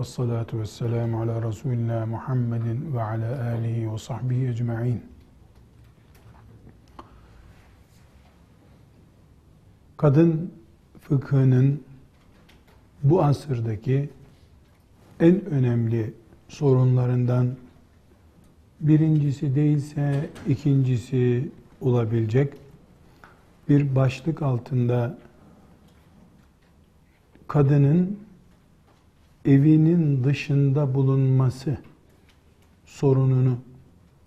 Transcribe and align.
Ve 0.00 0.04
salatu 0.04 0.60
ve 0.60 0.66
selamu 0.66 1.22
ala 1.22 1.48
Resulina 1.48 2.06
Muhammedin 2.06 2.94
ve 2.94 3.02
ala 3.02 3.50
alihi 3.50 3.92
ve 3.92 3.98
sahbihi 3.98 4.48
ecma'in. 4.48 5.02
Kadın 9.96 10.52
fıkhının 11.00 11.82
bu 13.02 13.22
asırdaki 13.22 14.10
en 15.20 15.44
önemli 15.44 16.14
sorunlarından 16.48 17.56
birincisi 18.80 19.54
değilse 19.54 20.30
ikincisi 20.48 21.50
olabilecek 21.80 22.54
bir 23.68 23.94
başlık 23.96 24.42
altında 24.42 25.18
kadının 27.48 28.29
evinin 29.49 30.23
dışında 30.23 30.95
bulunması 30.95 31.77
sorununu 32.85 33.57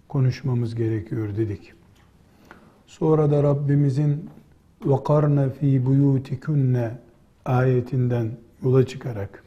konuşmamız 0.08 0.74
gerekiyor 0.74 1.36
dedik. 1.36 1.72
Sonra 2.86 3.30
da 3.30 3.42
Rabbimizin 3.42 4.30
وَقَرْنَ 4.84 5.50
ف۪ي 5.50 5.84
بُيُوتِكُنَّ 5.84 6.90
ayetinden 7.44 8.30
yola 8.64 8.86
çıkarak 8.86 9.44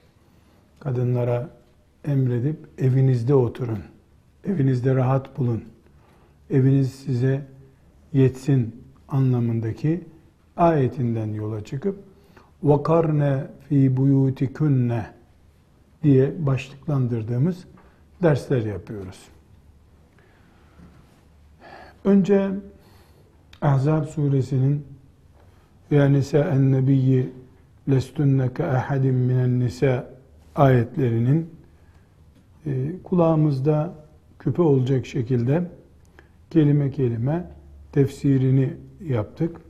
kadınlara 0.79 1.49
emredip 2.05 2.57
evinizde 2.77 3.35
oturun, 3.35 3.79
evinizde 4.45 4.95
rahat 4.95 5.37
bulun, 5.37 5.63
eviniz 6.49 6.91
size 6.91 7.47
yetsin 8.13 8.75
anlamındaki 9.07 10.03
ayetinden 10.57 11.33
yola 11.33 11.63
çıkıp 11.63 12.03
وَقَرْنَ 12.63 13.47
ف۪ي 13.69 13.95
بُيُوتِكُنَّ 13.95 15.03
diye 16.06 16.46
başlıklandırdığımız 16.46 17.64
dersler 18.22 18.62
yapıyoruz. 18.62 19.28
Önce 22.04 22.50
Ahzab 23.62 24.04
suresinin 24.04 24.86
ve 25.92 26.12
nisa'en 26.12 26.72
nebiyyi 26.72 27.32
lestunne 27.88 28.54
ke 28.54 28.64
ahadin 28.64 29.14
minen 29.14 29.60
nisa 29.60 30.10
ayetlerinin 30.54 31.50
e, 32.66 33.02
kulağımızda 33.04 33.94
küpe 34.38 34.62
olacak 34.62 35.06
şekilde 35.06 35.70
kelime 36.50 36.90
kelime 36.90 37.50
tefsirini 37.92 38.76
yaptık. 39.00 39.60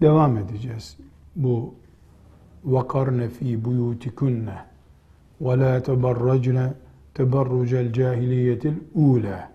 Devam 0.00 0.36
edeceğiz. 0.36 0.96
Bu 1.36 1.74
vakarne 2.64 3.28
fi 3.28 3.64
buyutikunne 3.64 4.73
la 5.48 5.82
teberracne 5.82 6.72
teberrucel 7.14 7.92
cahiliyetil 7.92 8.74
ula. 8.94 9.50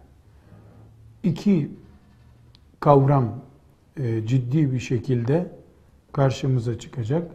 İki 1.23 1.71
kavram 2.79 3.35
e, 3.97 4.27
ciddi 4.27 4.73
bir 4.73 4.79
şekilde 4.79 5.51
karşımıza 6.11 6.79
çıkacak. 6.79 7.31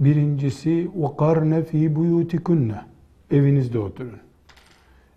Birincisi 0.00 0.90
vakarne 0.96 1.64
fi 1.64 1.96
buyutikunne. 1.96 2.80
Evinizde 3.30 3.78
oturun. 3.78 4.18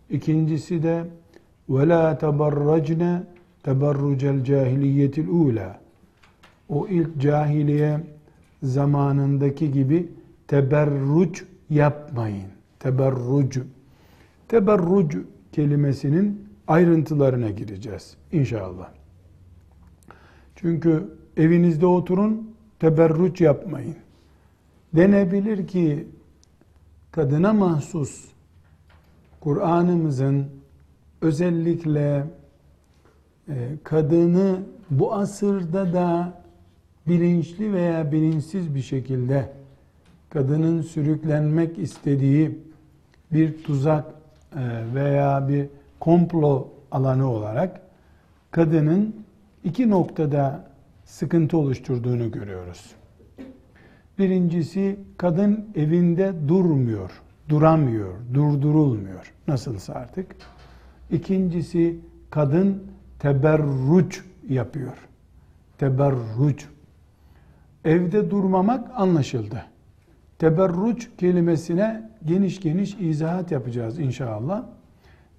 İkincisi 0.09 0.84
de 0.84 1.03
la 1.69 2.18
teberracne 2.18 3.24
teberrucel 3.63 4.44
cahiliyetil 4.44 5.28
ula. 5.28 5.80
O 6.69 6.88
ilk 6.88 7.22
cahiliye 7.22 8.00
zamanındaki 8.63 9.72
gibi 9.72 10.12
teberruc 10.47 11.42
yapmayın. 11.69 12.54
Teberruc. 12.85 13.62
Teberruc 14.47 15.18
kelimesinin 15.51 16.50
ayrıntılarına 16.68 17.50
gireceğiz 17.50 18.18
inşallah. 18.31 18.90
Çünkü 20.56 21.09
evinizde 21.38 21.85
oturun, 21.85 22.56
teberruc 22.79 23.45
yapmayın. 23.45 23.95
Denebilir 24.95 25.68
ki 25.68 26.07
kadına 27.12 27.53
mahsus 27.53 28.25
Kur'an'ımızın 29.40 30.45
özellikle 31.22 32.25
e, 33.50 33.69
kadını 33.84 34.59
bu 34.90 35.13
asırda 35.13 35.94
da 35.94 36.41
bilinçli 37.07 37.74
veya 37.74 38.12
bilinçsiz 38.12 38.75
bir 38.75 38.81
şekilde 38.81 39.53
kadının 40.29 40.81
sürüklenmek 40.81 41.79
istediği 41.79 42.66
bir 43.31 43.63
tuzak 43.63 44.06
e, 44.06 44.13
veya 44.96 45.47
bir 45.47 45.68
komplo 46.00 46.68
alanı 46.91 47.31
olarak 47.31 47.81
kadının 48.52 49.16
iki 49.63 49.90
noktada 49.90 50.66
sıkıntı 51.06 51.58
oluşturduğunu 51.58 52.31
görüyoruz. 52.31 52.96
Birincisi 54.19 55.00
kadın 55.18 55.69
evinde 55.75 56.34
durmuyor, 56.47 57.12
duramıyor, 57.50 58.13
durdurulmuyor. 58.34 59.34
Nasılsa 59.47 59.94
artık. 59.94 60.36
İkincisi 61.12 62.00
kadın 62.30 62.84
teberruç 63.19 64.24
yapıyor. 64.50 64.97
Teberruç. 65.78 66.66
Evde 67.86 68.31
durmamak 68.31 68.92
anlaşıldı. 68.96 69.66
Teberruç 70.40 71.09
kelimesine 71.18 72.09
geniş 72.25 72.59
geniş 72.59 72.96
izahat 73.00 73.51
yapacağız 73.51 74.00
inşallah. 74.00 74.66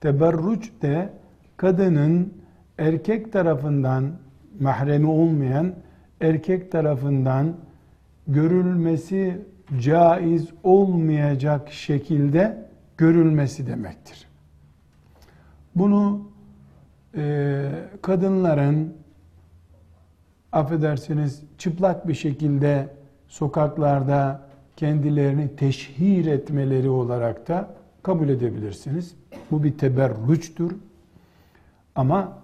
Teberruç 0.01 0.73
de 0.83 1.13
kadının 1.57 2.35
erkek 2.79 3.33
tarafından 3.33 4.13
mahremi 4.61 5.07
olmayan 5.07 5.75
erkek 6.21 6.73
tarafından 6.73 7.57
görülmesi 8.29 9.43
caiz 9.81 10.49
olmayacak 10.63 11.73
şekilde 11.73 12.69
görülmesi 12.97 13.67
demektir. 13.67 14.27
Bunu 15.75 16.31
e, 17.17 17.69
kadınların 18.03 18.95
affedersiniz 20.53 21.43
çıplak 21.59 22.09
bir 22.09 22.15
şekilde 22.15 22.89
sokaklarda 23.29 24.46
kendilerini 24.77 25.57
teşhir 25.57 26.27
etmeleri 26.27 26.89
olarak 26.89 27.49
da 27.49 27.75
kabul 28.03 28.29
edebilirsiniz. 28.29 29.15
Bu 29.51 29.65
bir 29.65 29.79
teberrüçtür. 29.79 30.77
Ama 31.95 32.39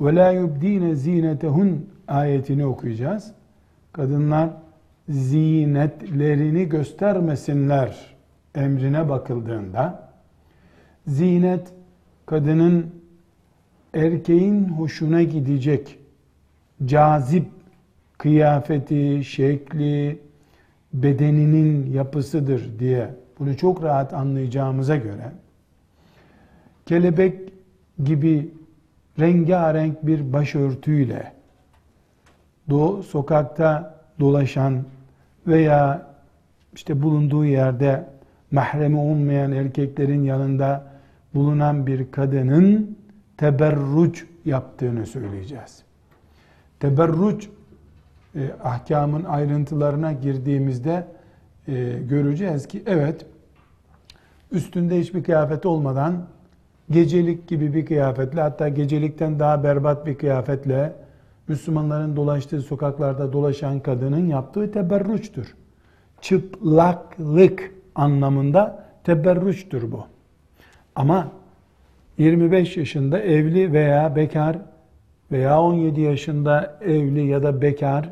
ve 0.00 0.14
la 0.14 0.32
yubdine 0.32 0.94
zinetehun 0.94 1.86
ayetini 2.08 2.66
okuyacağız. 2.66 3.32
Kadınlar 3.92 4.50
zinetlerini 5.08 6.68
göstermesinler 6.68 8.16
emrine 8.54 9.08
bakıldığında 9.08 10.12
zinet 11.06 11.72
kadının 12.26 12.86
erkeğin 13.94 14.64
hoşuna 14.64 15.22
gidecek 15.22 15.98
cazip 16.84 17.46
kıyafeti, 18.18 19.24
şekli, 19.24 20.18
bedeninin 20.92 21.92
yapısıdır 21.92 22.78
diye 22.78 23.14
bunu 23.38 23.56
çok 23.56 23.82
rahat 23.82 24.14
anlayacağımıza 24.14 24.96
göre 24.96 25.32
kelebek 26.86 27.52
gibi 28.04 28.50
rengarenk 29.20 30.06
bir 30.06 30.32
başörtüyle 30.32 31.32
do 32.70 33.02
sokakta 33.02 33.98
dolaşan 34.20 34.84
veya 35.46 36.08
işte 36.74 37.02
bulunduğu 37.02 37.44
yerde 37.44 38.08
mahremi 38.50 38.98
olmayan 38.98 39.52
erkeklerin 39.52 40.24
yanında 40.24 40.86
bulunan 41.34 41.86
bir 41.86 42.10
kadının 42.10 42.98
teberruç 43.36 44.26
yaptığını 44.44 45.06
söyleyeceğiz. 45.06 45.82
Teberruç 46.80 47.48
e, 48.34 48.40
ahkamın 48.64 49.24
ayrıntılarına 49.24 50.12
girdiğimizde 50.12 51.06
e, 51.68 51.92
göreceğiz 52.08 52.68
ki 52.68 52.82
evet 52.86 53.26
üstünde 54.52 55.00
hiçbir 55.00 55.22
kıyafet 55.22 55.66
olmadan 55.66 56.26
gecelik 56.90 57.48
gibi 57.48 57.74
bir 57.74 57.86
kıyafetle 57.86 58.40
hatta 58.40 58.68
gecelikten 58.68 59.38
daha 59.38 59.64
berbat 59.64 60.06
bir 60.06 60.18
kıyafetle 60.18 60.92
Müslümanların 61.48 62.16
dolaştığı 62.16 62.62
sokaklarda 62.62 63.32
dolaşan 63.32 63.80
kadının 63.80 64.26
yaptığı 64.26 64.72
teberruçtur. 64.72 65.54
Çıplaklık 66.20 67.74
anlamında 67.94 68.84
teberruçtur 69.04 69.92
bu. 69.92 70.06
Ama 70.96 71.32
25 72.18 72.76
yaşında 72.76 73.18
evli 73.18 73.72
veya 73.72 74.16
bekar 74.16 74.56
veya 75.32 75.62
17 75.62 76.00
yaşında 76.00 76.78
evli 76.84 77.26
ya 77.26 77.42
da 77.42 77.62
bekar 77.62 78.10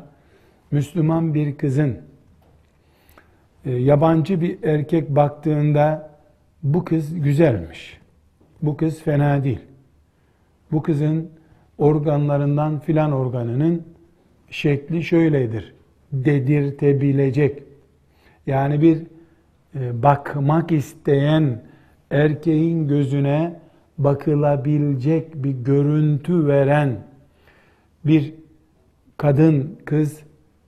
Müslüman 0.71 1.33
bir 1.33 1.57
kızın 1.57 1.97
e, 3.65 3.71
yabancı 3.71 4.41
bir 4.41 4.63
erkek 4.63 5.09
baktığında 5.09 6.09
bu 6.63 6.85
kız 6.85 7.21
güzelmiş. 7.21 7.99
Bu 8.61 8.77
kız 8.77 9.01
fena 9.01 9.43
değil. 9.43 9.59
Bu 10.71 10.83
kızın 10.83 11.29
organlarından 11.77 12.79
filan 12.79 13.11
organının 13.11 13.83
şekli 14.49 15.03
şöyledir 15.03 15.73
dedirtebilecek. 16.11 17.63
Yani 18.47 18.81
bir 18.81 18.97
e, 19.75 20.03
bakmak 20.03 20.71
isteyen 20.71 21.61
erkeğin 22.11 22.87
gözüne 22.87 23.59
bakılabilecek 23.97 25.43
bir 25.43 25.51
görüntü 25.51 26.47
veren 26.47 27.06
bir 28.06 28.34
kadın, 29.16 29.78
kız, 29.84 30.20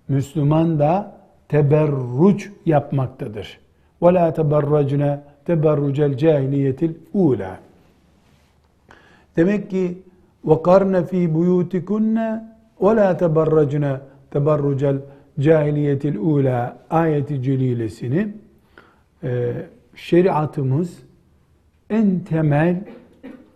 Müslüman 0.09 0.79
da 0.79 1.21
teberruç 1.49 2.51
yapmaktadır. 2.67 3.59
وَلَا 4.03 4.27
تَبَرَّجْنَا 4.39 5.11
تَبَرُّجَ 5.49 5.99
الْجَاهِلِيَةِ 6.11 6.81
الْعُولَى 6.91 7.53
Demek 9.37 9.71
ki 9.71 9.99
وَقَرْنَ 10.45 10.95
ف۪ي 11.11 11.23
بُيُوتِكُنَّ 11.35 12.17
وَلَا 12.85 13.09
تَبَرَّجْنَا 13.23 13.93
تَبَرُّجَ 14.35 14.83
الْجَاهِلِيَةِ 14.95 16.03
الْعُولَى 16.13 16.73
ayeti 16.91 17.43
celilesini 17.43 18.29
e, 19.23 19.53
şeriatımız 19.95 20.99
en 21.91 22.21
temel 22.21 22.85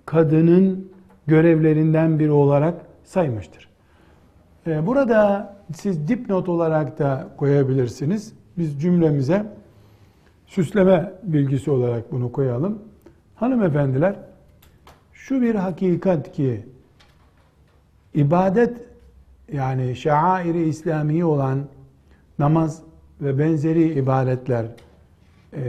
kadının 0.06 0.88
görevlerinden 1.26 2.18
biri 2.18 2.30
olarak 2.30 2.74
saymıştır. 3.04 3.68
E, 4.67 4.87
burada 4.87 5.53
siz 5.73 6.07
dipnot 6.07 6.49
olarak 6.49 6.99
da 6.99 7.27
koyabilirsiniz. 7.37 8.33
Biz 8.57 8.81
cümlemize 8.81 9.45
süsleme 10.47 11.13
bilgisi 11.23 11.71
olarak 11.71 12.11
bunu 12.11 12.31
koyalım. 12.31 12.79
Hanımefendiler, 13.35 14.15
şu 15.13 15.41
bir 15.41 15.55
hakikat 15.55 16.31
ki 16.31 16.65
ibadet 18.13 18.77
yani 19.53 19.95
şairi 19.95 20.67
İslami 20.67 21.25
olan 21.25 21.59
namaz 22.39 22.81
ve 23.21 23.39
benzeri 23.39 23.93
ibadetler 23.93 24.65
e, 24.65 25.63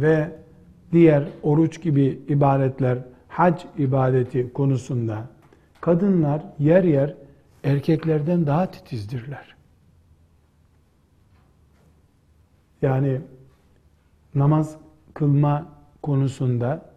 ve 0.00 0.30
diğer 0.92 1.24
oruç 1.42 1.82
gibi 1.82 2.20
ibadetler, 2.28 2.98
hac 3.28 3.62
ibadeti 3.78 4.52
konusunda 4.52 5.24
kadınlar 5.80 6.42
yer 6.58 6.84
yer 6.84 7.14
erkeklerden 7.64 8.46
daha 8.46 8.70
titizdirler. 8.70 9.56
Yani 12.82 13.20
namaz 14.34 14.76
kılma 15.14 15.66
konusunda 16.02 16.92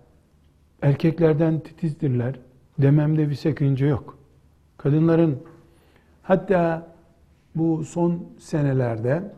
erkeklerden 0.82 1.60
titizdirler 1.60 2.40
dememde 2.78 3.30
bir 3.30 3.36
sakınca 3.36 3.88
yok. 3.88 4.18
Kadınların 4.78 5.44
hatta 6.24 6.88
bu 7.56 7.84
son 7.84 8.26
senelerde 8.40 9.34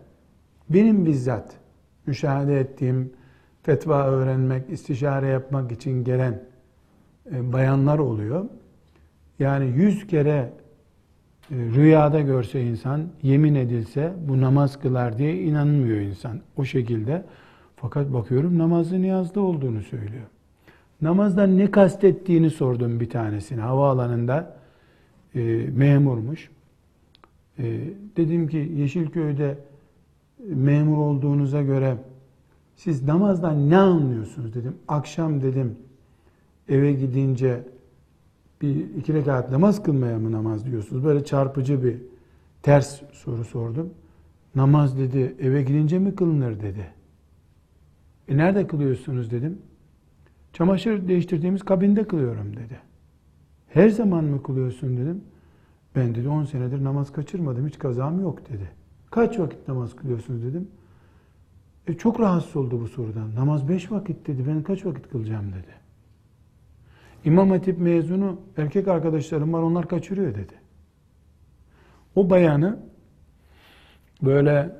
benim 0.69 1.05
bizzat 1.05 1.55
müşahede 2.05 2.59
ettiğim 2.59 3.13
fetva 3.63 4.03
öğrenmek, 4.03 4.69
istişare 4.69 5.27
yapmak 5.27 5.71
için 5.71 6.03
gelen 6.03 6.43
e, 7.31 7.53
bayanlar 7.53 7.99
oluyor. 7.99 8.45
Yani 9.39 9.65
yüz 9.65 10.07
kere 10.07 10.53
rüyada 11.53 12.21
görse 12.21 12.63
insan, 12.63 13.01
yemin 13.23 13.55
edilse 13.55 14.13
bu 14.27 14.41
namaz 14.41 14.79
kılar 14.79 15.17
diye 15.17 15.41
inanmıyor 15.41 15.97
insan 15.97 16.39
o 16.57 16.65
şekilde. 16.65 17.25
Fakat 17.75 18.13
bakıyorum 18.13 18.57
namazı 18.57 19.01
niyazda 19.01 19.41
olduğunu 19.41 19.81
söylüyor. 19.81 20.25
Namazdan 21.01 21.57
ne 21.57 21.71
kastettiğini 21.71 22.49
sordum 22.49 22.99
bir 22.99 23.09
tanesine. 23.09 23.61
Havaalanında 23.61 24.57
e, 25.35 25.41
memurmuş. 25.75 26.49
E, 27.59 27.79
dedim 28.17 28.47
ki 28.47 28.71
Yeşilköy'de 28.75 29.57
memur 30.47 30.97
olduğunuza 30.97 31.61
göre 31.61 31.97
siz 32.75 33.03
namazdan 33.03 33.69
ne 33.69 33.77
anlıyorsunuz 33.77 34.53
dedim. 34.53 34.75
Akşam 34.87 35.41
dedim 35.41 35.75
eve 36.69 36.93
gidince 36.93 37.63
bir 38.63 38.95
iki 38.97 39.13
rekat 39.13 39.51
namaz 39.51 39.83
kılmaya 39.83 40.19
mı 40.19 40.31
namaz 40.31 40.65
diyorsunuz? 40.65 41.03
Böyle 41.03 41.25
çarpıcı 41.25 41.83
bir 41.83 41.97
ters 42.61 43.01
soru 43.11 43.43
sordum. 43.43 43.89
Namaz 44.55 44.97
dedi 44.97 45.35
eve 45.39 45.63
gidince 45.63 45.99
mi 45.99 46.15
kılınır 46.15 46.59
dedi. 46.59 46.87
E 48.27 48.37
nerede 48.37 48.67
kılıyorsunuz 48.67 49.31
dedim. 49.31 49.57
Çamaşır 50.53 51.07
değiştirdiğimiz 51.07 51.63
kabinde 51.63 52.07
kılıyorum 52.07 52.55
dedi. 52.55 52.79
Her 53.69 53.89
zaman 53.89 54.23
mı 54.23 54.43
kılıyorsun 54.43 54.97
dedim. 54.97 55.21
Ben 55.95 56.15
dedi 56.15 56.29
10 56.29 56.43
senedir 56.43 56.83
namaz 56.83 57.11
kaçırmadım 57.11 57.67
hiç 57.67 57.79
kazam 57.79 58.21
yok 58.21 58.49
dedi. 58.49 58.71
Kaç 59.11 59.39
vakit 59.39 59.67
namaz 59.67 59.95
kılıyorsunuz 59.95 60.43
dedim. 60.43 60.67
E 61.87 61.93
çok 61.93 62.19
rahatsız 62.19 62.55
oldu 62.55 62.81
bu 62.81 62.87
sorudan. 62.87 63.35
Namaz 63.35 63.69
beş 63.69 63.91
vakit 63.91 64.27
dedi. 64.27 64.47
Ben 64.47 64.63
kaç 64.63 64.85
vakit 64.85 65.09
kılacağım 65.09 65.49
dedi. 65.49 65.82
İmam 67.25 67.49
Hatip 67.49 67.79
mezunu 67.79 68.39
erkek 68.57 68.87
arkadaşlarım 68.87 69.53
var 69.53 69.61
onlar 69.61 69.87
kaçırıyor 69.87 70.35
dedi. 70.35 70.53
O 72.15 72.29
bayanı 72.29 72.79
böyle 74.21 74.75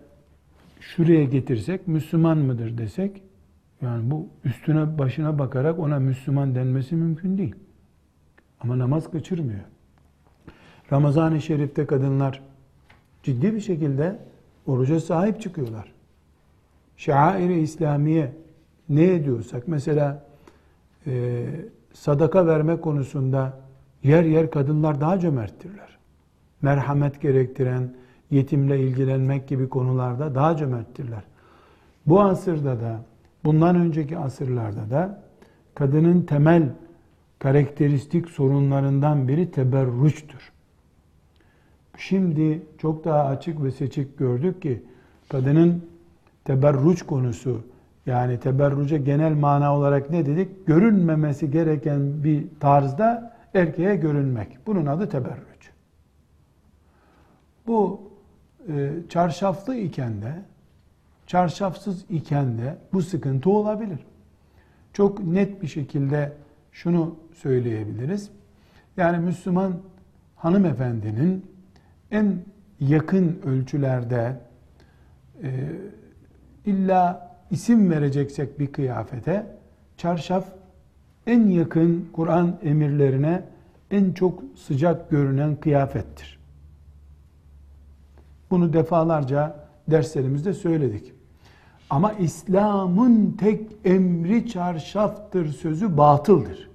şuraya 0.80 1.24
getirsek 1.24 1.88
Müslüman 1.88 2.38
mıdır 2.38 2.78
desek 2.78 3.22
yani 3.82 4.12
bu 4.12 4.28
üstüne 4.44 4.98
başına 4.98 5.40
bakarak 5.40 5.80
ona 5.80 6.00
Müslüman 6.00 6.56
denmesi 6.56 6.96
mümkün 6.96 7.38
değil. 7.38 7.56
Ama 8.60 8.80
namaz 8.80 9.12
kaçırmıyor. 9.12 9.64
Ramazan-ı 10.92 11.42
Şerif'te 11.42 11.86
kadınlar 11.86 12.42
ciddi 13.24 13.54
bir 13.54 13.60
şekilde 13.60 14.20
oruca 14.68 15.00
sahip 15.00 15.42
çıkıyorlar. 15.42 15.94
Şair-i 16.98 17.60
İslamiye 17.60 18.32
ne 18.90 19.14
ediyorsak 19.14 19.68
mesela 19.68 20.26
e, 21.08 21.46
sadaka 21.94 22.48
verme 22.48 22.82
konusunda 22.82 23.60
yer 24.04 24.24
yer 24.24 24.52
kadınlar 24.52 25.02
daha 25.02 25.20
cömerttirler. 25.20 25.98
Merhamet 26.62 27.22
gerektiren, 27.22 27.94
yetimle 28.32 28.80
ilgilenmek 28.80 29.48
gibi 29.48 29.70
konularda 29.70 30.36
daha 30.36 30.58
cömerttirler. 30.58 31.24
Bu 32.06 32.22
asırda 32.22 32.82
da, 32.82 33.02
bundan 33.44 33.76
önceki 33.76 34.18
asırlarda 34.18 34.90
da 34.90 35.24
kadının 35.76 36.22
temel 36.22 36.70
karakteristik 37.40 38.30
sorunlarından 38.30 39.28
biri 39.28 39.52
teberruçtur. 39.52 40.52
Şimdi 41.98 42.62
çok 42.78 43.06
daha 43.06 43.26
açık 43.26 43.64
ve 43.64 43.72
seçik 43.72 44.18
gördük 44.18 44.62
ki 44.62 44.84
kadının 45.30 45.86
teberruç 46.46 47.02
konusu 47.04 47.62
yani 48.06 48.40
teberruca 48.40 48.98
genel 48.98 49.34
mana 49.34 49.78
olarak 49.78 50.10
ne 50.10 50.26
dedik? 50.26 50.68
Görünmemesi 50.68 51.52
gereken 51.52 52.24
bir 52.24 52.46
tarzda 52.60 53.34
erkeğe 53.54 53.96
görünmek. 53.96 54.58
Bunun 54.68 54.86
adı 54.86 55.10
teberruç. 55.10 55.70
Bu 57.68 58.02
e, 58.68 58.92
çarşaflı 59.10 59.76
iken 59.76 60.22
de 60.22 60.34
çarşafsız 61.28 62.06
iken 62.10 62.58
de 62.58 62.78
bu 62.94 63.02
sıkıntı 63.02 63.50
olabilir. 63.50 64.00
Çok 64.94 65.24
net 65.24 65.62
bir 65.62 65.68
şekilde 65.68 66.34
şunu 66.72 67.16
söyleyebiliriz. 67.34 68.30
Yani 68.98 69.18
Müslüman 69.18 69.74
hanımefendinin 70.36 71.46
en 72.12 72.38
yakın 72.80 73.42
ölçülerde 73.46 74.38
e, 75.44 75.50
illa 76.66 77.33
isim 77.54 77.92
vereceksek 77.92 78.60
bir 78.60 78.72
kıyafete 78.72 79.58
çarşaf 79.98 80.46
en 81.28 81.48
yakın 81.48 82.10
Kur'an 82.14 82.60
emirlerine 82.64 83.44
en 83.92 84.14
çok 84.14 84.44
sıcak 84.56 85.10
görünen 85.10 85.56
kıyafettir. 85.56 86.40
Bunu 88.52 88.74
defalarca 88.74 89.56
derslerimizde 89.88 90.54
söyledik. 90.54 91.14
Ama 91.90 92.14
İslam'ın 92.14 93.32
tek 93.40 93.72
emri 93.86 94.48
çarşaftır 94.48 95.54
sözü 95.54 95.98
batıldır. 95.98 96.70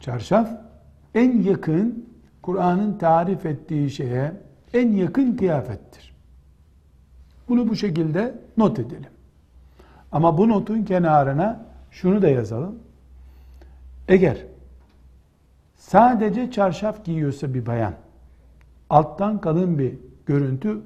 Çarşaf 0.00 0.50
en 1.14 1.42
yakın 1.42 2.06
Kur'an'ın 2.42 2.98
tarif 2.98 3.46
ettiği 3.46 3.90
şeye 3.90 4.32
en 4.74 4.92
yakın 4.92 5.36
kıyafettir. 5.36 6.11
Bunu 7.48 7.68
bu 7.68 7.76
şekilde 7.76 8.34
not 8.56 8.78
edelim. 8.78 9.10
Ama 10.12 10.38
bu 10.38 10.48
notun 10.48 10.84
kenarına 10.84 11.66
şunu 11.90 12.22
da 12.22 12.28
yazalım. 12.28 12.78
Eğer 14.08 14.36
Sadece 15.82 16.50
çarşaf 16.50 17.04
giyiyorsa 17.04 17.54
bir 17.54 17.66
bayan, 17.66 17.94
alttan 18.90 19.40
kalın 19.40 19.78
bir 19.78 19.94
görüntü 20.26 20.80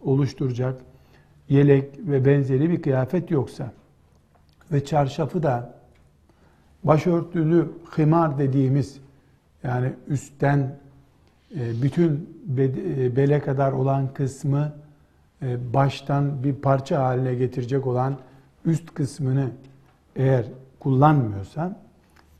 oluşturacak 0.00 0.80
yelek 1.48 1.98
ve 1.98 2.24
benzeri 2.24 2.70
bir 2.70 2.82
kıyafet 2.82 3.30
yoksa 3.30 3.72
ve 4.72 4.84
çarşafı 4.84 5.42
da 5.42 5.74
başörtülü 6.84 7.72
himar 7.98 8.38
dediğimiz 8.38 9.00
yani 9.62 9.92
üstten 10.08 10.78
e, 11.56 11.82
bütün 11.82 12.40
e, 12.58 13.16
bele 13.16 13.40
kadar 13.40 13.72
olan 13.72 14.14
kısmı 14.14 14.72
baştan 15.42 16.44
bir 16.44 16.54
parça 16.54 17.04
haline 17.04 17.34
getirecek 17.34 17.86
olan 17.86 18.18
üst 18.64 18.94
kısmını 18.94 19.50
eğer 20.16 20.46
kullanmıyorsa 20.80 21.80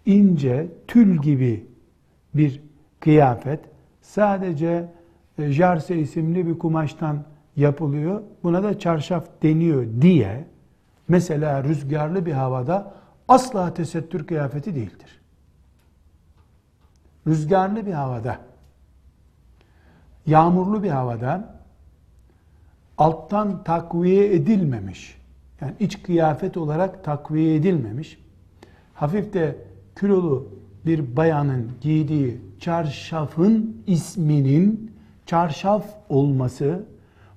ince 0.06 0.68
tül 0.88 1.22
gibi 1.22 1.66
bir 2.34 2.62
kıyafet 3.00 3.60
sadece 4.02 4.88
jarse 5.38 5.98
isimli 5.98 6.46
bir 6.46 6.58
kumaştan 6.58 7.24
yapılıyor. 7.56 8.22
Buna 8.42 8.62
da 8.62 8.78
çarşaf 8.78 9.24
deniyor 9.42 9.86
diye 10.00 10.44
mesela 11.08 11.64
rüzgarlı 11.64 12.26
bir 12.26 12.32
havada 12.32 12.94
asla 13.28 13.74
tesettür 13.74 14.26
kıyafeti 14.26 14.74
değildir. 14.74 15.20
Rüzgarlı 17.26 17.86
bir 17.86 17.92
havada, 17.92 18.38
yağmurlu 20.26 20.82
bir 20.82 20.90
havada 20.90 21.59
alttan 23.00 23.64
takviye 23.64 24.34
edilmemiş, 24.34 25.20
yani 25.60 25.74
iç 25.80 26.02
kıyafet 26.02 26.56
olarak 26.56 27.04
takviye 27.04 27.54
edilmemiş, 27.54 28.18
hafif 28.94 29.32
de 29.32 29.56
kilolu 30.00 30.48
bir 30.86 31.16
bayanın 31.16 31.70
giydiği 31.80 32.40
çarşafın 32.58 33.82
isminin 33.86 34.92
çarşaf 35.26 35.84
olması 36.08 36.84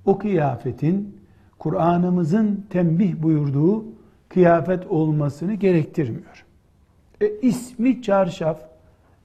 o 0.06 0.18
kıyafetin 0.18 1.18
Kur'an'ımızın 1.60 2.66
tembih 2.70 3.22
buyurduğu 3.22 3.86
kıyafet 4.30 4.88
olmasını 4.88 5.54
gerektirmiyor. 5.54 6.46
E, 7.22 7.40
ismi 7.40 8.02
çarşaf. 8.02 8.60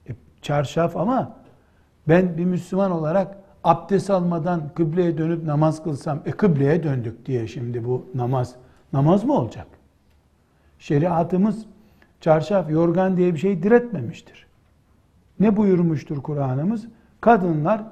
E, 0.09 0.15
çarşaf 0.41 0.97
ama 0.97 1.37
ben 2.07 2.37
bir 2.37 2.45
Müslüman 2.45 2.91
olarak 2.91 3.38
abdest 3.63 4.09
almadan 4.09 4.69
kıbleye 4.75 5.17
dönüp 5.17 5.43
namaz 5.43 5.83
kılsam, 5.83 6.21
e 6.25 6.31
kıbleye 6.31 6.83
döndük 6.83 7.25
diye 7.25 7.47
şimdi 7.47 7.85
bu 7.85 8.05
namaz, 8.15 8.55
namaz 8.93 9.23
mı 9.23 9.33
olacak? 9.33 9.67
Şeriatımız 10.79 11.65
çarşaf, 12.21 12.71
yorgan 12.71 13.17
diye 13.17 13.33
bir 13.33 13.39
şey 13.39 13.63
diretmemiştir. 13.63 14.47
Ne 15.39 15.57
buyurmuştur 15.57 16.17
Kur'an'ımız? 16.17 16.87
Kadınlar 17.21 17.83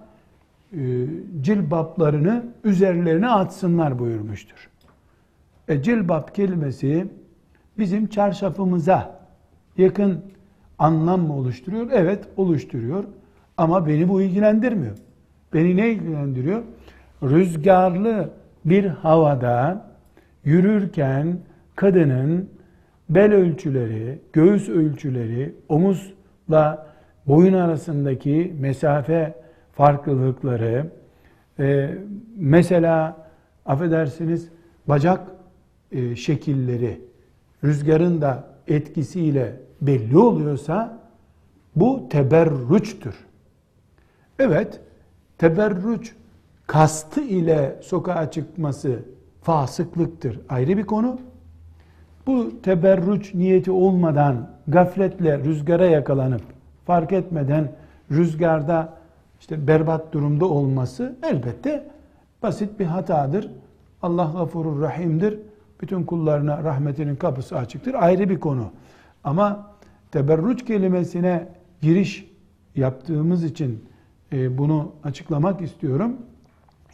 e, 0.74 1.06
cilbaplarını 1.42 2.46
üzerlerine 2.64 3.30
atsınlar 3.30 4.00
buyurmuştur. 4.00 4.70
E, 5.68 5.82
cilbap 5.82 6.36
kelimesi 6.36 7.08
bizim 7.78 8.08
çarşafımıza 8.08 9.20
yakın 9.78 10.22
anlam 10.80 11.22
mı 11.22 11.34
oluşturuyor? 11.36 11.88
Evet 11.92 12.28
oluşturuyor. 12.38 13.04
Ama 13.58 13.88
beni 13.88 14.10
bu 14.10 14.22
ilgilendirmiyor. 14.22 14.98
Beni 15.54 15.78
ne 15.78 15.90
ilgilendiriyor? 15.90 16.64
Rüzgarlı 17.24 18.30
bir 18.66 18.86
havada 18.86 19.88
yürürken 20.46 21.40
kadının 21.76 22.50
bel 23.10 23.34
ölçüleri, 23.34 24.20
göğüs 24.34 24.70
ölçüleri, 24.70 25.56
omuzla 25.70 26.88
boyun 27.28 27.54
arasındaki 27.54 28.54
mesafe 28.60 29.34
farklılıkları, 29.74 30.86
e, 31.60 31.98
mesela 32.38 33.28
affedersiniz 33.66 34.50
bacak 34.88 35.28
e, 35.92 36.16
şekilleri 36.16 37.02
rüzgarın 37.64 38.22
da 38.22 38.48
etkisiyle 38.68 39.56
belli 39.82 40.18
oluyorsa 40.18 41.00
bu 41.76 42.10
teberrüçtür. 42.10 43.16
Evet, 44.40 44.80
teberrüç 45.38 46.16
kastı 46.68 47.22
ile 47.22 47.76
sokağa 47.82 48.32
çıkması 48.32 49.00
fasıklıktır. 49.42 50.40
Ayrı 50.50 50.78
bir 50.78 50.86
konu. 50.86 51.20
Bu 52.28 52.62
teberrüç 52.64 53.34
niyeti 53.34 53.72
olmadan 53.72 54.50
gafletle 54.68 55.40
rüzgara 55.40 55.86
yakalanıp 55.86 56.42
fark 56.86 57.14
etmeden 57.14 57.72
rüzgarda 58.12 58.94
işte 59.40 59.68
berbat 59.68 60.14
durumda 60.14 60.46
olması 60.46 61.16
elbette 61.24 61.88
basit 62.44 62.80
bir 62.80 62.86
hatadır. 62.86 63.52
Allah 64.02 64.32
gafurur 64.34 64.82
rahimdir. 64.82 65.40
Bütün 65.82 66.04
kullarına 66.04 66.64
rahmetinin 66.64 67.16
kapısı 67.16 67.58
açıktır. 67.58 67.94
Ayrı 67.94 68.30
bir 68.30 68.40
konu. 68.40 68.72
Ama 69.24 69.68
teberruç 70.12 70.66
kelimesine 70.66 71.48
giriş 71.82 72.32
yaptığımız 72.76 73.44
için 73.44 73.84
e, 74.32 74.58
bunu 74.58 74.92
açıklamak 75.04 75.62
istiyorum. 75.62 76.18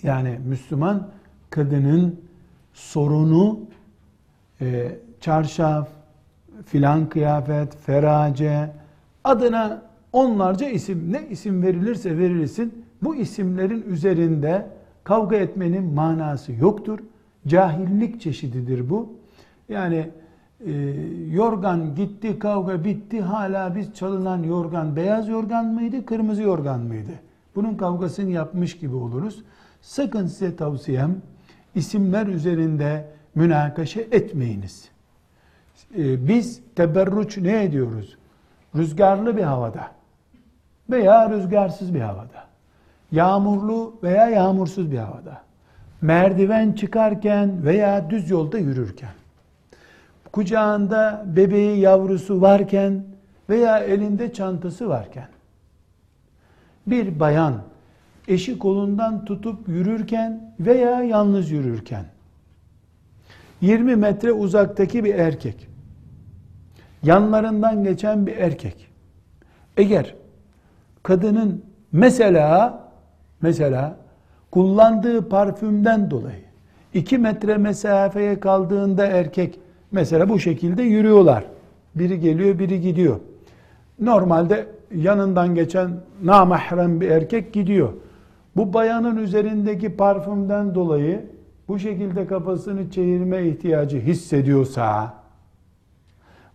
Yani 0.04 0.40
Müslüman 0.46 1.08
kadının 1.50 2.20
sorunu 2.74 3.60
e, 4.62 4.96
çarşaf, 5.22 5.90
filan 6.66 7.10
kıyafet, 7.10 7.78
ferace 7.78 8.72
adına 9.24 9.82
onlarca 10.12 10.70
isim 10.70 11.14
ne 11.14 11.28
isim 11.30 11.64
verilirse 11.64 12.18
verilsin 12.18 12.86
bu 13.04 13.16
isimlerin 13.16 13.82
üzerinde 13.82 14.68
kavga 15.04 15.36
etmenin 15.36 15.84
manası 15.84 16.54
yoktur. 16.54 17.00
Cahillik 17.48 18.22
çeşididir 18.22 18.90
bu. 18.90 19.14
Yani 19.70 20.10
yorgan 21.30 21.96
gitti 21.96 22.40
kavga 22.40 22.84
bitti 22.84 23.22
hala 23.22 23.76
biz 23.76 23.94
çalınan 23.94 24.44
yorgan 24.44 24.96
beyaz 24.96 25.28
yorgan 25.28 25.66
mıydı 25.66 26.06
kırmızı 26.06 26.42
yorgan 26.42 26.80
mıydı? 26.80 27.12
Bunun 27.56 27.76
kavgasını 27.76 28.30
yapmış 28.30 28.78
gibi 28.78 28.96
oluruz. 28.96 29.44
Sakın 29.82 30.28
size 30.28 30.56
tavsiyem 30.56 31.22
isimler 31.76 32.28
üzerinde 32.28 33.06
münakaşa 33.36 34.02
etmeyiniz. 34.02 34.90
E, 35.98 36.28
biz 36.28 36.62
teberruç 36.76 37.38
ne 37.38 37.64
ediyoruz? 37.64 38.18
Rüzgarlı 38.76 39.38
bir 39.38 39.44
havada 39.44 39.92
veya 40.90 41.30
rüzgarsız 41.30 41.94
bir 41.94 42.02
havada, 42.02 42.44
yağmurlu 43.12 43.96
veya 44.04 44.30
yağmursuz 44.30 44.92
bir 44.92 44.98
havada, 44.98 45.42
merdiven 46.02 46.72
çıkarken 46.72 47.66
veya 47.66 48.10
düz 48.10 48.30
yolda 48.30 48.58
yürürken, 48.58 49.14
kucağında 50.34 51.24
bebeği 51.26 51.80
yavrusu 51.80 52.42
varken 52.42 53.04
veya 53.50 53.80
elinde 53.80 54.34
çantası 54.34 54.90
varken, 54.90 55.28
bir 56.88 57.20
bayan 57.20 57.62
eşi 58.28 58.60
kolundan 58.60 59.26
tutup 59.26 59.68
yürürken 59.68 60.54
veya 60.60 61.04
yalnız 61.04 61.52
yürürken, 61.52 62.06
20 63.62 63.96
metre 63.96 64.32
uzaktaki 64.32 65.04
bir 65.04 65.16
erkek, 65.16 65.68
yanlarından 67.04 67.84
geçen 67.84 68.28
bir 68.28 68.38
erkek, 68.38 68.88
eğer 69.78 70.16
kadının 71.04 71.66
mesela 71.92 72.84
mesela 73.42 73.98
kullandığı 74.52 75.30
parfümden 75.30 76.12
dolayı 76.12 76.44
iki 76.94 77.18
metre 77.18 77.58
mesafeye 77.58 78.40
kaldığında 78.40 79.06
erkek 79.06 79.60
mesela 79.94 80.30
bu 80.30 80.40
şekilde 80.40 80.84
yürüyorlar. 80.84 81.46
Biri 81.96 82.20
geliyor, 82.20 82.60
biri 82.60 82.82
gidiyor. 82.82 83.20
Normalde 84.00 84.68
yanından 84.96 85.56
geçen 85.56 85.92
namahrem 86.24 87.02
bir 87.02 87.10
erkek 87.10 87.54
gidiyor. 87.54 87.94
Bu 88.56 88.74
bayanın 88.74 89.18
üzerindeki 89.18 89.96
parfümden 89.96 90.76
dolayı 90.76 91.26
bu 91.68 91.80
şekilde 91.80 92.28
kafasını 92.28 92.92
çevirme 92.92 93.48
ihtiyacı 93.48 94.00
hissediyorsa 94.00 95.14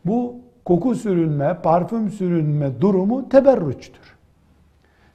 bu 0.05 0.35
koku 0.65 0.95
sürünme, 0.95 1.59
parfüm 1.63 2.11
sürünme 2.11 2.81
durumu 2.81 3.29
teberrüçtür. 3.29 4.17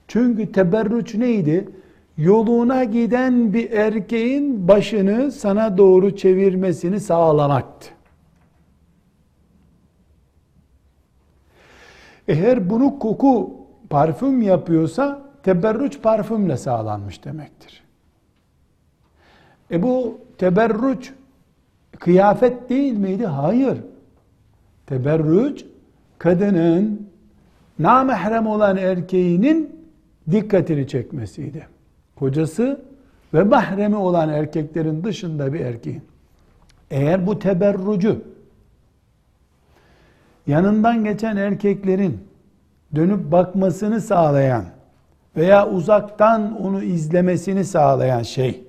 Çünkü 0.08 0.52
teberrüç 0.52 1.16
neydi? 1.16 1.70
Yoluna 2.18 2.84
giden 2.84 3.54
bir 3.54 3.72
erkeğin 3.72 4.68
başını 4.68 5.32
sana 5.32 5.78
doğru 5.78 6.16
çevirmesini 6.16 7.00
sağlamaktı. 7.00 7.90
Eğer 12.28 12.70
bunu 12.70 13.00
koku 13.00 13.52
parfüm 13.90 14.42
yapıyorsa 14.42 15.22
teberrüç 15.44 16.02
parfümle 16.02 16.58
sağlanmış 16.58 17.26
demektir. 17.26 17.84
E 19.72 19.84
bu 19.84 20.18
teberrüç 20.38 21.14
kıyafet 22.00 22.70
değil 22.70 22.98
miydi? 22.98 23.26
Hayır. 23.26 23.78
Teberrüç 24.86 25.66
kadının 26.18 27.10
namahrem 27.80 28.48
olan 28.48 28.78
erkeğinin 28.78 29.76
dikkatini 30.32 30.88
çekmesiydi. 30.88 31.68
Kocası 32.16 32.82
ve 33.34 33.44
mahremi 33.44 33.96
olan 33.96 34.30
erkeklerin 34.30 35.04
dışında 35.04 35.54
bir 35.54 35.60
erkeğin. 35.60 36.02
Eğer 36.92 37.28
bu 37.28 37.40
teberrucu 37.40 38.22
yanından 40.48 41.04
geçen 41.04 41.38
erkeklerin 41.38 42.28
dönüp 42.96 43.32
bakmasını 43.32 44.02
sağlayan 44.02 44.66
veya 45.38 45.70
uzaktan 45.70 46.62
onu 46.62 46.84
izlemesini 46.84 47.66
sağlayan 47.66 48.24
şey 48.24 48.64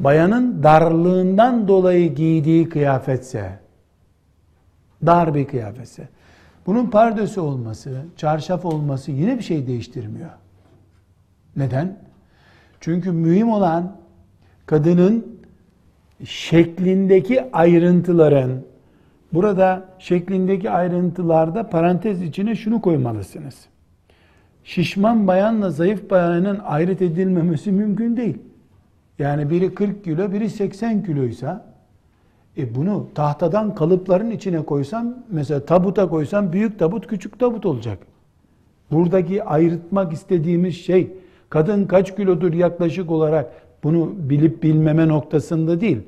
bayanın 0.00 0.62
darlığından 0.62 1.68
dolayı 1.68 2.14
giydiği 2.14 2.68
kıyafetse 2.68 3.58
dar 5.06 5.34
bir 5.34 5.46
kıyafetse 5.46 6.08
bunun 6.66 6.86
pardösü 6.86 7.40
olması, 7.40 8.02
çarşaf 8.16 8.64
olması 8.64 9.10
yine 9.10 9.38
bir 9.38 9.42
şey 9.42 9.66
değiştirmiyor. 9.66 10.30
Neden? 11.56 11.98
Çünkü 12.80 13.12
mühim 13.12 13.52
olan 13.52 13.96
kadının 14.66 15.40
şeklindeki 16.24 17.52
ayrıntıların 17.52 18.62
burada 19.32 19.84
şeklindeki 19.98 20.70
ayrıntılarda 20.70 21.70
parantez 21.70 22.22
içine 22.22 22.54
şunu 22.54 22.80
koymalısınız. 22.80 23.66
Şişman 24.64 25.26
bayanla 25.26 25.70
zayıf 25.70 26.10
bayanın 26.10 26.58
ayrıt 26.64 27.02
edilmemesi 27.02 27.72
mümkün 27.72 28.16
değil. 28.16 28.38
Yani 29.18 29.50
biri 29.50 29.74
40 29.74 30.04
kilo, 30.04 30.32
biri 30.32 30.50
80 30.50 31.04
kiloysa 31.04 31.64
e 32.56 32.74
bunu 32.74 33.06
tahtadan 33.14 33.74
kalıpların 33.74 34.30
içine 34.30 34.64
koysam, 34.64 35.14
mesela 35.30 35.66
tabuta 35.66 36.08
koysam 36.08 36.52
büyük 36.52 36.78
tabut, 36.78 37.06
küçük 37.06 37.38
tabut 37.38 37.66
olacak. 37.66 37.98
Buradaki 38.90 39.44
ayrıtmak 39.44 40.12
istediğimiz 40.12 40.76
şey 40.76 41.12
kadın 41.50 41.86
kaç 41.86 42.16
kilodur 42.16 42.52
yaklaşık 42.52 43.10
olarak 43.10 43.52
bunu 43.84 44.12
bilip 44.16 44.62
bilmeme 44.62 45.08
noktasında 45.08 45.80
değil. 45.80 45.98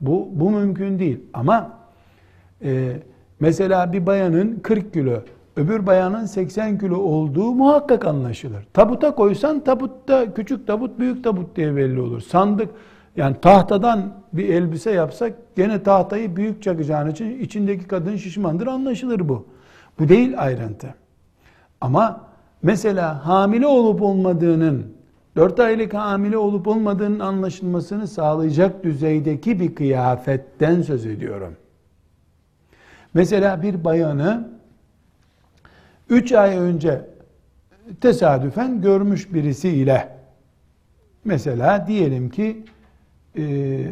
Bu, 0.00 0.28
bu 0.32 0.50
mümkün 0.50 0.98
değil. 0.98 1.20
Ama 1.34 1.83
e, 2.64 2.92
mesela 3.40 3.92
bir 3.92 4.06
bayanın 4.06 4.60
40 4.62 4.92
kilo, 4.92 5.22
öbür 5.56 5.86
bayanın 5.86 6.26
80 6.26 6.78
kilo 6.78 6.96
olduğu 6.96 7.54
muhakkak 7.54 8.04
anlaşılır. 8.04 8.66
Tabuta 8.72 9.14
koysan 9.14 9.64
tabutta 9.64 10.34
küçük 10.34 10.66
tabut, 10.66 10.98
büyük 10.98 11.24
tabut 11.24 11.56
diye 11.56 11.76
belli 11.76 12.00
olur. 12.00 12.20
Sandık 12.20 12.68
yani 13.16 13.36
tahtadan 13.42 14.12
bir 14.32 14.48
elbise 14.48 14.90
yapsak 14.90 15.32
gene 15.56 15.82
tahtayı 15.82 16.36
büyük 16.36 16.62
çakacağın 16.62 17.10
için 17.10 17.40
içindeki 17.40 17.84
kadın 17.86 18.16
şişmandır 18.16 18.66
anlaşılır 18.66 19.28
bu. 19.28 19.46
Bu 19.98 20.08
değil 20.08 20.34
ayrıntı. 20.38 20.94
Ama 21.80 22.20
mesela 22.62 23.26
hamile 23.26 23.66
olup 23.66 24.02
olmadığının 24.02 24.86
4 25.36 25.60
aylık 25.60 25.94
hamile 25.94 26.38
olup 26.38 26.68
olmadığının 26.68 27.20
anlaşılmasını 27.20 28.08
sağlayacak 28.08 28.84
düzeydeki 28.84 29.60
bir 29.60 29.74
kıyafetten 29.74 30.82
söz 30.82 31.06
ediyorum. 31.06 31.56
Mesela 33.14 33.62
bir 33.62 33.84
bayanı 33.84 34.48
3 36.08 36.32
ay 36.32 36.56
önce 36.56 37.00
tesadüfen 38.00 38.80
görmüş 38.80 39.34
birisiyle 39.34 40.08
mesela 41.24 41.86
diyelim 41.86 42.30
ki 42.30 42.64
e, 43.38 43.42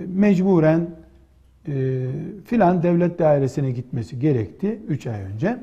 mecburen 0.08 0.90
e, 1.68 2.06
filan 2.44 2.82
devlet 2.82 3.18
dairesine 3.18 3.70
gitmesi 3.70 4.18
gerekti 4.18 4.80
3 4.88 5.06
ay 5.06 5.20
önce. 5.22 5.58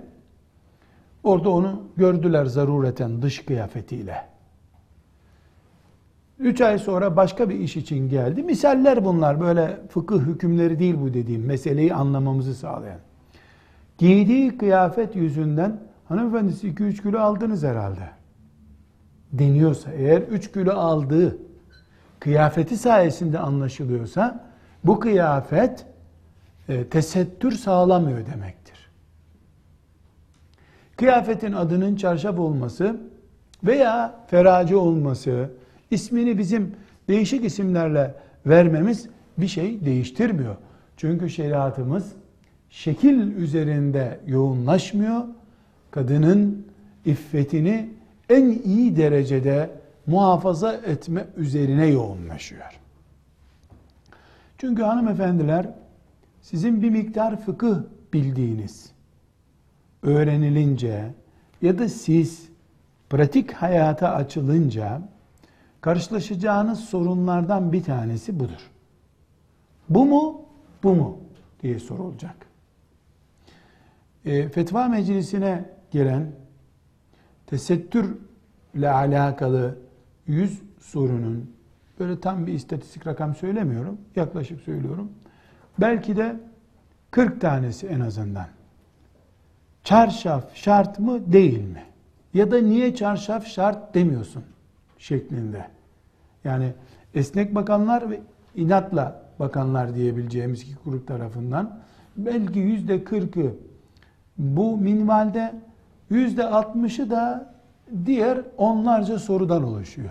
Orada 1.24 1.50
onu 1.50 1.84
gördüler 1.98 2.46
zarureten 2.46 3.22
dış 3.22 3.46
kıyafetiyle. 3.46 4.16
Üç 6.40 6.62
ay 6.62 6.80
sonra 6.80 7.16
başka 7.16 7.50
bir 7.50 7.56
iş 7.56 7.78
için 7.78 8.10
geldi. 8.10 8.44
Misaller 8.44 9.06
bunlar. 9.06 9.42
Böyle 9.42 9.80
fıkıh 9.90 10.20
hükümleri 10.20 10.80
değil 10.80 10.96
bu 11.02 11.14
dediğim. 11.14 11.46
Meseleyi 11.46 11.94
anlamamızı 11.94 12.56
sağlayan. 12.56 13.00
Giydiği 14.00 14.58
kıyafet 14.58 15.16
yüzünden 15.16 15.80
hanımefendisi 16.08 16.68
2-3 16.68 17.02
kilo 17.02 17.20
aldınız 17.20 17.64
herhalde. 17.64 18.10
Deniyorsa 19.32 19.92
eğer 19.92 20.22
3 20.22 20.52
kilo 20.52 20.72
aldığı 20.72 21.38
kıyafeti 22.20 22.78
sayesinde 22.78 23.40
anlaşılıyorsa 23.40 24.46
bu 24.84 25.00
kıyafet 25.00 25.86
e, 26.70 26.88
tesettür 26.88 27.52
sağlamıyor 27.52 28.26
demektir. 28.26 28.90
Kıyafetin 30.96 31.54
adının 31.54 31.96
çarşaf 31.96 32.40
olması 32.40 32.98
veya 33.64 34.16
feraci 34.28 34.76
olması, 34.76 35.52
ismini 35.92 36.38
bizim 36.38 36.76
değişik 37.08 37.46
isimlerle 37.46 38.16
vermemiz 38.46 39.10
bir 39.38 39.48
şey 39.48 39.86
değiştirmiyor. 39.86 40.56
Çünkü 40.98 41.30
şeriatımız 41.30 42.14
şekil 42.70 43.36
üzerinde 43.36 44.20
yoğunlaşmıyor. 44.28 45.24
Kadının 45.92 46.68
iffetini 47.06 47.90
en 48.30 48.46
iyi 48.50 48.98
derecede 48.98 49.70
muhafaza 50.08 50.74
etme 50.74 51.28
üzerine 51.38 51.88
yoğunlaşıyor. 51.88 52.80
Çünkü 54.58 54.84
hanımefendiler 54.84 55.70
sizin 56.42 56.82
bir 56.82 56.90
miktar 56.90 57.42
fıkıh 57.42 57.78
bildiğiniz 58.14 58.92
öğrenilince 60.04 61.14
ya 61.62 61.80
da 61.80 61.90
siz 61.90 62.50
pratik 63.10 63.54
hayata 63.54 64.16
açılınca 64.16 65.02
karşılaşacağınız 65.82 66.80
sorunlardan 66.80 67.72
bir 67.72 67.84
tanesi 67.84 68.40
budur. 68.40 68.72
Bu 69.90 70.06
mu, 70.06 70.42
bu 70.84 70.96
mu 70.96 71.18
diye 71.62 71.80
sorulacak. 71.80 72.49
E, 74.26 74.50
fetva 74.50 74.88
meclisine 74.88 75.66
gelen 75.92 76.32
tesettürle 77.48 78.90
alakalı 78.90 79.78
100 80.28 80.62
sorunun 80.80 81.52
böyle 82.00 82.20
tam 82.20 82.48
bir 82.48 82.54
istatistik 82.54 83.08
rakam 83.08 83.36
söylemiyorum. 83.36 83.98
Yaklaşık 84.16 84.62
söylüyorum. 84.62 85.12
Belki 85.82 86.18
de 86.18 86.36
40 87.12 87.42
tanesi 87.42 87.88
en 87.88 88.00
azından. 88.00 88.48
Çarşaf 89.84 90.56
şart 90.56 91.00
mı 91.00 91.34
değil 91.34 91.64
mi? 91.64 91.84
Ya 92.34 92.52
da 92.52 92.62
niye 92.62 92.96
çarşaf 92.96 93.48
şart 93.48 93.96
demiyorsun 93.96 94.44
şeklinde. 94.98 95.68
Yani 96.44 96.74
esnek 97.14 97.56
bakanlar 97.56 98.10
ve 98.10 98.22
inatla 98.56 99.24
bakanlar 99.40 99.96
diyebileceğimiz 99.96 100.62
iki 100.62 100.76
grup 100.86 101.08
tarafından 101.08 101.80
belki 102.18 102.60
yüzde 102.60 103.04
kırkı 103.04 103.54
bu 104.40 104.78
minvalde 104.78 105.54
yüzde 106.10 106.46
altmışı 106.46 107.10
da 107.10 107.54
diğer 108.06 108.42
onlarca 108.58 109.20
sorudan 109.20 109.64
oluşuyor. 109.64 110.10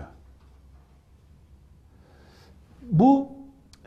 Bu 2.91 3.27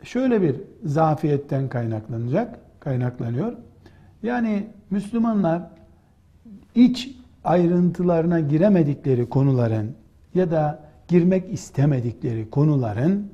şöyle 0.03 0.41
bir 0.41 0.55
zafiyetten 0.85 1.69
kaynaklanacak, 1.69 2.59
kaynaklanıyor. 2.79 3.53
Yani 4.23 4.67
Müslümanlar 4.89 5.61
iç 6.75 7.15
ayrıntılarına 7.43 8.39
giremedikleri 8.39 9.29
konuların 9.29 9.95
ya 10.35 10.51
da 10.51 10.79
girmek 11.07 11.53
istemedikleri 11.53 12.49
konuların 12.49 13.31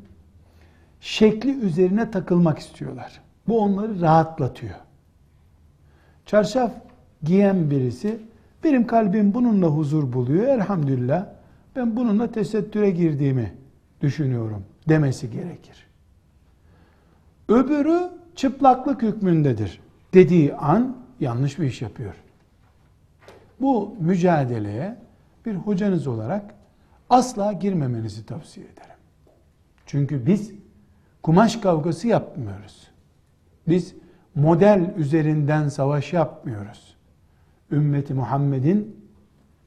şekli 1.02 1.60
üzerine 1.60 2.12
takılmak 2.12 2.60
istiyorlar. 2.60 3.22
Bu 3.48 3.60
onları 3.60 4.02
rahatlatıyor. 4.02 4.76
Çarşaf 6.26 6.72
giyen 7.24 7.72
birisi 7.72 8.20
benim 8.64 8.88
kalbim 8.88 9.34
bununla 9.34 9.68
huzur 9.68 10.14
buluyor. 10.14 10.48
Elhamdülillah 10.48 11.26
ben 11.76 11.96
bununla 11.96 12.32
tesettüre 12.32 12.92
girdiğimi 12.92 13.54
düşünüyorum 14.02 14.64
demesi 14.90 15.32
gerekir. 15.32 15.88
Öbürü 17.48 18.00
çıplaklık 18.36 19.02
hükmündedir 19.02 19.82
dediği 20.14 20.56
an 20.56 20.98
yanlış 21.20 21.60
bir 21.60 21.66
iş 21.66 21.82
yapıyor. 21.82 22.14
Bu 23.62 23.96
mücadeleye 24.00 24.96
bir 25.46 25.56
hocanız 25.56 26.08
olarak 26.08 26.54
asla 27.10 27.54
girmemenizi 27.54 28.26
tavsiye 28.26 28.66
ederim. 28.66 29.00
Çünkü 29.86 30.26
biz 30.26 30.52
kumaş 31.24 31.56
kavgası 31.56 32.08
yapmıyoruz. 32.08 32.88
Biz 33.68 33.96
model 34.36 34.94
üzerinden 34.98 35.70
savaş 35.70 36.14
yapmıyoruz. 36.14 36.96
Ümmeti 37.72 38.14
Muhammed'in 38.14 38.96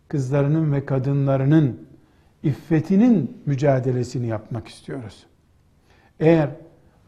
kızlarının 0.08 0.72
ve 0.72 0.86
kadınlarının 0.86 1.80
iffetinin 2.42 3.42
mücadelesini 3.46 4.26
yapmak 4.26 4.68
istiyoruz. 4.68 5.26
Eğer 6.20 6.50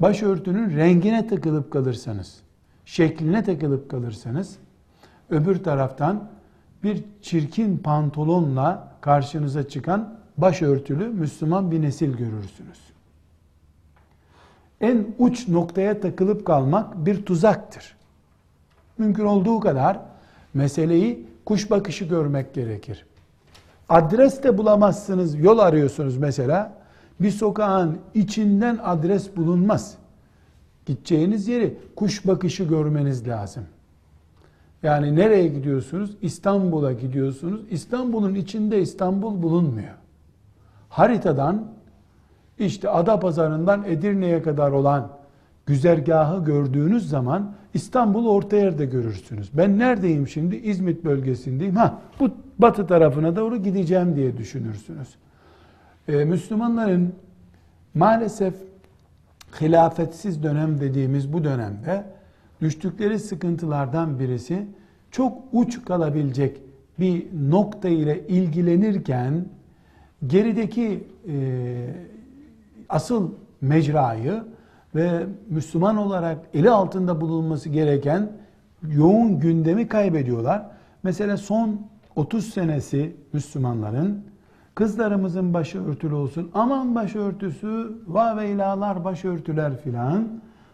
başörtünün 0.00 0.76
rengine 0.76 1.26
takılıp 1.26 1.70
kalırsanız, 1.70 2.40
şekline 2.84 3.44
takılıp 3.44 3.90
kalırsanız, 3.90 4.56
öbür 5.30 5.64
taraftan 5.64 6.30
bir 6.82 7.04
çirkin 7.22 7.78
pantolonla 7.78 8.94
karşınıza 9.00 9.68
çıkan 9.68 10.18
başörtülü 10.36 11.08
Müslüman 11.08 11.70
bir 11.70 11.82
nesil 11.82 12.16
görürsünüz. 12.16 12.78
En 14.80 15.06
uç 15.18 15.48
noktaya 15.48 16.00
takılıp 16.00 16.46
kalmak 16.46 17.06
bir 17.06 17.24
tuzaktır. 17.26 17.96
Mümkün 18.98 19.24
olduğu 19.24 19.60
kadar 19.60 20.00
meseleyi 20.54 21.26
kuş 21.44 21.70
bakışı 21.70 22.04
görmek 22.04 22.54
gerekir. 22.54 23.06
Adres 23.88 24.42
de 24.42 24.58
bulamazsınız, 24.58 25.38
yol 25.38 25.58
arıyorsunuz 25.58 26.16
mesela. 26.16 26.72
Bir 27.20 27.30
sokağın 27.30 27.98
içinden 28.14 28.78
adres 28.82 29.36
bulunmaz. 29.36 29.94
Gideceğiniz 30.86 31.48
yeri 31.48 31.78
kuş 31.96 32.26
bakışı 32.26 32.64
görmeniz 32.64 33.28
lazım. 33.28 33.64
Yani 34.82 35.16
nereye 35.16 35.48
gidiyorsunuz? 35.48 36.16
İstanbul'a 36.22 36.92
gidiyorsunuz. 36.92 37.60
İstanbul'un 37.70 38.34
içinde 38.34 38.80
İstanbul 38.80 39.42
bulunmuyor. 39.42 39.94
Haritadan 40.88 41.66
işte 42.58 42.88
Adapazarı'ndan 42.88 43.84
Edirne'ye 43.84 44.42
kadar 44.42 44.70
olan 44.70 45.08
güzergahı 45.66 46.44
gördüğünüz 46.44 47.08
zaman 47.08 47.54
İstanbul 47.74 48.26
orta 48.26 48.56
yerde 48.56 48.86
görürsünüz. 48.86 49.50
Ben 49.54 49.78
neredeyim 49.78 50.28
şimdi? 50.28 50.56
İzmit 50.56 51.04
bölgesindeyim. 51.04 51.76
Ha, 51.76 52.00
bu 52.20 52.30
batı 52.58 52.86
tarafına 52.86 53.36
doğru 53.36 53.56
gideceğim 53.56 54.16
diye 54.16 54.36
düşünürsünüz. 54.36 55.08
Ee, 56.08 56.24
Müslümanların 56.24 57.14
maalesef 57.94 58.54
hilafetsiz 59.60 60.42
dönem 60.42 60.80
dediğimiz 60.80 61.32
bu 61.32 61.44
dönemde 61.44 62.04
düştükleri 62.60 63.18
sıkıntılardan 63.18 64.18
birisi 64.18 64.66
çok 65.10 65.38
uç 65.52 65.84
kalabilecek 65.84 66.60
bir 66.98 67.26
nokta 67.50 67.88
ile 67.88 68.26
ilgilenirken 68.28 69.46
gerideki 70.26 71.04
e, 71.28 71.34
asıl 72.88 73.30
mecrayı 73.60 74.44
ve 74.94 75.26
Müslüman 75.50 75.96
olarak 75.96 76.38
eli 76.54 76.70
altında 76.70 77.20
bulunması 77.20 77.68
gereken 77.68 78.32
yoğun 78.88 79.40
gündemi 79.40 79.88
kaybediyorlar. 79.88 80.62
Mesela 81.02 81.36
son 81.36 81.80
30 82.16 82.46
senesi 82.46 83.16
Müslümanların 83.32 84.24
kızlarımızın 84.74 85.54
başı 85.54 85.84
örtülü 85.84 86.14
olsun, 86.14 86.50
aman 86.54 86.94
başörtüsü, 86.94 87.98
va 88.06 88.36
ve 88.36 88.50
ilalar 88.50 89.04
başörtüler 89.04 89.76
filan. 89.76 90.28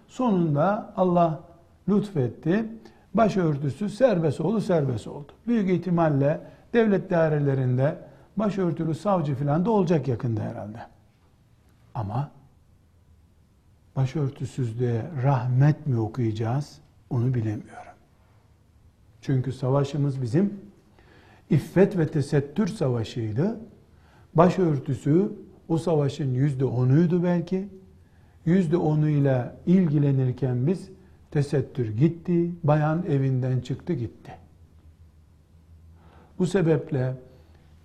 Sonunda 0.09 0.93
Allah 0.97 1.41
lütfetti. 1.89 2.67
Başörtüsü 3.15 3.89
serbest 3.89 4.41
oldu, 4.41 4.61
serbest 4.61 5.07
oldu. 5.07 5.33
Büyük 5.47 5.71
ihtimalle 5.71 6.41
devlet 6.73 7.11
dairelerinde 7.11 7.97
başörtülü 8.37 8.95
savcı 8.95 9.35
filan 9.35 9.65
da 9.65 9.71
olacak 9.71 10.09
yakında 10.09 10.41
herhalde. 10.41 10.79
Ama 11.95 12.31
başörtüsüzlüğe 14.01 15.03
rahmet 15.23 15.87
mi 15.87 15.99
okuyacağız 15.99 16.79
onu 17.11 17.35
bilemiyorum. 17.35 17.93
Çünkü 19.21 19.53
savaşımız 19.53 20.23
bizim 20.23 20.55
iffet 21.51 21.99
ve 21.99 22.07
tesettür 22.07 22.67
savaşıydı. 22.67 23.61
Başörtüsü 24.35 25.33
o 25.69 25.79
savaşın 25.79 26.35
yüzde 26.35 26.65
onuydu 26.65 27.23
belki. 27.25 27.69
Yüzde 28.45 28.77
onuyla 28.77 29.57
ilgilenirken 29.67 30.67
biz 30.67 30.89
tesettür 31.31 31.97
gitti, 31.97 32.51
bayan 32.63 33.05
evinden 33.07 33.61
çıktı 33.61 33.93
gitti. 33.93 34.33
Bu 36.39 36.47
sebeple 36.47 37.15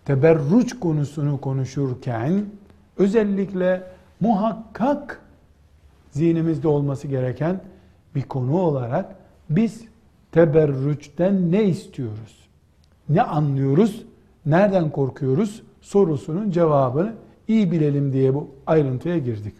teberruç 0.06 0.80
konusunu 0.80 1.42
konuşurken 1.42 2.46
özellikle 2.98 3.84
muhakkak 4.20 5.25
zihnimizde 6.15 6.69
olması 6.69 7.09
gereken 7.09 7.61
bir 8.15 8.23
konu 8.23 8.59
olarak 8.59 9.17
biz 9.51 9.85
teberrüçten 10.33 11.53
ne 11.53 11.65
istiyoruz? 11.65 12.49
Ne 13.09 13.23
anlıyoruz? 13.23 14.05
Nereden 14.47 14.91
korkuyoruz? 14.91 15.63
Sorusunun 15.81 16.51
cevabını 16.51 17.13
iyi 17.49 17.73
bilelim 17.73 18.13
diye 18.13 18.35
bu 18.35 18.51
ayrıntıya 18.67 19.19
girdik. 19.19 19.55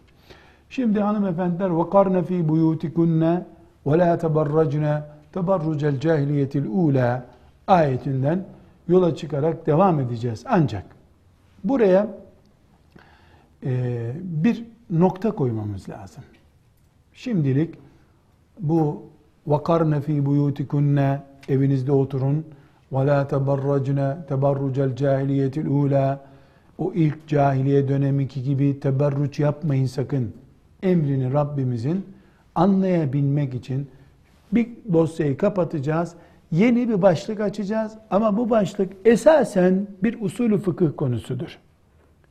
Şimdi 0.71 1.01
hanımefendiler 1.01 1.71
وَقَرْنَ 1.71 2.25
ف۪ي 2.25 2.47
بُيُوتِكُنَّ 2.49 3.43
وَلَا 3.87 4.19
تَبَرَّجْنَ 4.19 5.03
تَبَرُّجَ 5.35 5.99
الْجَاهِلِيَةِ 5.99 6.51
الْعُولَى 6.51 7.21
ayetinden 7.67 8.45
yola 8.89 9.17
çıkarak 9.17 9.67
devam 9.67 10.01
edeceğiz. 10.01 10.45
Ancak 10.49 10.85
buraya 11.65 12.07
e, 13.65 14.13
bir 14.23 14.65
nokta 14.91 15.31
koymamız 15.31 15.89
lazım. 15.89 16.25
Şimdilik 17.16 17.76
bu 18.60 19.04
vakarne 19.48 20.02
fi 20.02 20.26
buyutikunne 20.26 21.22
evinizde 21.50 21.92
oturun 21.92 22.46
ve 22.92 23.08
la 23.08 23.28
teberracne 23.28 24.18
teberrucel 24.28 24.96
cahiliyetil 24.96 25.68
ula 25.68 26.26
o 26.78 26.94
ilk 26.94 27.28
cahiliye 27.28 27.88
dönemiki 27.88 28.44
gibi 28.44 28.80
teberruç 28.80 29.40
yapmayın 29.40 29.86
sakın 29.86 30.34
emrini 30.84 31.34
Rabbimizin 31.34 32.06
anlayabilmek 32.56 33.54
için 33.54 33.88
bir 34.52 34.68
dosyayı 34.94 35.38
kapatacağız. 35.38 36.14
Yeni 36.52 36.90
bir 36.90 37.02
başlık 37.02 37.40
açacağız 37.40 37.98
ama 38.10 38.38
bu 38.38 38.50
başlık 38.50 38.94
esasen 39.06 39.88
bir 40.04 40.22
usulü 40.22 40.58
fıkıh 40.58 40.90
konusudur. 40.98 41.60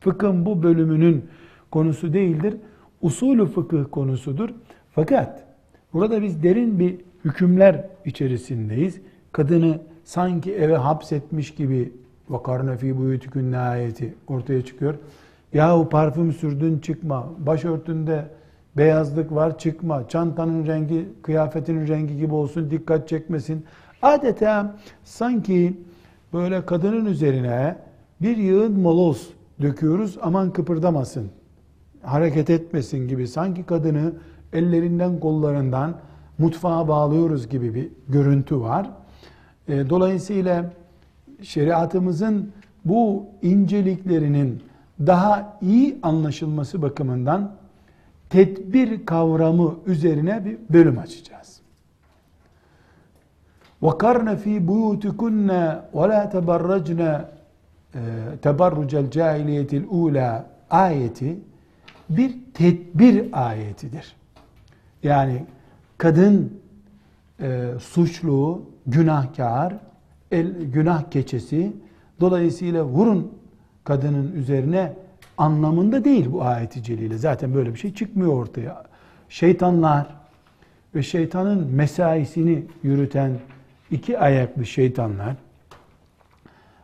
Fıkhın 0.01 0.47
bu 0.47 0.63
bölümünün 0.63 1.25
konusu 1.71 2.13
değildir. 2.13 2.57
Usulü 3.03 3.47
fıkıh 3.47 3.85
konusudur. 3.91 4.51
Fakat 4.95 5.45
burada 5.93 6.23
biz 6.23 6.43
derin 6.43 6.79
bir 6.79 6.97
hükümler 7.25 7.85
içerisindeyiz. 8.05 9.01
Kadını 9.33 9.79
sanki 10.05 10.55
eve 10.55 10.77
hapsetmiş 10.77 11.55
gibi 11.55 11.93
vakarne 12.29 12.77
fi 12.77 12.99
buyutikün 12.99 13.53
ayeti 13.53 14.15
ortaya 14.29 14.65
çıkıyor. 14.65 14.95
Yahu 15.53 15.89
parfüm 15.89 16.33
sürdün 16.33 16.79
çıkma, 16.79 17.29
başörtünde 17.39 18.25
beyazlık 18.77 19.35
var 19.35 19.59
çıkma, 19.59 20.09
çantanın 20.09 20.67
rengi 20.67 21.09
kıyafetinin 21.23 21.89
rengi 21.89 22.17
gibi 22.17 22.35
olsun 22.35 22.71
dikkat 22.71 23.09
çekmesin. 23.09 23.65
Adeta 24.03 24.77
sanki 25.05 25.81
böyle 26.33 26.67
kadının 26.67 27.07
üzerine 27.07 27.77
bir 28.23 28.37
yığın 28.37 28.81
moloz 28.81 29.29
döküyoruz 29.63 30.19
aman 30.23 30.53
kıpırdamasın, 30.53 31.31
hareket 32.03 32.51
etmesin 32.51 33.09
gibi 33.09 33.29
sanki 33.29 33.63
kadını 33.63 34.13
ellerinden 34.54 35.20
kollarından 35.20 35.96
mutfağa 36.38 36.88
bağlıyoruz 36.88 37.50
gibi 37.50 37.76
bir 37.76 37.90
görüntü 38.08 38.62
var. 38.62 38.90
E, 39.68 39.90
dolayısıyla 39.90 40.72
şeriatımızın 41.42 42.52
bu 42.86 43.26
inceliklerinin 43.42 44.64
daha 45.00 45.58
iyi 45.62 46.00
anlaşılması 46.04 46.82
bakımından 46.82 47.52
tedbir 48.30 49.06
kavramı 49.06 49.76
üzerine 49.86 50.46
bir 50.46 50.58
bölüm 50.70 51.00
açacağız. 51.00 51.60
وَقَرْنَ 53.82 54.38
ف۪ي 54.44 54.68
بُيُوتِكُنَّ 54.68 55.50
وَلَا 55.94 56.22
تَبَرَّجْنَ 56.34 57.02
تَبَرُّجَ 58.46 58.92
الْجَاهِلِيَةِ 59.04 59.72
الْعُولَى 59.82 60.44
ayeti 60.70 61.40
bir 62.10 62.38
tedbir 62.54 63.30
ayetidir. 63.34 64.16
Yani 65.05 65.45
kadın 65.99 66.61
e, 67.41 67.71
suçlu, 67.81 68.63
günahkar, 68.87 69.75
el, 70.31 70.53
günah 70.63 71.11
keçesi, 71.11 71.73
dolayısıyla 72.21 72.85
vurun 72.85 73.33
kadının 73.85 74.33
üzerine 74.33 74.93
anlamında 75.39 76.05
değil 76.05 76.33
bu 76.33 76.43
ayeti 76.43 76.83
celile. 76.83 77.19
Zaten 77.19 77.55
böyle 77.55 77.75
bir 77.75 77.79
şey 77.79 77.95
çıkmıyor 77.95 78.33
ortaya. 78.33 78.85
Şeytanlar 79.29 80.07
ve 80.95 81.03
şeytanın 81.03 81.67
mesaisini 81.67 82.65
yürüten 82.83 83.33
iki 83.91 84.19
ayaklı 84.19 84.67
şeytanlar 84.67 85.37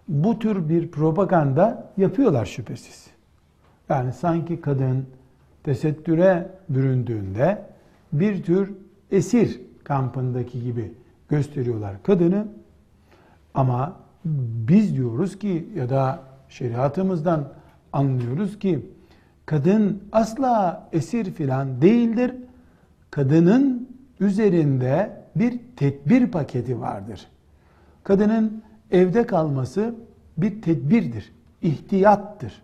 bu 0.09 0.38
tür 0.38 0.68
bir 0.68 0.90
propaganda 0.90 1.92
yapıyorlar 1.96 2.46
şüphesiz. 2.46 3.06
Yani 3.88 4.12
sanki 4.12 4.61
kadın 4.61 5.06
tesettüre 5.64 6.48
büründüğünde 6.68 7.69
bir 8.12 8.42
tür 8.42 8.73
esir 9.11 9.61
kampındaki 9.85 10.62
gibi 10.62 10.92
gösteriyorlar 11.29 12.03
kadını. 12.03 12.46
Ama 13.55 13.96
biz 14.25 14.96
diyoruz 14.96 15.38
ki 15.38 15.68
ya 15.77 15.90
da 15.90 16.23
şeriatımızdan 16.49 17.49
anlıyoruz 17.92 18.59
ki 18.59 18.87
kadın 19.46 20.03
asla 20.12 20.88
esir 20.92 21.25
filan 21.25 21.83
değildir. 21.83 22.35
Kadının 23.11 23.88
üzerinde 24.20 25.20
bir 25.37 25.61
tedbir 25.77 26.31
paketi 26.31 26.81
vardır. 26.81 27.27
Kadının 28.05 28.62
evde 28.90 29.27
kalması 29.27 29.94
bir 30.37 30.62
tedbirdir, 30.62 31.33
ihtiyattır. 31.62 32.62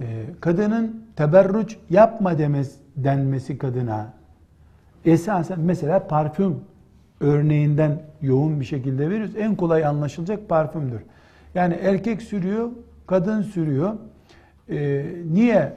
Ee, 0.00 0.24
kadının 0.40 1.04
teberruç 1.16 1.76
yapma 1.90 2.38
demez, 2.38 2.76
denmesi 2.96 3.58
kadına 3.58 4.12
esasen 5.04 5.60
mesela 5.60 6.06
parfüm 6.06 6.56
örneğinden 7.20 8.02
yoğun 8.22 8.60
bir 8.60 8.64
şekilde 8.64 9.10
veriyoruz. 9.10 9.36
En 9.36 9.56
kolay 9.56 9.86
anlaşılacak 9.86 10.48
parfümdür. 10.48 11.00
Yani 11.54 11.74
erkek 11.74 12.22
sürüyor, 12.22 12.70
kadın 13.06 13.42
sürüyor. 13.42 13.94
Ee, 14.70 15.06
niye 15.32 15.72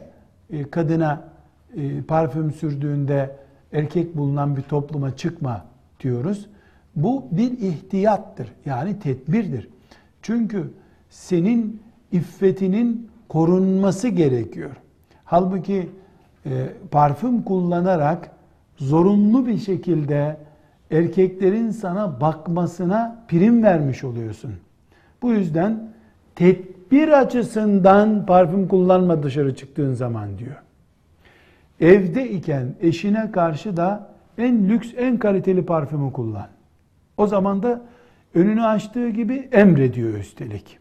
e, 0.50 0.64
kadına 0.64 1.22
e, 1.76 2.02
parfüm 2.02 2.52
sürdüğünde 2.52 3.36
erkek 3.74 4.18
bulunan 4.18 4.58
bir 4.58 4.62
topluma 4.62 5.16
çıkma 5.16 5.66
diyoruz? 6.00 6.48
Bu 6.96 7.26
bir 7.32 7.52
ihtiyattır. 7.52 8.48
Yani 8.66 9.00
tedbirdir. 9.00 9.70
Çünkü 10.22 10.72
senin 11.10 11.82
iffetinin 12.12 13.10
korunması 13.30 14.08
gerekiyor. 14.08 14.72
Halbuki 15.26 15.90
e, 16.46 16.70
parfüm 16.92 17.42
kullanarak 17.42 18.32
zorunlu 18.78 19.48
bir 19.48 19.58
şekilde 19.58 20.38
erkeklerin 20.92 21.72
sana 21.72 22.22
bakmasına 22.22 23.26
prim 23.28 23.64
vermiş 23.64 24.04
oluyorsun. 24.04 24.54
Bu 25.22 25.32
yüzden 25.32 25.90
tedbir 26.36 27.20
açısından 27.20 28.26
parfüm 28.26 28.68
kullanma 28.68 29.24
dışarı 29.24 29.56
çıktığın 29.56 29.94
zaman 29.94 30.38
diyor. 30.38 30.56
Evde 31.80 32.30
iken 32.30 32.76
eşine 32.82 33.32
karşı 33.32 33.78
da 33.78 34.10
en 34.38 34.70
lüks, 34.70 34.94
en 34.98 35.18
kaliteli 35.18 35.66
parfümü 35.66 36.14
kullan. 36.14 36.48
O 37.18 37.28
zaman 37.28 37.64
da 37.64 37.82
önünü 38.34 38.64
açtığı 38.64 39.10
gibi 39.10 39.50
emrediyor 39.52 40.14
üstelik. 40.14 40.80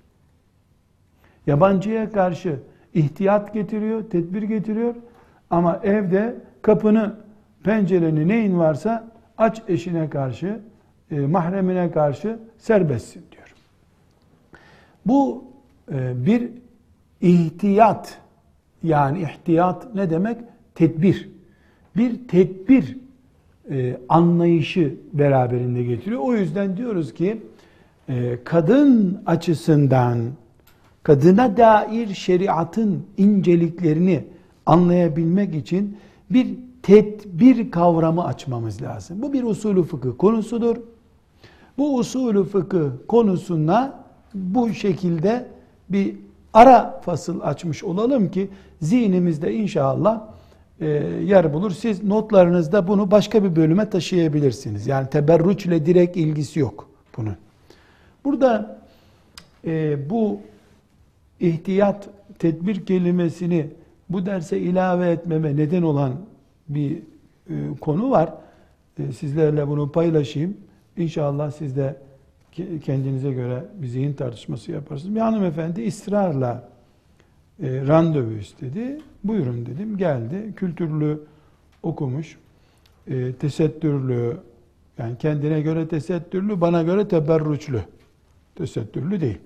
Yabancıya 1.47 2.13
karşı 2.13 2.61
ihtiyat 2.95 3.55
getiriyor, 3.55 4.11
tedbir 4.11 4.43
getiriyor. 4.43 4.95
Ama 5.51 5.81
evde 5.83 6.37
kapını, 6.63 7.15
pencereni 7.67 8.29
neyin 8.29 8.59
varsa 8.59 9.09
aç 9.39 9.63
eşine 9.69 10.11
karşı, 10.11 10.61
e, 11.11 11.21
mahremine 11.21 11.91
karşı 11.91 12.39
serbestsin 12.59 13.23
diyor. 13.33 13.55
Bu 15.07 15.45
e, 15.93 16.27
bir 16.27 16.49
ihtiyat 17.21 18.19
yani 18.83 19.23
ihtiyat 19.23 19.95
ne 19.95 20.11
demek? 20.11 20.39
Tedbir. 20.75 21.29
Bir 21.97 22.29
tedbir 22.29 22.99
e, 23.71 23.97
anlayışı 24.09 24.95
beraberinde 25.13 25.83
getiriyor. 25.83 26.21
O 26.21 26.35
yüzden 26.35 26.77
diyoruz 26.77 27.15
ki 27.15 27.43
e, 28.09 28.39
kadın 28.45 29.23
açısından 29.27 30.19
kadına 31.03 31.57
dair 31.57 32.15
şeriatın 32.15 33.07
inceliklerini 33.17 34.25
anlayabilmek 34.67 35.55
için 35.55 35.97
bir 36.31 36.66
tedbir 36.87 37.71
kavramı 37.71 38.25
açmamız 38.25 38.83
lazım. 38.83 39.23
Bu 39.23 39.33
bir 39.33 39.43
usulü 39.43 39.83
fıkıh 39.83 40.11
konusudur. 40.19 40.77
Bu 41.79 41.97
usulü 41.97 42.45
fıkıh 42.45 42.91
konusuna 43.09 44.05
bu 44.35 44.75
şekilde 44.75 45.49
bir 45.89 46.17
ara 46.55 47.01
fasıl 47.05 47.41
açmış 47.41 47.85
olalım 47.85 48.31
ki 48.31 48.49
zihnimizde 48.81 49.55
inşallah 49.55 50.23
e, 50.81 50.87
yer 51.25 51.55
bulur. 51.55 51.71
Siz 51.71 52.05
notlarınızda 52.05 52.89
bunu 52.89 53.11
başka 53.11 53.45
bir 53.45 53.57
bölüme 53.57 53.91
taşıyabilirsiniz. 53.91 54.87
Yani 54.87 55.11
teberruç 55.11 55.67
ile 55.67 55.87
direkt 55.87 56.17
ilgisi 56.17 56.61
yok 56.61 56.89
bunun. 57.17 57.37
Burada 58.25 58.79
e, 59.65 60.11
bu 60.11 60.41
ihtiyat, 61.41 62.09
tedbir 62.39 62.87
kelimesini 62.87 63.67
bu 64.09 64.27
derse 64.27 64.59
ilave 64.59 65.11
etmeme 65.11 65.57
neden 65.57 65.83
olan 65.83 66.13
bir 66.69 67.03
e, 67.51 67.55
konu 67.81 68.11
var. 68.11 68.35
E, 68.99 69.13
sizlerle 69.13 69.69
bunu 69.69 69.93
paylaşayım. 69.93 70.57
İnşallah 70.97 71.51
siz 71.51 71.77
de 71.77 71.97
kendinize 72.85 73.33
göre 73.33 73.65
bir 73.75 73.87
zihin 73.87 74.13
tartışması 74.13 74.73
yaparsınız. 74.73 75.15
Bir 75.15 75.21
hanımefendi 75.21 75.87
ısrarla 75.87 76.69
e, 77.63 77.87
randevu 77.87 78.33
istedi. 78.33 78.99
Buyurun 79.25 79.67
dedim. 79.67 79.97
Geldi. 79.97 80.53
Kültürlü 80.57 81.21
okumuş. 81.83 82.39
E, 83.07 83.33
tesettürlü 83.33 84.37
yani 84.99 85.19
kendine 85.19 85.61
göre 85.61 85.89
tesettürlü, 85.89 86.61
bana 86.61 86.83
göre 86.83 87.09
teberruçlu. 87.09 87.81
Tesettürlü 88.55 89.21
değil. 89.21 89.39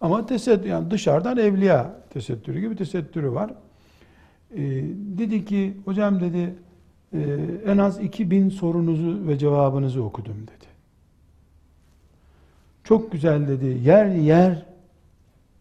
Ama 0.00 0.26
tesettür, 0.26 0.68
yani 0.68 0.90
dışarıdan 0.90 1.38
evliya 1.38 1.96
tesettürü 2.10 2.60
gibi 2.60 2.76
tesettürü 2.76 3.32
var. 3.32 3.50
E, 4.56 4.60
dedi 5.18 5.44
ki, 5.44 5.76
hocam 5.84 6.20
dedi, 6.20 6.54
e, 7.12 7.20
en 7.66 7.78
az 7.78 8.00
2000 8.00 8.48
sorunuzu 8.48 9.28
ve 9.28 9.38
cevabınızı 9.38 10.02
okudum 10.02 10.36
dedi. 10.42 10.72
Çok 12.84 13.12
güzel 13.12 13.48
dedi. 13.48 13.66
Yer 13.84 14.06
yer 14.06 14.66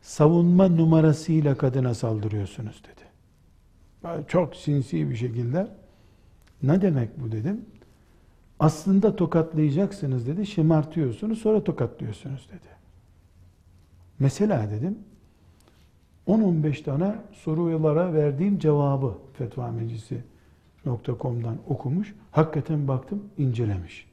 savunma 0.01 0.67
numarasıyla 0.67 1.57
kadına 1.57 1.93
saldırıyorsunuz 1.93 2.83
dedi. 2.83 3.01
Çok 4.27 4.55
sinsi 4.55 5.09
bir 5.09 5.15
şekilde. 5.15 5.67
Ne 6.63 6.81
demek 6.81 7.19
bu 7.19 7.31
dedim. 7.31 7.65
Aslında 8.59 9.15
tokatlayacaksınız 9.15 10.27
dedi. 10.27 10.45
Şımartıyorsunuz 10.45 11.39
sonra 11.39 11.63
tokatlıyorsunuz 11.63 12.49
dedi. 12.49 12.71
Mesela 14.19 14.69
dedim 14.69 14.97
10-15 16.31 16.83
tane 16.83 17.15
sorulara 17.33 18.13
verdiğim 18.13 18.59
cevabı 18.59 19.17
fetva 19.33 19.71
meclisi.com'dan 19.71 21.57
okumuş. 21.67 22.15
Hakikaten 22.31 22.87
baktım 22.87 23.23
incelemiş. 23.37 24.07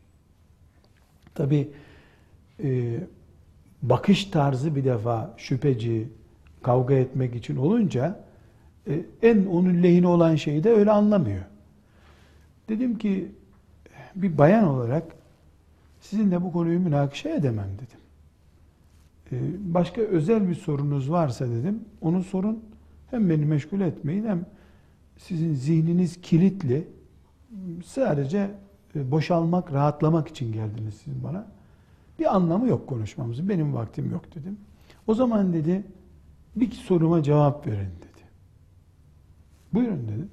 Tabi 1.35 1.71
e, 2.63 3.01
bakış 3.83 4.25
tarzı 4.25 4.77
bir 4.77 4.85
defa 4.85 5.35
şüpheci, 5.37 6.09
kavga 6.63 6.95
etmek 6.95 7.35
için 7.35 7.57
olunca 7.57 8.25
e, 8.87 9.05
en 9.23 9.47
onun 9.47 9.83
lehine 9.83 10.07
olan 10.07 10.37
şeyi 10.37 10.65
de 10.65 10.71
öyle 10.71 10.91
anlamıyor. 10.91 11.45
Dedim 12.69 12.99
ki 12.99 13.33
bir 14.15 14.39
bayan 14.39 14.65
olarak 14.65 15.05
sizinle 16.01 16.43
bu 16.43 16.53
konuyu 16.53 16.81
münakişe 16.81 17.31
edemem 17.31 17.69
dedim. 17.75 17.98
E, 19.33 19.37
başka 19.75 20.01
özel 20.01 20.49
bir 20.49 20.55
sorunuz 20.55 21.11
varsa 21.11 21.51
dedim, 21.51 21.85
onu 22.01 22.25
sorun. 22.25 22.65
Hem 23.11 23.31
beni 23.31 23.45
meşgul 23.45 23.81
etmeyin 23.81 24.25
hem 24.25 24.47
sizin 25.17 25.55
zihniniz 25.55 26.21
kilitli. 26.21 26.89
Sadece 27.85 28.51
e, 28.95 29.11
boşalmak, 29.11 29.73
rahatlamak 29.73 30.29
için 30.29 30.53
geldiniz 30.53 30.95
siz 31.05 31.25
bana. 31.25 31.47
Bir 32.19 32.37
anlamı 32.37 32.69
yok 32.69 32.87
konuşmamızın. 32.87 33.49
Benim 33.49 33.75
vaktim 33.75 34.11
yok 34.11 34.35
dedim. 34.35 34.59
O 35.07 35.15
zaman 35.15 35.53
dedi 35.53 35.85
bir 36.57 36.71
soruma 36.71 37.23
cevap 37.23 37.67
verin 37.67 37.79
dedi. 37.79 38.23
Buyurun 39.73 40.09
dedi. 40.09 40.29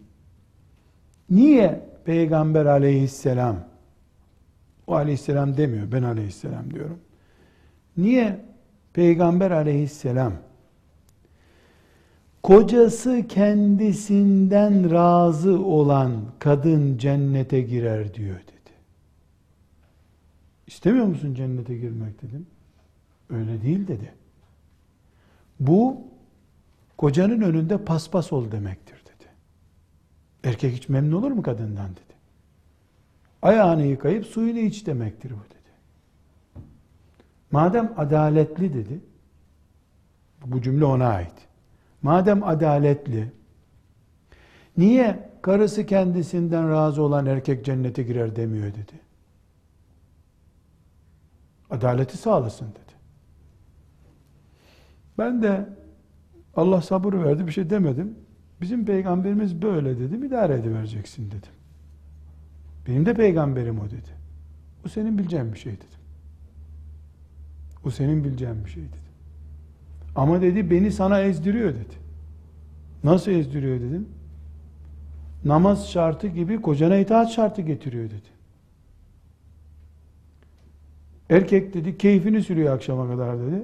Niye 1.29 1.89
Peygamber 2.05 2.65
aleyhisselam 2.65 3.55
o 4.87 4.95
aleyhisselam 4.95 5.57
demiyor 5.57 5.91
ben 5.91 6.03
aleyhisselam 6.03 6.71
diyorum. 6.73 6.99
Niye 7.97 8.45
Peygamber 8.95 9.51
aleyhisselam 9.51 10.33
kocası 12.43 13.25
kendisinden 13.29 14.91
razı 14.91 15.59
olan 15.59 16.21
kadın 16.39 16.97
cennete 16.97 17.61
girer 17.61 18.13
diyor 18.13 18.39
dedi. 18.39 18.71
İstemiyor 20.67 21.05
musun 21.05 21.33
cennete 21.33 21.77
girmek 21.77 22.21
dedim. 22.21 22.47
Öyle 23.29 23.61
değil 23.61 23.87
dedi. 23.87 24.13
Bu 25.59 26.01
kocanın 26.97 27.41
önünde 27.41 27.85
paspas 27.85 28.33
ol 28.33 28.51
demektir 28.51 28.97
dedi. 29.05 29.29
Erkek 30.43 30.73
hiç 30.75 30.89
memnun 30.89 31.17
olur 31.17 31.31
mu 31.31 31.41
kadından 31.41 31.89
dedi. 31.91 32.15
Ayağını 33.41 33.85
yıkayıp 33.85 34.25
suyunu 34.25 34.59
iç 34.59 34.87
demektir 34.87 35.31
bu 35.31 35.49
dedi. 35.49 35.54
Madem 37.55 37.93
adaletli 37.97 38.73
dedi, 38.73 38.99
bu 40.45 40.61
cümle 40.61 40.85
ona 40.85 41.07
ait. 41.07 41.33
Madem 42.01 42.43
adaletli, 42.43 43.31
niye 44.77 45.29
karısı 45.41 45.85
kendisinden 45.85 46.69
razı 46.69 47.01
olan 47.01 47.25
erkek 47.25 47.65
cennete 47.65 48.03
girer 48.03 48.35
demiyor 48.35 48.67
dedi. 48.67 48.99
Adaleti 51.69 52.17
sağlasın 52.17 52.67
dedi. 52.67 52.93
Ben 55.17 55.43
de 55.43 55.69
Allah 56.55 56.81
sabır 56.81 57.13
verdi 57.13 57.47
bir 57.47 57.51
şey 57.51 57.69
demedim. 57.69 58.15
Bizim 58.61 58.85
peygamberimiz 58.85 59.61
böyle 59.61 59.99
dedim. 59.99 60.23
idare 60.23 60.53
edivereceksin 60.53 61.27
dedim. 61.27 61.53
Benim 62.87 63.05
de 63.05 63.13
peygamberim 63.13 63.79
o 63.79 63.85
dedi. 63.85 64.09
O 64.85 64.89
senin 64.89 65.17
bileceğin 65.17 65.53
bir 65.53 65.59
şey 65.59 65.73
dedim. 65.73 66.04
O 67.85 67.89
senin 67.89 68.23
bileceğin 68.23 68.65
bir 68.65 68.69
şey 68.69 68.83
dedi. 68.83 69.05
Ama 70.15 70.41
dedi 70.41 70.71
beni 70.71 70.91
sana 70.91 71.19
ezdiriyor 71.21 71.69
dedi. 71.69 71.95
Nasıl 73.03 73.31
ezdiriyor 73.31 73.79
dedim. 73.79 74.09
Namaz 75.45 75.89
şartı 75.89 76.27
gibi 76.27 76.61
kocana 76.61 76.97
itaat 76.97 77.31
şartı 77.31 77.61
getiriyor 77.61 78.05
dedi. 78.05 78.35
Erkek 81.29 81.73
dedi 81.73 81.97
keyfini 81.97 82.43
sürüyor 82.43 82.75
akşama 82.75 83.07
kadar 83.07 83.39
dedi. 83.39 83.63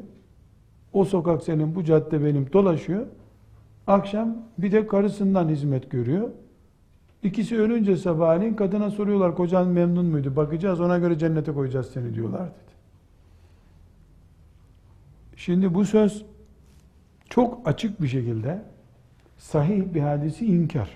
O 0.94 1.06
sokak 1.06 1.44
senin, 1.44 1.76
bu 1.76 1.84
cadde 1.84 2.26
benim 2.26 2.54
dolaşıyor. 2.54 3.06
Akşam 3.88 4.38
bir 4.58 4.72
de 4.72 4.88
karısından 4.88 5.50
hizmet 5.50 5.92
görüyor. 5.92 6.30
İkisi 7.24 7.58
ölünce 7.58 7.98
sabahleyin 7.98 8.54
kadına 8.54 8.90
soruyorlar 8.90 9.36
kocan 9.36 9.68
memnun 9.68 10.06
muydu? 10.06 10.36
Bakacağız 10.36 10.82
ona 10.82 10.98
göre 10.98 11.18
cennete 11.18 11.52
koyacağız 11.52 11.90
seni 11.90 12.16
diyorlar 12.16 12.42
dedi. 12.42 12.71
Şimdi 15.46 15.74
bu 15.74 15.86
söz 15.86 16.26
çok 17.30 17.68
açık 17.68 18.02
bir 18.02 18.08
şekilde 18.08 18.62
sahih 19.38 19.94
bir 19.94 20.02
hadisi 20.02 20.46
inkar. 20.46 20.90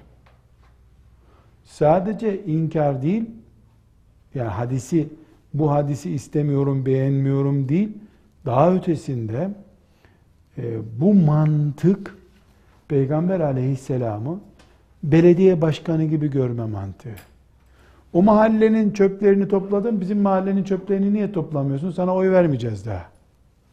Sadece 1.64 2.46
inkar 2.46 3.02
değil, 3.02 3.24
yani 4.36 4.50
hadisi 4.50 5.10
bu 5.54 5.72
hadisi 5.72 6.12
istemiyorum, 6.12 6.86
beğenmiyorum 6.86 7.70
değil, 7.70 7.90
daha 8.46 8.74
ötesinde 8.74 9.50
e, 10.58 10.64
bu 11.00 11.14
mantık 11.14 12.18
Peygamber 12.88 13.40
aleyhisselamı 13.40 14.40
belediye 15.04 15.62
başkanı 15.62 16.04
gibi 16.04 16.32
görme 16.32 16.66
mantığı. 16.66 17.16
O 18.14 18.24
mahallenin 18.24 18.92
çöplerini 18.92 19.48
topladın, 19.48 20.02
bizim 20.02 20.22
mahallenin 20.22 20.64
çöplerini 20.64 21.14
niye 21.14 21.32
toplamıyorsun? 21.32 21.92
Sana 21.92 22.16
oy 22.16 22.32
vermeyeceğiz 22.32 22.86
daha. 22.86 23.15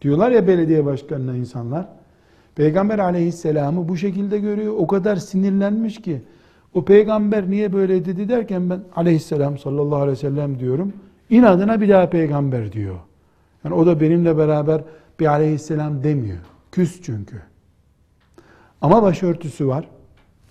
Diyorlar 0.02 0.30
ya 0.30 0.46
belediye 0.48 0.84
başkanına 0.84 1.36
insanlar. 1.36 1.86
Peygamber 2.54 2.98
aleyhisselamı 2.98 3.88
bu 3.88 3.96
şekilde 3.96 4.38
görüyor. 4.38 4.74
O 4.78 4.86
kadar 4.86 5.16
sinirlenmiş 5.16 6.02
ki 6.02 6.22
o 6.74 6.84
peygamber 6.84 7.50
niye 7.50 7.72
böyle 7.72 8.04
dedi 8.04 8.28
derken 8.28 8.70
ben 8.70 8.80
aleyhisselam 8.96 9.58
sallallahu 9.58 9.96
aleyhi 9.96 10.12
ve 10.12 10.16
sellem 10.16 10.58
diyorum. 10.58 10.92
İnadına 11.30 11.80
bir 11.80 11.88
daha 11.88 12.10
peygamber 12.10 12.72
diyor. 12.72 12.96
Yani 13.64 13.74
o 13.74 13.86
da 13.86 14.00
benimle 14.00 14.36
beraber 14.38 14.82
bir 15.20 15.26
aleyhisselam 15.26 16.04
demiyor. 16.04 16.38
Küs 16.72 17.02
çünkü. 17.02 17.36
Ama 18.80 19.02
başörtüsü 19.02 19.68
var. 19.68 19.88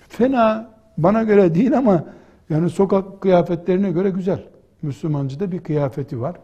Fena 0.09 0.69
bana 0.97 1.23
göre 1.23 1.55
değil 1.55 1.77
ama 1.77 2.03
yani 2.49 2.69
sokak 2.69 3.21
kıyafetlerine 3.21 3.91
göre 3.91 4.09
güzel. 4.09 4.43
Müslümancı 4.81 5.39
da 5.39 5.51
bir 5.51 5.59
kıyafeti 5.59 6.21
var. 6.21 6.35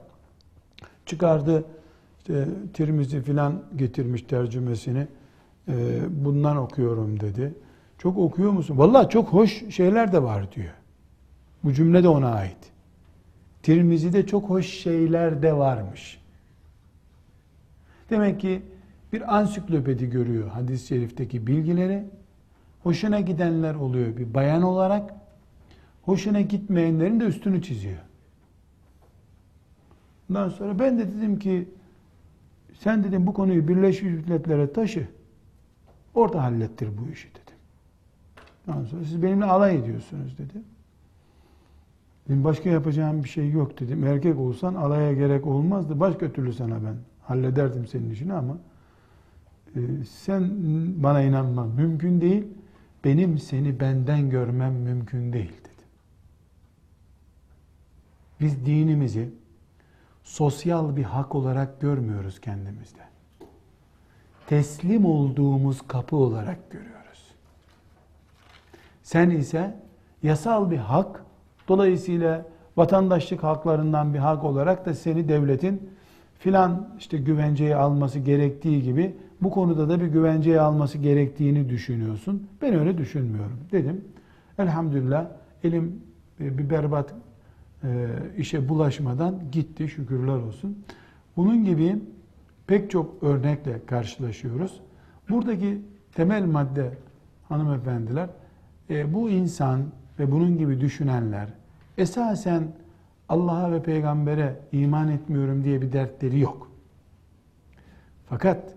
Çıkardı 1.05 1.63
işte 2.27 2.47
Tirmizi 2.73 3.21
filan 3.21 3.63
getirmiş 3.75 4.21
tercümesini. 4.21 5.07
Ee, 5.67 5.99
bundan 6.09 6.57
okuyorum 6.57 7.19
dedi. 7.19 7.53
Çok 7.97 8.17
okuyor 8.17 8.51
musun? 8.51 8.77
Vallahi 8.77 9.09
çok 9.09 9.27
hoş 9.27 9.69
şeyler 9.69 10.11
de 10.11 10.23
var 10.23 10.51
diyor. 10.51 10.73
Bu 11.63 11.73
cümle 11.73 12.03
de 12.03 12.07
ona 12.07 12.31
ait. 12.31 12.57
Tirmizi'de 13.63 14.25
çok 14.25 14.49
hoş 14.49 14.65
şeyler 14.65 15.41
de 15.41 15.53
varmış. 15.53 16.21
Demek 18.09 18.39
ki 18.39 18.61
bir 19.13 19.37
ansiklopedi 19.37 20.09
görüyor 20.09 20.49
hadis-i 20.49 20.87
şerifteki 20.87 21.47
bilgileri. 21.47 22.05
Hoşuna 22.83 23.19
gidenler 23.19 23.75
oluyor 23.75 24.17
bir 24.17 24.33
bayan 24.33 24.61
olarak. 24.61 25.13
Hoşuna 26.01 26.41
gitmeyenlerin 26.41 27.19
de 27.19 27.23
üstünü 27.23 27.61
çiziyor. 27.61 27.99
Ondan 30.29 30.49
sonra 30.49 30.79
ben 30.79 30.99
de 30.99 31.07
dedim 31.07 31.39
ki 31.39 31.67
sen 32.79 33.03
dedim 33.03 33.27
bu 33.27 33.33
konuyu 33.33 33.67
Birleşmiş 33.67 34.13
Milletler'e 34.13 34.73
taşı. 34.73 35.07
Orada 36.15 36.43
hallettir 36.43 36.89
bu 36.97 37.11
işi 37.11 37.29
dedim. 37.29 37.57
Ondan 38.67 38.85
sonra 38.85 39.03
siz 39.03 39.23
benimle 39.23 39.45
alay 39.45 39.75
ediyorsunuz 39.75 40.37
dedi. 40.37 40.61
Dedim 42.27 42.43
başka 42.43 42.69
yapacağım 42.69 43.23
bir 43.23 43.29
şey 43.29 43.51
yok 43.51 43.79
dedim. 43.79 44.03
Erkek 44.03 44.39
olsan 44.39 44.75
alaya 44.75 45.13
gerek 45.13 45.47
olmazdı. 45.47 45.99
Başka 45.99 46.31
türlü 46.31 46.53
sana 46.53 46.75
ben 46.83 46.95
hallederdim 47.21 47.87
senin 47.87 48.09
işini 48.09 48.33
ama 48.33 48.57
e, 49.75 49.79
sen 50.09 50.51
bana 51.03 51.21
inanman 51.21 51.67
mümkün 51.67 52.21
değil. 52.21 52.43
Benim 53.03 53.37
seni 53.39 53.79
benden 53.79 54.29
görmem 54.29 54.73
mümkün 54.73 55.33
değil 55.33 55.53
dedim. 55.59 55.87
Biz 58.39 58.65
dinimizi 58.65 59.29
sosyal 60.27 60.95
bir 60.95 61.03
hak 61.03 61.35
olarak 61.35 61.81
görmüyoruz 61.81 62.41
kendimizde. 62.41 63.01
Teslim 64.47 65.05
olduğumuz 65.05 65.81
kapı 65.87 66.15
olarak 66.15 66.71
görüyoruz. 66.71 67.31
Sen 69.03 69.29
ise 69.29 69.75
yasal 70.23 70.71
bir 70.71 70.77
hak, 70.77 71.23
dolayısıyla 71.67 72.45
vatandaşlık 72.77 73.43
haklarından 73.43 74.13
bir 74.13 74.19
hak 74.19 74.43
olarak 74.43 74.85
da 74.85 74.93
seni 74.93 75.27
devletin 75.27 75.89
filan 76.39 76.89
işte 76.99 77.17
güvenceye 77.17 77.75
alması 77.75 78.19
gerektiği 78.19 78.83
gibi 78.83 79.15
bu 79.41 79.51
konuda 79.51 79.89
da 79.89 80.01
bir 80.01 80.07
güvenceye 80.07 80.61
alması 80.61 80.97
gerektiğini 80.97 81.69
düşünüyorsun. 81.69 82.47
Ben 82.61 82.73
öyle 82.73 82.97
düşünmüyorum 82.97 83.59
dedim. 83.71 84.05
Elhamdülillah 84.57 85.27
elim 85.63 86.01
e, 86.39 86.57
bir 86.57 86.69
berbat 86.69 87.13
işe 88.37 88.69
bulaşmadan 88.69 89.41
gitti 89.51 89.89
şükürler 89.89 90.35
olsun. 90.35 90.83
Bunun 91.37 91.65
gibi 91.65 91.95
pek 92.67 92.91
çok 92.91 93.23
örnekle 93.23 93.85
karşılaşıyoruz. 93.85 94.81
Buradaki 95.29 95.81
temel 96.13 96.45
madde 96.45 96.91
hanımefendiler 97.49 98.29
e, 98.89 99.13
bu 99.13 99.29
insan 99.29 99.81
ve 100.19 100.31
bunun 100.31 100.57
gibi 100.57 100.81
düşünenler 100.81 101.47
esasen 101.97 102.67
Allah'a 103.29 103.71
ve 103.71 103.83
peygambere 103.83 104.59
iman 104.71 105.07
etmiyorum 105.07 105.63
diye 105.63 105.81
bir 105.81 105.93
dertleri 105.93 106.39
yok. 106.39 106.71
Fakat 108.29 108.73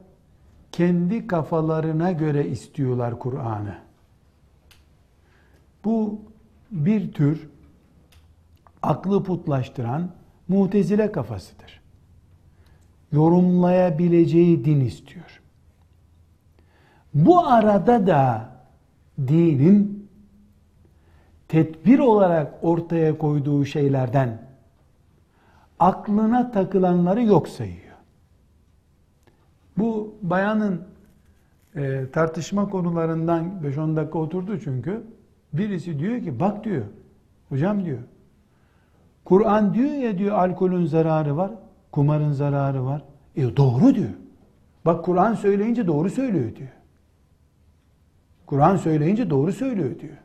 kendi 0.73 1.27
kafalarına 1.27 2.13
göre 2.13 2.49
istiyorlar 2.49 3.19
Kur'an'ı. 3.19 3.75
Bu 5.85 6.21
bir 6.71 7.13
tür 7.13 7.49
aklı 8.83 9.23
putlaştıran 9.23 10.11
mutezile 10.49 11.13
kafasıdır. 11.13 11.81
Yorumlayabileceği 13.13 14.65
din 14.65 14.81
istiyor. 14.81 15.43
Bu 17.15 17.47
arada 17.47 18.07
da 18.07 18.51
dinin 19.19 20.11
tedbir 21.49 21.99
olarak 21.99 22.55
ortaya 22.63 23.19
koyduğu 23.19 23.65
şeylerden 23.65 24.43
aklına 25.79 26.51
takılanları 26.51 27.23
yok 27.23 27.49
sayıyor. 27.49 27.97
Bu 29.79 30.15
bayanın 30.23 30.83
e, 31.77 32.07
tartışma 32.13 32.71
konularından 32.71 33.61
5-10 33.65 33.97
dakika 33.97 34.19
oturdu 34.19 34.61
çünkü. 34.61 35.03
Birisi 35.53 35.99
diyor 35.99 36.23
ki 36.23 36.41
bak 36.41 36.65
diyor, 36.65 36.85
hocam 37.49 37.85
diyor, 37.85 37.99
Kur'an 39.25 39.75
diyor 39.75 39.91
ya 39.91 40.19
diyor 40.19 40.39
alkolün 40.39 40.87
zararı 40.87 41.37
var, 41.37 41.51
kumarın 41.93 42.33
zararı 42.33 42.85
var. 42.85 43.03
E 43.37 43.57
doğru 43.57 43.95
diyor. 43.95 44.11
Bak 44.85 45.05
Kur'an 45.05 45.35
söyleyince 45.35 45.87
doğru 45.87 46.11
söylüyor 46.11 46.57
diyor. 46.57 46.71
Kur'an 48.47 48.77
söyleyince 48.77 49.31
doğru 49.31 49.53
söylüyor 49.53 50.01
diyor. 50.01 50.17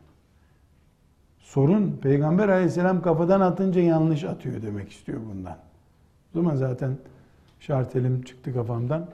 Sorun 1.38 1.98
Peygamber 2.02 2.48
aleyhisselam 2.48 3.02
kafadan 3.02 3.40
atınca 3.40 3.80
yanlış 3.80 4.24
atıyor 4.24 4.62
demek 4.62 4.92
istiyor 4.92 5.20
bundan. 5.30 5.56
O 6.34 6.38
zaman 6.38 6.54
zaten 6.56 6.96
şartelim 7.60 8.22
çıktı 8.22 8.54
kafamdan. 8.54 9.06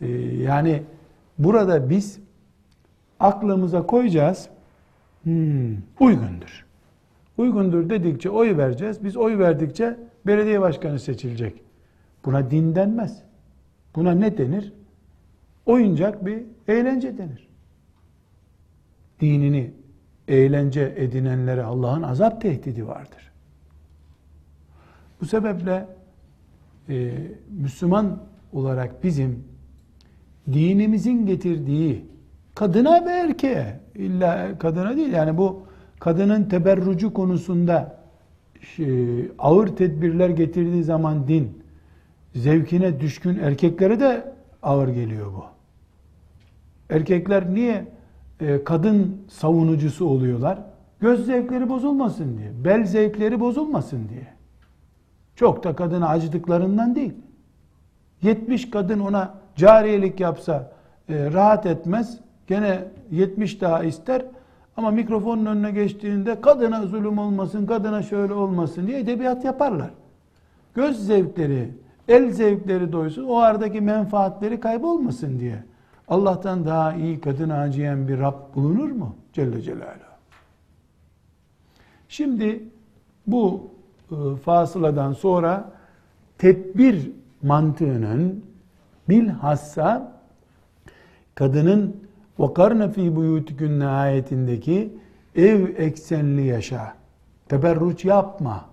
Ee, 0.00 0.08
yani 0.36 0.82
burada 1.38 1.90
biz 1.90 2.18
aklımıza 3.20 3.86
koyacağız. 3.86 4.48
Hmm, 5.22 5.76
uygundur. 6.00 6.65
Uygundur 7.38 7.90
dedikçe 7.90 8.30
oy 8.30 8.56
vereceğiz. 8.56 9.04
Biz 9.04 9.16
oy 9.16 9.38
verdikçe 9.38 9.96
belediye 10.26 10.60
başkanı 10.60 10.98
seçilecek. 10.98 11.62
Buna 12.24 12.50
din 12.50 12.74
denmez. 12.74 13.22
Buna 13.96 14.12
ne 14.12 14.38
denir? 14.38 14.72
Oyuncak 15.66 16.26
bir 16.26 16.42
eğlence 16.68 17.18
denir. 17.18 17.48
Dinini 19.20 19.70
eğlence 20.28 20.94
edinenlere 20.96 21.62
Allah'ın 21.62 22.02
azap 22.02 22.40
tehdidi 22.40 22.86
vardır. 22.86 23.32
Bu 25.20 25.26
sebeple 25.26 25.86
e, 26.88 27.12
Müslüman 27.50 28.22
olarak 28.52 29.04
bizim 29.04 29.44
dinimizin 30.52 31.26
getirdiği 31.26 32.04
kadına 32.54 33.06
ve 33.06 33.10
erkeğe 33.10 33.80
illa 33.94 34.58
kadına 34.58 34.96
değil 34.96 35.12
yani 35.12 35.38
bu 35.38 35.65
kadının 36.06 36.44
teberrucu 36.44 37.14
konusunda 37.14 37.96
şey, 38.60 39.30
ağır 39.38 39.66
tedbirler 39.66 40.28
getirdiği 40.28 40.84
zaman 40.84 41.28
din 41.28 41.62
zevkine 42.34 43.00
düşkün 43.00 43.38
erkeklere 43.38 44.00
de 44.00 44.32
ağır 44.62 44.88
geliyor 44.88 45.32
bu. 45.32 45.44
Erkekler 46.94 47.54
niye 47.54 47.86
e, 48.40 48.64
kadın 48.64 49.16
savunucusu 49.28 50.06
oluyorlar? 50.06 50.58
Göz 51.00 51.26
zevkleri 51.26 51.68
bozulmasın 51.68 52.38
diye, 52.38 52.64
bel 52.64 52.84
zevkleri 52.84 53.40
bozulmasın 53.40 54.08
diye. 54.08 54.26
Çok 55.36 55.64
da 55.64 55.76
kadına 55.76 56.08
acıdıklarından 56.08 56.94
değil. 56.94 57.14
70 58.22 58.70
kadın 58.70 59.00
ona 59.00 59.34
cariyelik 59.56 60.20
yapsa 60.20 60.72
e, 61.08 61.32
rahat 61.32 61.66
etmez. 61.66 62.20
Gene 62.46 62.84
70 63.10 63.60
daha 63.60 63.84
ister. 63.84 64.22
Ama 64.76 64.90
mikrofonun 64.90 65.46
önüne 65.46 65.70
geçtiğinde 65.70 66.40
kadına 66.40 66.86
zulüm 66.86 67.18
olmasın, 67.18 67.66
kadına 67.66 68.02
şöyle 68.02 68.34
olmasın 68.34 68.86
diye 68.86 69.00
edebiyat 69.00 69.44
yaparlar. 69.44 69.90
Göz 70.74 71.06
zevkleri, 71.06 71.70
el 72.08 72.30
zevkleri 72.30 72.92
doysun, 72.92 73.24
o 73.24 73.36
aradaki 73.36 73.80
menfaatleri 73.80 74.60
kaybolmasın 74.60 75.40
diye. 75.40 75.64
Allah'tan 76.08 76.66
daha 76.66 76.94
iyi 76.94 77.20
kadın 77.20 77.50
acıyan 77.50 78.08
bir 78.08 78.18
Rab 78.18 78.54
bulunur 78.54 78.90
mu? 78.90 79.16
Celle 79.32 79.62
Celaluhu. 79.62 80.06
Şimdi 82.08 82.64
bu 83.26 83.70
e, 84.10 84.36
fasıladan 84.36 85.12
sonra 85.12 85.72
tedbir 86.38 87.10
mantığının 87.42 88.44
bilhassa 89.08 90.12
kadının 91.34 92.05
وَقَرْنَ 92.39 92.93
ف۪ي 92.93 93.15
بُيُوتِكُنَّ 93.15 93.85
ayetindeki 93.85 94.93
ev 95.35 95.65
eksenli 95.77 96.45
yaşa, 96.45 96.93
teberruç 97.49 98.05
yapma, 98.05 98.65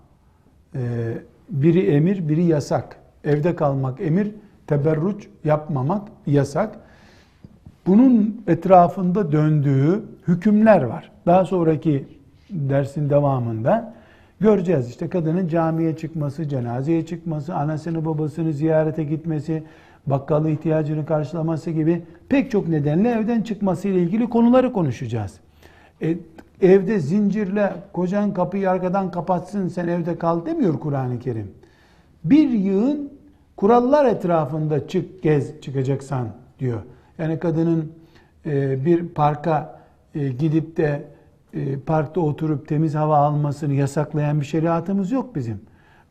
ee, 0.74 0.78
biri 1.50 1.86
emir, 1.86 2.28
biri 2.28 2.44
yasak. 2.44 2.96
Evde 3.24 3.56
kalmak 3.56 4.00
emir, 4.00 4.30
teberruç 4.66 5.28
yapmamak 5.44 6.08
yasak. 6.26 6.78
Bunun 7.86 8.42
etrafında 8.46 9.32
döndüğü 9.32 10.02
hükümler 10.28 10.82
var. 10.82 11.10
Daha 11.26 11.44
sonraki 11.44 12.06
dersin 12.50 13.10
devamında 13.10 13.94
göreceğiz. 14.40 14.88
İşte 14.88 15.08
kadının 15.08 15.48
camiye 15.48 15.96
çıkması, 15.96 16.48
cenazeye 16.48 17.06
çıkması, 17.06 17.54
anasını 17.54 18.04
babasını 18.04 18.52
ziyarete 18.52 19.04
gitmesi, 19.04 19.62
bakkalı 20.07 20.49
ihtiyacını 20.49 21.05
karşılaması 21.05 21.71
gibi 21.71 22.01
pek 22.29 22.51
çok 22.51 22.67
nedenle 22.67 23.09
evden 23.09 23.41
çıkması 23.41 23.87
ile 23.87 23.99
ilgili 24.01 24.29
konuları 24.29 24.73
konuşacağız. 24.73 25.39
E, 26.01 26.17
evde 26.61 26.99
zincirle 26.99 27.73
kocan 27.93 28.33
kapıyı 28.33 28.69
arkadan 28.69 29.11
kapatsın 29.11 29.67
sen 29.67 29.87
evde 29.87 30.17
kal 30.17 30.45
demiyor 30.45 30.79
Kur'an-ı 30.79 31.19
Kerim. 31.19 31.51
Bir 32.23 32.49
yığın 32.49 33.13
kurallar 33.57 34.05
etrafında 34.05 34.87
çık 34.87 35.23
gez 35.23 35.61
çıkacaksan 35.61 36.27
diyor. 36.59 36.81
Yani 37.17 37.39
kadının 37.39 37.91
e, 38.45 38.85
bir 38.85 39.07
parka 39.07 39.79
e, 40.15 40.29
gidip 40.29 40.77
de 40.77 41.03
e, 41.53 41.79
parkta 41.79 42.21
oturup 42.21 42.67
temiz 42.67 42.95
hava 42.95 43.17
almasını 43.17 43.73
yasaklayan 43.73 44.41
bir 44.41 44.45
şeriatımız 44.45 45.11
yok 45.11 45.35
bizim. 45.35 45.61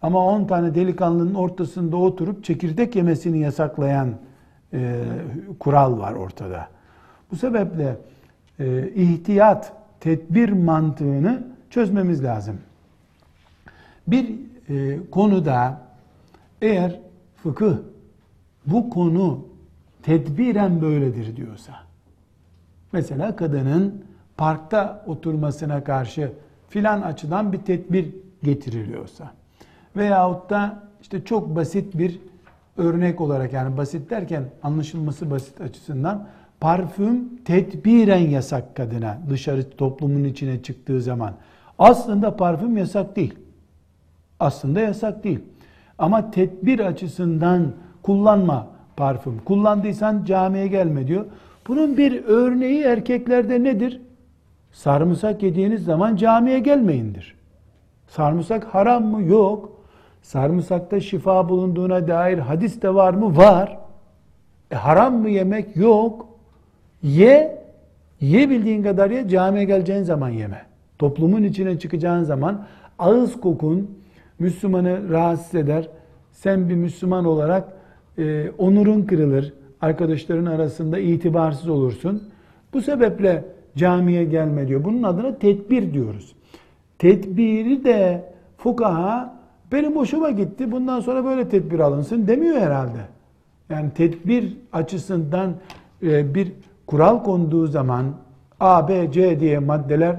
Ama 0.03 0.26
10 0.26 0.44
tane 0.44 0.74
delikanlının 0.74 1.34
ortasında 1.34 1.96
oturup 1.96 2.44
çekirdek 2.44 2.96
yemesini 2.96 3.38
yasaklayan 3.38 4.14
e, 4.72 5.03
kural 5.61 5.98
var 5.98 6.12
ortada. 6.12 6.68
Bu 7.30 7.36
sebeple 7.36 7.96
e, 8.59 8.88
ihtiyat, 8.88 9.72
tedbir 10.00 10.48
mantığını 10.48 11.46
çözmemiz 11.70 12.24
lazım. 12.24 12.59
Bir 14.07 14.30
e, 14.68 14.98
konuda 15.11 15.80
eğer 16.62 17.00
fıkıh 17.42 17.76
bu 18.66 18.90
konu 18.90 19.44
tedbiren 20.03 20.82
böyledir 20.82 21.36
diyorsa, 21.36 21.72
mesela 22.92 23.36
kadının 23.36 24.05
parkta 24.36 25.05
oturmasına 25.07 25.84
karşı 25.84 26.32
filan 26.68 27.03
açıdan 27.03 27.53
bir 27.53 27.59
tedbir 27.59 28.14
getiriliyorsa, 28.42 29.32
Veyahut 29.97 30.51
da 30.51 30.78
işte 31.03 31.24
çok 31.24 31.57
basit 31.57 31.99
bir 31.99 32.18
örnek 32.76 33.20
olarak 33.20 33.53
yani 33.53 33.76
basit 33.76 34.11
derken 34.11 34.45
anlaşılması 34.62 35.30
basit 35.30 35.61
açısından 35.61 36.26
parfüm 36.61 37.36
tedbiren 37.45 38.30
yasak 38.30 38.76
kadına 38.76 39.18
dışarı 39.30 39.70
toplumun 39.70 40.24
içine 40.24 40.62
çıktığı 40.62 41.03
zaman. 41.03 41.32
Aslında 41.78 42.36
parfüm 42.36 42.76
yasak 42.76 43.16
değil. 43.16 43.34
Aslında 44.40 44.80
yasak 44.80 45.24
değil. 45.24 45.38
Ama 45.99 46.30
tedbir 46.30 46.80
açısından 46.80 47.72
kullanma 48.03 48.66
parfüm. 48.97 49.38
Kullandıysan 49.38 50.24
camiye 50.24 50.66
gelme 50.66 51.07
diyor. 51.07 51.24
Bunun 51.68 51.97
bir 51.97 52.24
örneği 52.24 52.82
erkeklerde 52.82 53.62
nedir? 53.62 54.01
Sarımsak 54.72 55.43
yediğiniz 55.43 55.84
zaman 55.84 56.16
camiye 56.16 56.59
gelmeyindir. 56.59 57.34
Sarımsak 58.09 58.64
haram 58.64 59.05
mı? 59.05 59.22
Yok. 59.22 59.82
Sarımsakta 60.23 61.01
şifa 61.01 61.49
bulunduğuna 61.49 62.09
dair 62.09 62.39
hadis 62.39 62.83
de 62.83 62.95
var 62.95 63.14
mı? 63.14 63.37
Var. 63.37 63.79
E, 64.70 64.75
haram 64.75 65.14
mı 65.14 65.31
yemek? 65.31 65.77
Yok. 65.77 66.29
Ye, 67.03 67.64
ye 68.20 68.51
bildiğin 68.51 68.83
kadar 68.83 69.11
ye, 69.11 69.29
camiye 69.29 69.64
geleceğin 69.64 70.03
zaman 70.03 70.29
yeme. 70.29 70.62
Toplumun 70.99 71.43
içine 71.43 71.79
çıkacağın 71.79 72.23
zaman 72.23 72.66
ağız 72.99 73.41
kokun 73.41 73.91
Müslümanı 74.39 75.11
rahatsız 75.11 75.55
eder. 75.55 75.89
Sen 76.33 76.68
bir 76.68 76.75
Müslüman 76.75 77.25
olarak 77.25 77.73
e, 78.18 78.51
onurun 78.59 79.03
kırılır. 79.03 79.53
Arkadaşların 79.81 80.47
arasında 80.47 80.99
itibarsız 80.99 81.68
olursun. 81.68 82.23
Bu 82.73 82.83
sebeple 82.83 83.45
camiye 83.77 84.25
gelme 84.25 84.68
diyor. 84.68 84.85
Bunun 84.85 85.03
adına 85.03 85.39
tedbir 85.39 85.93
diyoruz. 85.93 86.35
Tedbiri 86.99 87.85
de 87.85 88.25
fukaha 88.57 89.41
benim 89.73 89.97
hoşuma 89.97 90.31
gitti. 90.31 90.73
Bundan 90.73 91.01
sonra 91.01 91.25
böyle 91.25 91.49
tedbir 91.49 91.79
alınsın 91.79 92.27
demiyor 92.27 92.57
herhalde. 92.57 92.99
Yani 93.70 93.91
tedbir 93.91 94.57
açısından 94.73 95.55
e, 96.03 96.35
bir 96.35 96.53
kural 96.87 97.23
konduğu 97.23 97.66
zaman 97.66 98.07
A, 98.61 98.89
B, 98.89 99.12
C 99.12 99.41
diye 99.41 99.59
maddeler 99.59 100.16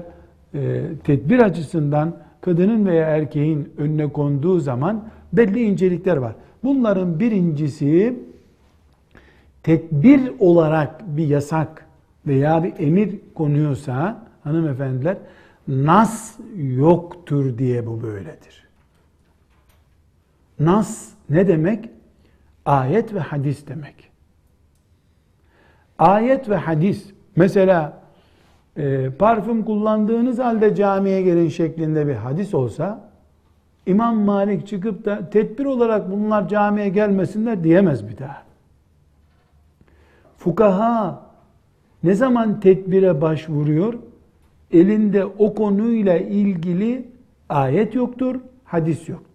e, 0.54 0.82
tedbir 1.04 1.38
açısından 1.38 2.16
kadının 2.40 2.86
veya 2.86 3.06
erkeğin 3.06 3.72
önüne 3.78 4.12
konduğu 4.12 4.60
zaman 4.60 5.04
belli 5.32 5.62
incelikler 5.62 6.16
var. 6.16 6.32
Bunların 6.64 7.20
birincisi 7.20 8.18
tedbir 9.62 10.32
olarak 10.38 11.16
bir 11.16 11.26
yasak 11.26 11.86
veya 12.26 12.64
bir 12.64 12.72
emir 12.78 13.20
konuyorsa 13.34 14.26
hanımefendiler 14.44 15.16
nas 15.68 16.38
yoktur 16.56 17.58
diye 17.58 17.86
bu 17.86 18.02
böyledir. 18.02 18.63
Nas 20.60 21.10
ne 21.30 21.48
demek? 21.48 21.90
Ayet 22.64 23.14
ve 23.14 23.20
hadis 23.20 23.66
demek. 23.68 24.10
Ayet 25.98 26.48
ve 26.48 26.56
hadis 26.56 27.10
mesela 27.36 28.02
e, 28.76 29.10
parfüm 29.10 29.64
kullandığınız 29.64 30.38
halde 30.38 30.74
camiye 30.74 31.22
gelin 31.22 31.48
şeklinde 31.48 32.06
bir 32.06 32.14
hadis 32.14 32.54
olsa 32.54 33.10
İmam 33.86 34.16
Malik 34.16 34.66
çıkıp 34.66 35.04
da 35.04 35.30
tedbir 35.30 35.64
olarak 35.64 36.10
bunlar 36.10 36.48
camiye 36.48 36.88
gelmesinler 36.88 37.64
diyemez 37.64 38.08
bir 38.08 38.18
daha. 38.18 38.42
Fukaha 40.36 41.22
ne 42.02 42.14
zaman 42.14 42.60
tedbire 42.60 43.20
başvuruyor? 43.20 43.94
Elinde 44.72 45.24
o 45.24 45.54
konuyla 45.54 46.16
ilgili 46.16 47.08
ayet 47.48 47.94
yoktur, 47.94 48.40
hadis 48.64 49.08
yoktur. 49.08 49.33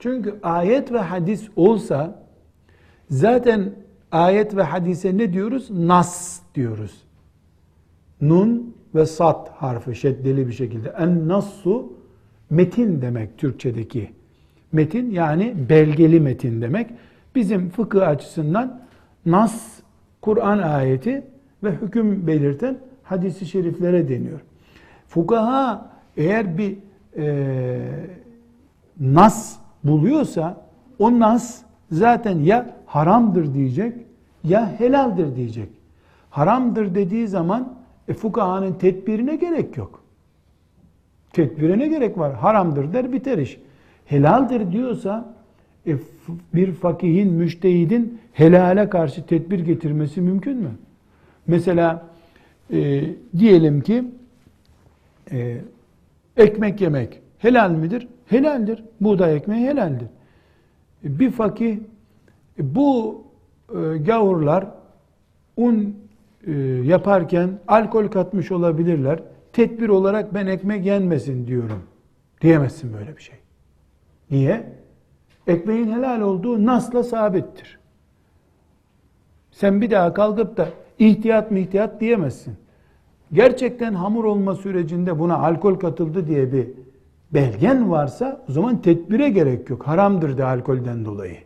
Çünkü 0.00 0.34
ayet 0.42 0.92
ve 0.92 0.98
hadis 0.98 1.48
olsa 1.56 2.22
zaten 3.10 3.74
ayet 4.12 4.56
ve 4.56 4.62
hadise 4.62 5.18
ne 5.18 5.32
diyoruz? 5.32 5.70
Nas 5.70 6.40
diyoruz. 6.54 7.02
Nun 8.20 8.74
ve 8.94 9.06
sat 9.06 9.48
harfi 9.48 9.94
şeddeli 9.94 10.46
bir 10.46 10.52
şekilde. 10.52 10.94
En 10.98 11.28
nassu 11.28 11.92
metin 12.50 13.02
demek 13.02 13.38
Türkçedeki. 13.38 14.10
Metin 14.72 15.10
yani 15.10 15.54
belgeli 15.68 16.20
metin 16.20 16.62
demek. 16.62 16.90
Bizim 17.34 17.70
fıkıh 17.70 18.08
açısından 18.08 18.82
nas, 19.26 19.80
Kur'an 20.20 20.58
ayeti 20.58 21.24
ve 21.64 21.72
hüküm 21.72 22.26
belirten 22.26 22.78
hadisi 23.02 23.46
şeriflere 23.46 24.08
deniyor. 24.08 24.40
Fukaha 25.08 25.90
eğer 26.16 26.58
bir 26.58 26.76
e, 27.16 27.78
nas 29.00 29.59
buluyorsa 29.84 30.66
o 30.98 31.18
nas 31.18 31.62
zaten 31.92 32.38
ya 32.38 32.76
haramdır 32.86 33.54
diyecek 33.54 33.94
ya 34.44 34.74
helaldir 34.78 35.36
diyecek. 35.36 35.68
Haramdır 36.30 36.94
dediği 36.94 37.28
zaman 37.28 37.74
e, 38.08 38.14
fukahanın 38.14 38.72
tedbirine 38.72 39.36
gerek 39.36 39.76
yok. 39.76 40.02
Tedbire 41.32 41.78
ne 41.78 41.88
gerek 41.88 42.18
var? 42.18 42.34
Haramdır 42.34 42.92
der 42.92 43.12
biter 43.12 43.38
iş. 43.38 43.58
Helaldir 44.06 44.72
diyorsa 44.72 45.34
E, 45.86 45.96
bir 46.54 46.72
fakihin, 46.72 47.32
müştehidin 47.32 48.20
helale 48.32 48.88
karşı 48.88 49.26
tedbir 49.26 49.58
getirmesi 49.58 50.20
mümkün 50.20 50.56
mü? 50.56 50.70
Mesela 51.46 52.06
e, 52.72 53.04
diyelim 53.38 53.80
ki 53.80 54.04
e, 55.32 55.56
ekmek 56.36 56.80
yemek 56.80 57.20
helal 57.38 57.70
midir? 57.70 58.08
Helaldir. 58.30 58.84
Buğday 59.00 59.36
ekmeği 59.36 59.68
helaldir. 59.68 60.08
E, 61.04 61.18
bir 61.18 61.30
fakih 61.30 61.78
e, 62.58 62.74
bu 62.74 63.22
e, 63.68 63.98
gavurlar 63.98 64.66
un 65.56 65.96
e, 66.46 66.52
yaparken 66.62 67.50
alkol 67.68 68.08
katmış 68.08 68.52
olabilirler. 68.52 69.22
Tedbir 69.52 69.88
olarak 69.88 70.34
ben 70.34 70.46
ekmek 70.46 70.86
yenmesin 70.86 71.46
diyorum. 71.46 71.82
Diyemezsin 72.40 72.92
böyle 72.92 73.16
bir 73.16 73.22
şey. 73.22 73.36
Niye? 74.30 74.72
Ekmeğin 75.46 75.92
helal 75.92 76.20
olduğu 76.20 76.66
nasla 76.66 77.02
sabittir. 77.02 77.78
Sen 79.50 79.80
bir 79.80 79.90
daha 79.90 80.14
kalkıp 80.14 80.56
da 80.56 80.68
ihtiyat 80.98 81.50
mı 81.50 81.58
ihtiyat 81.58 82.00
diyemezsin. 82.00 82.54
Gerçekten 83.32 83.94
hamur 83.94 84.24
olma 84.24 84.54
sürecinde 84.54 85.18
buna 85.18 85.36
alkol 85.36 85.74
katıldı 85.74 86.26
diye 86.26 86.52
bir 86.52 86.68
belgen 87.34 87.90
varsa 87.90 88.44
o 88.48 88.52
zaman 88.52 88.82
tedbire 88.82 89.28
gerek 89.28 89.70
yok. 89.70 89.86
Haramdır 89.86 90.38
de 90.38 90.44
alkolden 90.44 91.04
dolayı. 91.04 91.36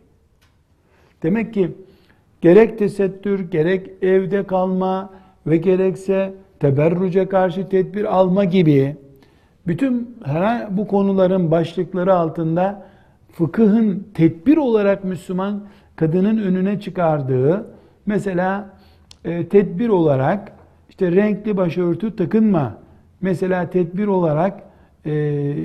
Demek 1.23 1.53
ki 1.53 1.71
gerek 2.41 2.79
tesettür, 2.79 3.51
gerek 3.51 3.91
evde 4.01 4.43
kalma 4.43 5.13
ve 5.47 5.57
gerekse 5.57 6.33
teberruce 6.59 7.29
karşı 7.29 7.69
tedbir 7.69 8.15
alma 8.15 8.43
gibi 8.43 8.95
bütün 9.67 10.17
her 10.25 10.77
bu 10.77 10.87
konuların 10.87 11.51
başlıkları 11.51 12.13
altında 12.15 12.85
fıkıhın 13.31 14.07
tedbir 14.13 14.57
olarak 14.57 15.03
Müslüman 15.03 15.63
kadının 15.95 16.37
önüne 16.37 16.79
çıkardığı 16.79 17.65
mesela 18.05 18.69
e, 19.25 19.47
tedbir 19.47 19.89
olarak 19.89 20.51
işte 20.89 21.11
renkli 21.11 21.57
başörtü 21.57 22.15
takınma 22.15 22.77
mesela 23.21 23.69
tedbir 23.69 24.07
olarak 24.07 24.63
e, 25.05 25.55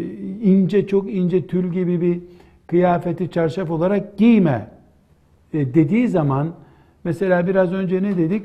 ince 0.43 0.87
çok 0.87 1.13
ince 1.13 1.47
tül 1.47 1.73
gibi 1.73 2.01
bir 2.01 2.21
kıyafeti 2.67 3.31
çarşaf 3.31 3.71
olarak 3.71 4.19
giyme 4.19 4.69
e, 5.55 5.75
dediği 5.75 6.09
zaman 6.09 6.49
mesela 7.05 7.47
biraz 7.47 7.73
önce 7.73 8.03
ne 8.03 8.17
dedik? 8.17 8.45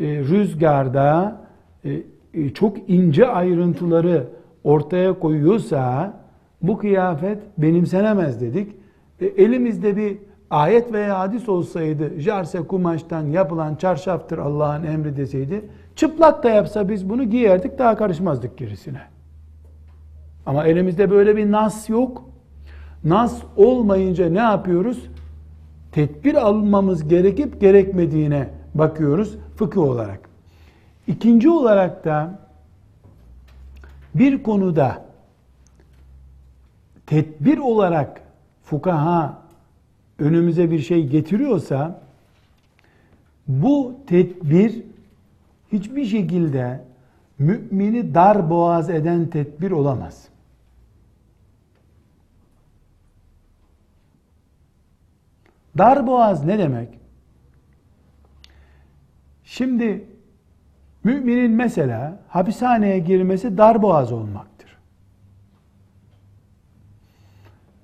E, 0.00 0.18
rüzgarda 0.18 1.40
e, 1.84 1.90
e, 2.34 2.50
çok 2.50 2.90
ince 2.90 3.26
ayrıntıları 3.26 4.26
ortaya 4.64 5.18
koyuyorsa 5.18 6.12
bu 6.62 6.78
kıyafet 6.78 7.38
benimsenemez 7.58 8.40
dedik. 8.40 8.72
E, 9.20 9.26
elimizde 9.26 9.96
bir 9.96 10.18
ayet 10.50 10.92
veya 10.92 11.18
hadis 11.18 11.48
olsaydı 11.48 12.20
jarse 12.20 12.58
kumaştan 12.58 13.26
yapılan 13.26 13.74
çarşaftır 13.74 14.38
Allah'ın 14.38 14.84
emri 14.84 15.16
deseydi 15.16 15.64
çıplak 15.96 16.44
da 16.44 16.50
yapsa 16.50 16.88
biz 16.88 17.08
bunu 17.10 17.24
giyerdik 17.24 17.78
daha 17.78 17.96
karışmazdık 17.96 18.58
gerisine. 18.58 19.15
Ama 20.46 20.66
elimizde 20.66 21.10
böyle 21.10 21.36
bir 21.36 21.52
nas 21.52 21.88
yok. 21.88 22.24
Nas 23.04 23.42
olmayınca 23.56 24.28
ne 24.28 24.38
yapıyoruz? 24.38 25.06
Tedbir 25.92 26.34
almamız 26.34 27.08
gerekip 27.08 27.60
gerekmediğine 27.60 28.48
bakıyoruz 28.74 29.36
fıkıh 29.56 29.80
olarak. 29.80 30.20
İkinci 31.06 31.50
olarak 31.50 32.04
da 32.04 32.38
bir 34.14 34.42
konuda 34.42 35.04
tedbir 37.06 37.58
olarak 37.58 38.20
fukaha 38.64 39.38
önümüze 40.18 40.70
bir 40.70 40.78
şey 40.78 41.06
getiriyorsa 41.06 42.00
bu 43.48 43.94
tedbir 44.06 44.82
hiçbir 45.72 46.04
şekilde 46.04 46.80
mümini 47.38 48.14
dar 48.14 48.50
boğaz 48.50 48.90
eden 48.90 49.26
tedbir 49.26 49.70
olamaz. 49.70 50.28
Dar 55.78 56.06
boğaz 56.06 56.44
ne 56.44 56.58
demek? 56.58 56.88
Şimdi 59.44 60.04
müminin 61.04 61.50
mesela 61.50 62.18
hapishaneye 62.28 62.98
girmesi 62.98 63.58
dar 63.58 63.82
boğaz 63.82 64.12
olmaktır. 64.12 64.76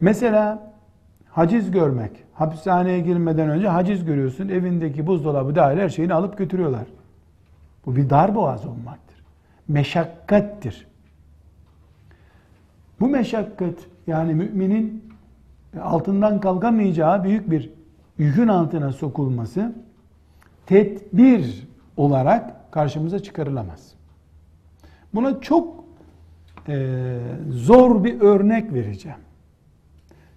Mesela 0.01 0.73
haciz 1.31 1.71
görmek. 1.71 2.11
Hapishaneye 2.35 3.01
girmeden 3.01 3.49
önce 3.49 3.69
haciz 3.69 4.05
görüyorsun. 4.05 4.49
Evindeki 4.49 5.07
buzdolabı 5.07 5.55
dahil 5.55 5.79
her 5.79 5.89
şeyini 5.89 6.15
alıp 6.15 6.39
götürüyorlar. 6.39 6.85
Bu 7.87 7.97
bir 7.97 8.11
dar 8.11 8.35
boğaz 8.35 8.67
olmaktır. 8.67 9.17
Meşakkattir. 9.69 10.87
Bu 13.01 13.09
meşakkat 13.09 13.75
yani 14.07 14.35
müminin 14.35 15.13
altından 15.83 16.41
kalkamayacağı 16.41 17.25
büyük 17.25 17.51
bir 17.51 17.71
yükün 18.23 18.49
altına 18.49 18.93
sokulması 18.93 19.73
tedbir 20.67 21.69
olarak 21.97 22.73
karşımıza 22.73 23.19
çıkarılamaz. 23.19 23.95
Buna 25.15 25.41
çok 25.41 25.85
e, 26.69 27.19
zor 27.51 28.05
bir 28.05 28.21
örnek 28.21 28.73
vereceğim. 28.73 29.19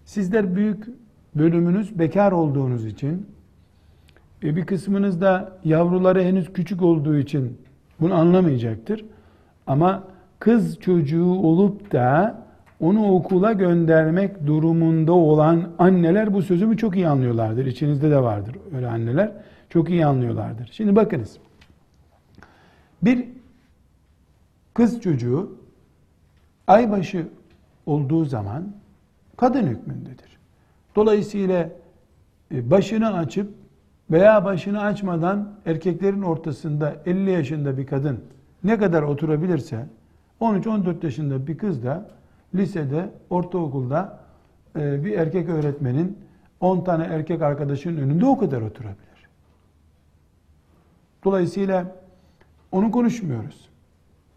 Sizler 0.05 0.55
büyük 0.55 0.88
bölümünüz 1.36 1.99
bekar 1.99 2.31
olduğunuz 2.31 2.86
için 2.86 3.27
e, 4.43 4.55
bir 4.55 4.65
kısmınız 4.65 5.21
da 5.21 5.57
yavruları 5.63 6.23
henüz 6.23 6.53
küçük 6.53 6.81
olduğu 6.81 7.17
için 7.17 7.57
bunu 7.99 8.13
anlamayacaktır. 8.13 9.05
Ama 9.67 10.03
kız 10.39 10.79
çocuğu 10.79 11.33
olup 11.33 11.91
da 11.91 12.45
onu 12.86 13.11
okula 13.13 13.53
göndermek 13.53 14.47
durumunda 14.47 15.13
olan 15.13 15.69
anneler 15.79 16.33
bu 16.33 16.41
sözümü 16.41 16.77
çok 16.77 16.95
iyi 16.95 17.07
anlıyorlardır. 17.07 17.65
İçinizde 17.65 18.11
de 18.11 18.23
vardır 18.23 18.55
öyle 18.75 18.88
anneler. 18.88 19.31
Çok 19.69 19.89
iyi 19.89 20.05
anlıyorlardır. 20.05 20.69
Şimdi 20.71 20.95
bakınız. 20.95 21.38
Bir 23.01 23.25
kız 24.73 25.01
çocuğu 25.01 25.57
aybaşı 26.67 27.27
olduğu 27.86 28.25
zaman 28.25 28.63
kadın 29.38 29.67
hükmündedir. 29.67 30.38
Dolayısıyla 30.95 31.69
e, 32.51 32.71
başını 32.71 33.17
açıp 33.17 33.53
veya 34.11 34.45
başını 34.45 34.81
açmadan 34.81 35.49
erkeklerin 35.65 36.21
ortasında 36.21 36.95
50 37.05 37.31
yaşında 37.31 37.77
bir 37.77 37.88
kadın 37.88 38.19
ne 38.63 38.77
kadar 38.77 39.03
oturabilirse 39.03 39.86
13-14 40.41 41.05
yaşında 41.05 41.47
bir 41.47 41.57
kız 41.57 41.83
da 41.83 42.09
lisede, 42.58 43.10
ortaokulda 43.30 44.20
e, 44.76 45.06
bir 45.06 45.18
erkek 45.18 45.49
öğretmenin 45.49 46.18
10 46.60 46.84
tane 46.84 47.03
erkek 47.03 47.41
arkadaşının 47.41 48.01
önünde 48.01 48.26
o 48.26 48.38
kadar 48.38 48.62
oturabilir. 48.62 49.28
Dolayısıyla 51.24 51.95
onu 52.72 52.91
konuşmuyoruz. 52.91 53.70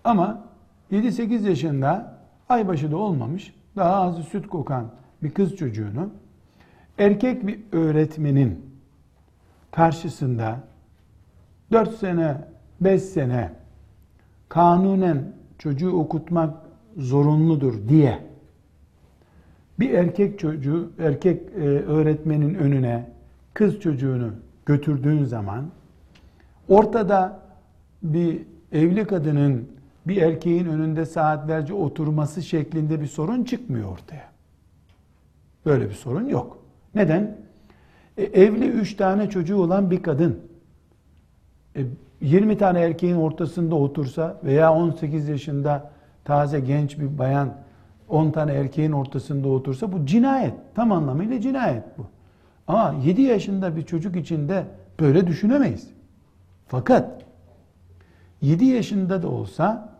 Ama 0.04 0.44
7-8 0.92 1.48
yaşında 1.48 2.18
aybaşı 2.48 2.90
da 2.90 2.96
olmamış, 2.96 3.54
daha 3.76 3.94
az 3.94 4.18
süt 4.18 4.48
kokan 4.48 4.90
bir 5.22 5.30
kız 5.30 5.56
çocuğunu 5.56 6.10
erkek 6.98 7.46
bir 7.46 7.60
öğretmenin 7.72 8.66
karşısında 9.70 10.60
4 11.72 11.94
sene, 11.94 12.36
5 12.80 13.02
sene 13.02 13.52
kanunen 14.48 15.32
çocuğu 15.58 15.90
okutmak 15.90 16.67
zorunludur 16.98 17.88
diye 17.88 18.18
bir 19.80 19.90
erkek 19.90 20.38
çocuğu, 20.38 20.90
erkek 20.98 21.42
e, 21.56 21.60
öğretmenin 21.68 22.54
önüne 22.54 23.10
kız 23.54 23.80
çocuğunu 23.80 24.30
götürdüğün 24.66 25.24
zaman 25.24 25.64
ortada 26.68 27.40
bir 28.02 28.42
evli 28.72 29.04
kadının 29.04 29.68
bir 30.06 30.22
erkeğin 30.22 30.64
önünde 30.64 31.06
saatlerce 31.06 31.74
oturması 31.74 32.42
şeklinde 32.42 33.00
bir 33.00 33.06
sorun 33.06 33.44
çıkmıyor 33.44 33.92
ortaya. 33.92 34.28
Böyle 35.66 35.88
bir 35.88 35.94
sorun 35.94 36.28
yok. 36.28 36.58
Neden? 36.94 37.36
E, 38.16 38.22
evli 38.22 38.66
üç 38.66 38.94
tane 38.96 39.30
çocuğu 39.30 39.56
olan 39.56 39.90
bir 39.90 40.02
kadın 40.02 40.38
e, 41.76 41.84
20 42.20 42.58
tane 42.58 42.80
erkeğin 42.80 43.16
ortasında 43.16 43.74
otursa 43.74 44.40
veya 44.44 44.74
18 44.74 45.28
yaşında 45.28 45.90
taze 46.28 46.60
genç 46.60 46.98
bir 46.98 47.18
bayan 47.18 47.54
10 48.08 48.30
tane 48.30 48.52
erkeğin 48.52 48.92
ortasında 48.92 49.48
otursa 49.48 49.92
bu 49.92 50.06
cinayet. 50.06 50.54
Tam 50.74 50.92
anlamıyla 50.92 51.40
cinayet 51.40 51.98
bu. 51.98 52.06
Ama 52.66 52.94
7 53.04 53.22
yaşında 53.22 53.76
bir 53.76 53.82
çocuk 53.82 54.16
için 54.16 54.48
de 54.48 54.64
böyle 55.00 55.26
düşünemeyiz. 55.26 55.90
Fakat 56.66 57.24
7 58.42 58.64
yaşında 58.64 59.22
da 59.22 59.28
olsa 59.28 59.94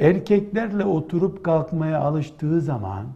erkeklerle 0.00 0.84
oturup 0.84 1.44
kalkmaya 1.44 2.00
alıştığı 2.00 2.60
zaman 2.60 3.06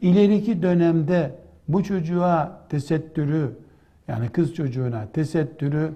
ileriki 0.00 0.62
dönemde 0.62 1.34
bu 1.68 1.82
çocuğa 1.82 2.60
tesettürü 2.68 3.56
yani 4.08 4.28
kız 4.28 4.54
çocuğuna 4.54 5.06
tesettürü 5.12 5.92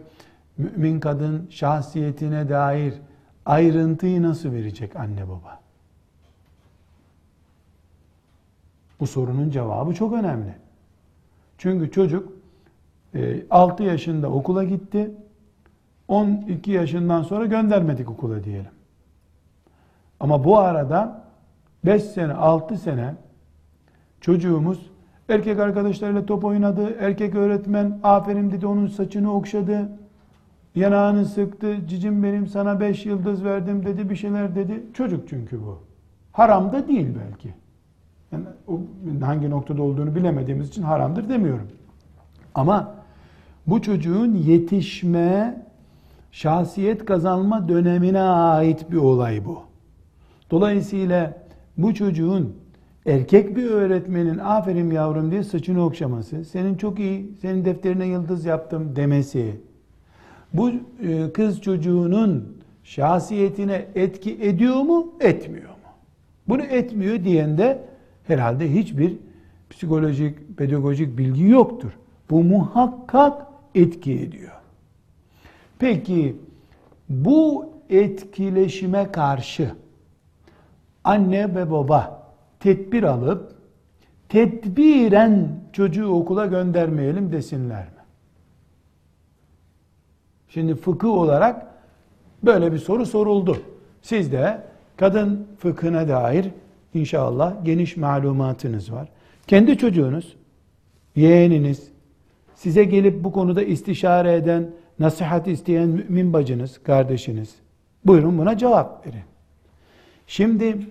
mümin 0.59 1.01
kadın 1.01 1.47
şahsiyetine 1.51 2.49
dair 2.49 2.95
ayrıntıyı 3.49 4.23
nasıl 4.23 4.53
verecek 4.53 4.97
anne 4.97 5.29
baba? 5.29 5.61
Bu 9.01 9.07
sorunun 9.07 9.51
cevabı 9.51 9.95
çok 9.95 10.13
önemli. 10.13 10.55
Çünkü 11.59 11.91
çocuk 11.91 12.33
6 13.51 13.83
yaşında 13.83 14.31
okula 14.31 14.65
gitti. 14.65 15.11
12 16.09 16.71
yaşından 16.71 17.23
sonra 17.23 17.47
göndermedik 17.47 18.11
okula 18.11 18.45
diyelim. 18.45 18.71
Ama 20.21 20.45
bu 20.45 20.59
arada 20.59 21.25
5 21.85 22.03
sene, 22.03 22.33
6 22.33 22.77
sene 22.77 23.15
çocuğumuz 24.21 24.91
erkek 25.29 25.59
arkadaşlarıyla 25.59 26.27
top 26.27 26.45
oynadı. 26.45 26.97
Erkek 27.01 27.35
öğretmen 27.35 28.01
aferin 28.03 28.51
dedi 28.51 28.67
onun 28.67 28.87
saçını 28.87 29.35
okşadı. 29.35 29.89
Yanağını 30.79 31.25
sıktı. 31.25 31.77
Cicim 31.89 32.23
benim 32.23 32.47
sana 32.47 32.81
5 32.81 33.07
yıldız 33.07 33.45
verdim 33.45 33.85
dedi 33.87 34.11
bir 34.11 34.17
şeyler 34.17 34.55
dedi. 34.55 34.83
Çocuk 34.95 35.29
çünkü 35.29 35.63
bu. 35.63 35.79
Haram 36.33 36.73
da 36.73 36.89
değil 36.89 37.09
belki. 37.25 37.55
Yani 38.33 38.45
o 38.69 38.81
hangi 39.25 39.51
noktada 39.51 39.83
olduğunu 39.83 40.15
bilemediğimiz 40.15 40.69
için 40.69 40.83
haramdır 40.83 41.29
demiyorum. 41.29 41.67
Ama 42.55 42.95
bu 43.67 43.83
çocuğun 43.83 44.35
yetişme, 44.35 45.63
şahsiyet 46.33 47.05
kazanma 47.05 47.69
dönemine 47.69 48.21
ait 48.21 48.91
bir 48.91 48.97
olay 48.97 49.45
bu. 49.45 49.59
Dolayısıyla 50.51 51.43
bu 51.79 51.95
çocuğun 51.95 52.57
erkek 53.07 53.57
bir 53.57 53.71
öğretmenin 53.71 54.39
aferin 54.39 54.91
yavrum 54.91 55.31
diye 55.31 55.45
saçını 55.45 55.85
okşaması, 55.85 56.45
senin 56.45 56.75
çok 56.75 56.99
iyi, 56.99 57.33
senin 57.41 57.65
defterine 57.65 58.07
yıldız 58.07 58.45
yaptım 58.45 58.97
demesi, 58.97 59.61
bu 60.53 60.71
e, 61.03 61.33
kız 61.33 61.61
çocuğunun 61.61 62.59
şahsiyetine 62.85 63.87
etki 63.95 64.33
ediyor 64.43 64.77
mu, 64.77 65.13
etmiyor 65.21 65.69
mu? 65.69 65.77
Bunu 66.49 66.63
etmiyor 66.63 67.25
diyen 67.25 67.59
de 67.59 67.83
herhalde 68.27 68.75
hiçbir 68.75 69.17
psikolojik, 69.71 70.59
pedagojik 70.59 71.19
bilgi 71.19 71.45
yoktur. 71.45 71.91
Bu 72.31 72.43
muhakkak 72.43 73.47
etki 73.75 74.13
ediyor. 74.13 74.53
Peki 75.79 76.37
bu 77.09 77.73
etkileşime 77.91 79.13
karşı 79.13 79.71
anne 81.05 81.55
ve 81.55 81.71
baba 81.71 82.33
tedbir 82.61 83.03
alıp 83.03 83.53
tedbiren 84.29 85.49
çocuğu 85.73 86.07
okula 86.07 86.47
göndermeyelim 86.47 87.33
desinler 87.33 87.85
mi? 87.85 87.98
Şimdi 90.49 90.75
fıkıh 90.75 91.09
olarak 91.09 91.67
böyle 92.43 92.73
bir 92.73 92.79
soru 92.79 93.07
soruldu. 93.07 93.57
Siz 94.03 94.33
de 94.33 94.63
kadın 94.97 95.47
fıkhına 95.59 96.09
dair 96.09 96.51
inşallah 96.95 97.65
geniş 97.65 97.97
malumatınız 97.97 98.93
var. 98.93 99.09
Kendi 99.47 99.79
çocuğunuz, 99.79 100.37
yeğeniniz, 101.17 101.89
size 102.55 102.85
gelip 102.85 103.25
bu 103.25 103.33
konuda 103.33 103.63
istişare 103.63 104.35
eden, 104.35 104.71
nasihat 104.99 105.49
isteyen 105.49 105.89
mümin 105.89 106.33
bacınız, 106.33 106.83
kardeşiniz. 106.83 107.55
Buyurun 108.05 108.39
buna 108.39 108.59
cevap 108.59 109.07
verin. 109.07 109.23
Şimdi 110.27 110.87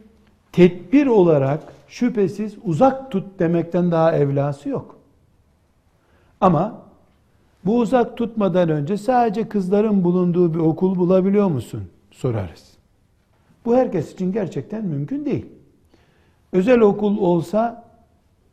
tedbir 0.52 1.08
olarak 1.08 1.60
şüphesiz 1.88 2.56
uzak 2.64 3.12
tut 3.12 3.40
demekten 3.40 3.92
daha 3.92 4.16
evlası 4.16 4.70
yok. 4.70 4.96
Ama 6.42 6.87
bu 7.68 7.80
uzak 7.80 8.18
tutmadan 8.18 8.70
önce 8.70 8.98
sadece 8.98 9.50
kızların 9.50 10.04
bulunduğu 10.04 10.54
bir 10.54 10.60
okul 10.60 10.96
bulabiliyor 10.96 11.48
musun? 11.48 11.84
Sorarız. 12.12 12.78
Bu 13.66 13.76
herkes 13.76 14.14
için 14.14 14.32
gerçekten 14.32 14.86
mümkün 14.86 15.26
değil. 15.26 15.46
Özel 16.54 16.80
okul 16.80 17.18
olsa 17.18 17.84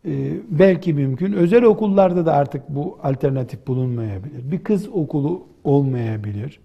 e, 0.05 0.11
belki 0.49 0.95
mümkün. 0.95 1.33
Özel 1.33 1.62
okullarda 1.62 2.27
da 2.27 2.33
artık 2.33 2.69
bu 2.69 2.99
alternatif 3.03 3.67
bulunmayabilir. 3.67 4.51
Bir 4.51 4.65
kız 4.65 4.89
okulu 4.89 5.47
olmayabilir. 5.65 6.61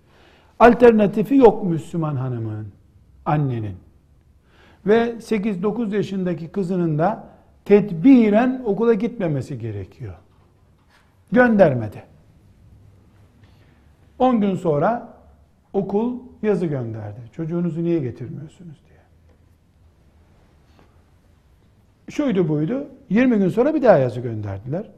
Alternatifi 0.60 1.36
yok 1.36 1.64
Müslüman 1.64 2.16
hanımın, 2.16 2.68
annenin. 3.26 3.76
Ve 4.86 5.16
8-9 5.20 5.95
yaşındaki 5.95 6.47
kızının 6.47 7.00
da 7.00 7.28
tedbiren 7.66 8.62
okula 8.66 8.93
gitmemesi 8.93 9.60
gerekiyor. 9.60 10.14
Göndermedi. 11.32 12.04
10 14.20 14.41
gün 14.41 14.55
sonra 14.55 15.13
okul 15.74 16.20
yazı 16.41 16.65
gönderdi. 16.65 17.20
Çocuğunuzu 17.32 17.84
niye 17.84 17.99
getirmiyorsunuz 17.99 18.78
diye. 18.89 18.99
Şuydu 22.09 22.49
buydu. 22.49 22.88
20 23.09 23.38
gün 23.38 23.49
sonra 23.49 23.74
bir 23.74 23.82
daha 23.82 23.97
yazı 23.97 24.20
gönderdiler. 24.20 24.89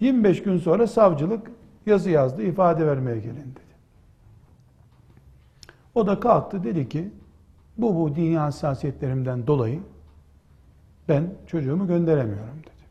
25 0.00 0.42
gün 0.42 0.58
sonra 0.58 0.86
savcılık 0.86 1.50
yazı 1.86 2.10
yazdı, 2.10 2.42
ifade 2.42 2.86
vermeye 2.86 3.18
gelin 3.18 3.36
dedi. 3.36 3.72
O 5.94 6.06
da 6.06 6.20
kalktı 6.20 6.64
dedi 6.64 6.88
ki 6.88 7.10
bu 7.78 7.96
bu 7.96 8.14
dünya 8.14 8.42
hassasiyetlerimden 8.42 9.46
dolayı 9.46 9.80
ben 11.08 11.34
çocuğumu 11.46 11.86
gönderemiyorum 11.86 12.58
dedi. 12.58 12.84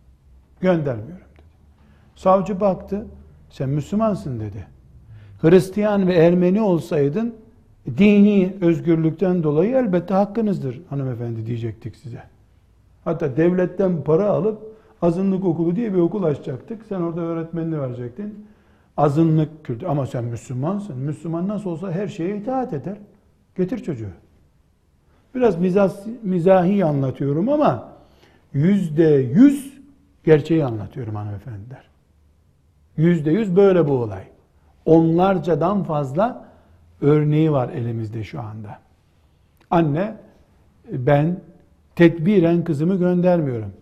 Göndermiyorum 0.62 1.28
dedi. 1.34 1.47
Savcı 2.16 2.59
baktı, 2.59 3.07
sen 3.49 3.70
Müslümansın 3.70 4.39
dedi. 4.39 4.68
Hristiyan 5.42 6.08
ve 6.08 6.14
Ermeni 6.14 6.62
olsaydın 6.62 7.36
dini 7.98 8.56
özgürlükten 8.62 9.44
dolayı 9.44 9.76
elbette 9.76 10.14
hakkınızdır 10.14 10.82
hanımefendi 10.89 11.46
diyecektik 11.46 11.96
size. 11.96 12.24
Hatta 13.04 13.38
devletten 13.38 14.04
para 14.04 14.30
alıp 14.30 14.62
azınlık 15.02 15.46
okulu 15.46 15.76
diye 15.76 15.94
bir 15.94 16.00
okul 16.00 16.24
açacaktık. 16.24 16.86
Sen 16.89 17.02
orada 17.02 17.22
öğretmenini 17.22 17.82
verecektin. 17.82 18.46
Azınlık 18.98 19.66
kültürü. 19.66 19.89
Ama 19.89 20.06
sen 20.06 20.24
Müslümansın. 20.24 20.98
Müslüman 20.98 21.48
nasıl 21.48 21.70
olsa 21.70 21.92
her 21.92 22.08
şeye 22.08 22.38
itaat 22.38 22.74
eder. 22.74 22.98
Getir 23.58 23.78
çocuğu. 23.78 24.10
Biraz 25.36 25.60
mizah, 25.60 25.92
mizahi 26.24 26.86
anlatıyorum 26.86 27.50
ama 27.50 27.94
yüzde 28.54 29.08
yüz 29.36 29.74
gerçeği 30.24 30.66
anlatıyorum 30.66 31.16
hanımefendiler. 31.16 31.84
Yüzde 32.98 33.32
yüz 33.32 33.56
böyle 33.56 33.88
bu 33.88 33.92
olay. 33.92 34.31
Onlarcadan 34.86 35.84
fazla 35.84 36.46
örneği 37.02 37.52
var 37.52 37.70
elimizde 37.70 38.24
şu 38.24 38.42
anda. 38.42 38.80
Anne 39.70 40.16
ben 40.92 41.40
tedbiren 41.96 42.64
kızımı 42.64 42.96
göndermiyorum. 42.96 43.74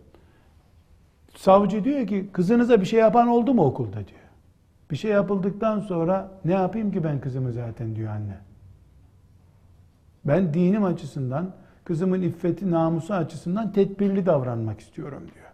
Savcı 1.36 1.84
diyor 1.84 2.08
ki 2.08 2.30
kızınıza 2.34 2.82
bir 2.82 2.86
şey 2.86 3.00
yapan 3.00 3.28
oldu 3.28 3.54
mu 3.54 3.64
okulda 3.64 3.96
diyor. 3.96 4.20
Bir 4.92 4.96
şey 4.96 5.12
yapıldıktan 5.12 5.80
sonra 5.80 6.32
ne 6.46 6.54
yapayım 6.54 6.92
ki 6.92 7.04
ben 7.04 7.20
kızımı 7.20 7.54
zaten 7.54 7.96
diyor 7.96 8.12
anne. 8.12 8.38
Ben 10.26 10.54
dinim 10.54 10.84
açısından, 10.84 11.52
kızımın 11.84 12.22
iffeti, 12.22 12.72
namusu 12.72 13.14
açısından 13.14 13.74
tedbirli 13.74 14.26
davranmak 14.26 14.80
istiyorum 14.80 15.24
diyor. 15.34 15.46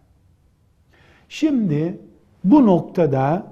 Şimdi 1.30 2.00
bu 2.44 2.66
noktada 2.66 3.48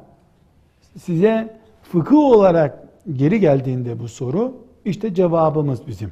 size 0.97 1.59
fıkıh 1.83 2.17
olarak 2.17 2.83
geri 3.13 3.39
geldiğinde 3.39 3.99
bu 3.99 4.07
soru, 4.07 4.53
işte 4.85 5.13
cevabımız 5.13 5.87
bizim. 5.87 6.11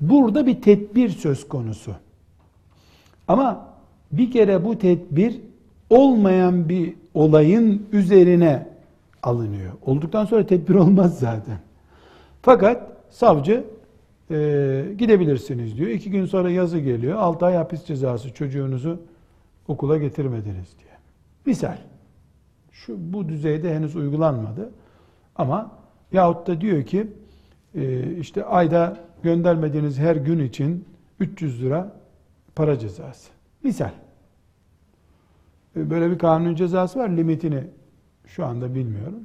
Burada 0.00 0.46
bir 0.46 0.62
tedbir 0.62 1.08
söz 1.08 1.48
konusu. 1.48 1.92
Ama 3.28 3.68
bir 4.12 4.30
kere 4.30 4.64
bu 4.64 4.78
tedbir 4.78 5.40
olmayan 5.90 6.68
bir 6.68 6.94
olayın 7.14 7.86
üzerine 7.92 8.66
alınıyor. 9.22 9.72
Olduktan 9.82 10.24
sonra 10.24 10.46
tedbir 10.46 10.74
olmaz 10.74 11.18
zaten. 11.18 11.58
Fakat 12.42 12.92
savcı 13.10 13.64
e, 14.30 14.84
gidebilirsiniz 14.98 15.76
diyor. 15.76 15.90
İki 15.90 16.10
gün 16.10 16.26
sonra 16.26 16.50
yazı 16.50 16.78
geliyor. 16.78 17.18
Altı 17.18 17.46
ay 17.46 17.54
hapis 17.54 17.84
cezası 17.84 18.34
çocuğunuzu 18.34 19.00
okula 19.68 19.98
getirmediniz 19.98 20.78
diye. 20.78 20.92
Misal. 21.46 21.76
Şu 22.76 23.12
bu 23.12 23.28
düzeyde 23.28 23.74
henüz 23.74 23.96
uygulanmadı. 23.96 24.70
Ama 25.36 25.70
yahut 26.12 26.46
da 26.46 26.60
diyor 26.60 26.82
ki 26.82 27.06
e, 27.74 28.12
işte 28.16 28.44
ayda 28.44 28.96
göndermediğiniz 29.22 29.98
her 29.98 30.16
gün 30.16 30.38
için 30.38 30.84
300 31.20 31.62
lira 31.62 31.92
para 32.54 32.78
cezası. 32.78 33.30
Misal. 33.62 33.90
E, 35.76 35.90
böyle 35.90 36.10
bir 36.10 36.18
kanun 36.18 36.54
cezası 36.54 36.98
var. 36.98 37.08
Limitini 37.08 37.64
şu 38.26 38.44
anda 38.44 38.74
bilmiyorum. 38.74 39.20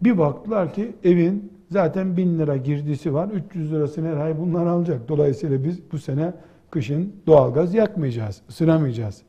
Bir 0.00 0.18
baktılar 0.18 0.74
ki 0.74 0.92
evin 1.04 1.52
zaten 1.70 2.16
1000 2.16 2.38
lira 2.38 2.56
girdisi 2.56 3.14
var. 3.14 3.28
300 3.28 3.72
lirasını 3.72 4.08
her 4.08 4.16
ay 4.16 4.38
bunlar 4.38 4.66
alacak. 4.66 5.08
Dolayısıyla 5.08 5.64
biz 5.64 5.92
bu 5.92 5.98
sene 5.98 6.32
kışın 6.70 7.16
doğalgaz 7.26 7.74
yakmayacağız, 7.74 8.42
ısınamayacağız. 8.48 9.22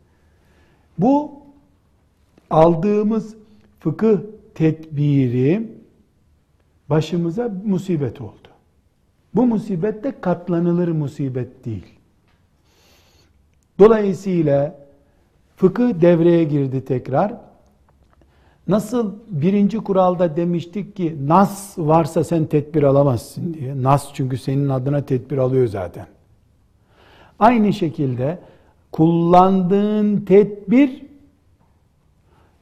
Bu 0.98 1.45
aldığımız 2.56 3.36
fıkıh 3.80 4.18
tedbiri 4.56 5.70
başımıza 6.90 7.52
musibet 7.66 8.22
oldu. 8.22 8.48
Bu 9.36 9.46
musibet 9.46 10.04
de 10.04 10.22
katlanılır 10.22 10.88
musibet 10.88 11.66
değil. 11.66 11.86
Dolayısıyla 13.80 14.76
fıkıh 15.56 16.02
devreye 16.02 16.44
girdi 16.44 16.86
tekrar. 16.86 17.34
Nasıl 18.68 19.14
birinci 19.28 19.78
kuralda 19.78 20.36
demiştik 20.36 20.96
ki 20.96 21.18
nas 21.28 21.78
varsa 21.78 22.24
sen 22.24 22.46
tedbir 22.46 22.84
alamazsın 22.84 23.54
diye. 23.54 23.84
Nas 23.84 24.14
çünkü 24.14 24.38
senin 24.38 24.70
adına 24.70 25.06
tedbir 25.06 25.38
alıyor 25.38 25.68
zaten. 25.68 26.08
Aynı 27.40 27.74
şekilde 27.74 28.40
kullandığın 28.92 30.18
tedbir 30.18 31.06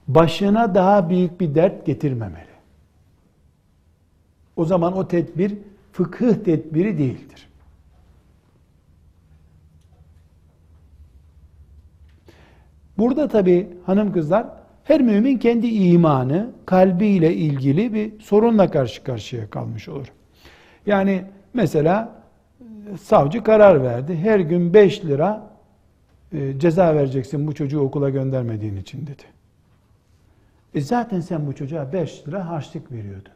başına 0.07 0.75
daha 0.75 1.09
büyük 1.09 1.39
bir 1.39 1.55
dert 1.55 1.85
getirmemeli. 1.85 2.53
O 4.55 4.65
zaman 4.65 4.97
o 4.97 5.07
tedbir 5.07 5.57
fıkıh 5.91 6.33
tedbiri 6.33 6.97
değildir. 6.97 7.47
Burada 12.97 13.27
tabi 13.27 13.69
hanım 13.85 14.13
kızlar 14.13 14.47
her 14.83 15.01
mümin 15.01 15.37
kendi 15.37 15.67
imanı, 15.67 16.51
kalbiyle 16.65 17.35
ilgili 17.35 17.93
bir 17.93 18.19
sorunla 18.19 18.71
karşı 18.71 19.03
karşıya 19.03 19.49
kalmış 19.49 19.89
olur. 19.89 20.07
Yani 20.85 21.23
mesela 21.53 22.23
savcı 23.01 23.43
karar 23.43 23.83
verdi. 23.83 24.15
Her 24.15 24.39
gün 24.39 24.73
5 24.73 25.05
lira 25.05 25.51
e, 26.33 26.59
ceza 26.59 26.95
vereceksin 26.95 27.47
bu 27.47 27.55
çocuğu 27.55 27.79
okula 27.79 28.09
göndermediğin 28.09 28.77
için 28.77 29.07
dedi. 29.07 29.32
E 30.75 30.81
zaten 30.81 31.19
sen 31.19 31.47
bu 31.47 31.55
çocuğa 31.55 31.93
5 31.93 32.27
lira 32.27 32.49
harçlık 32.49 32.91
veriyordun. 32.91 33.31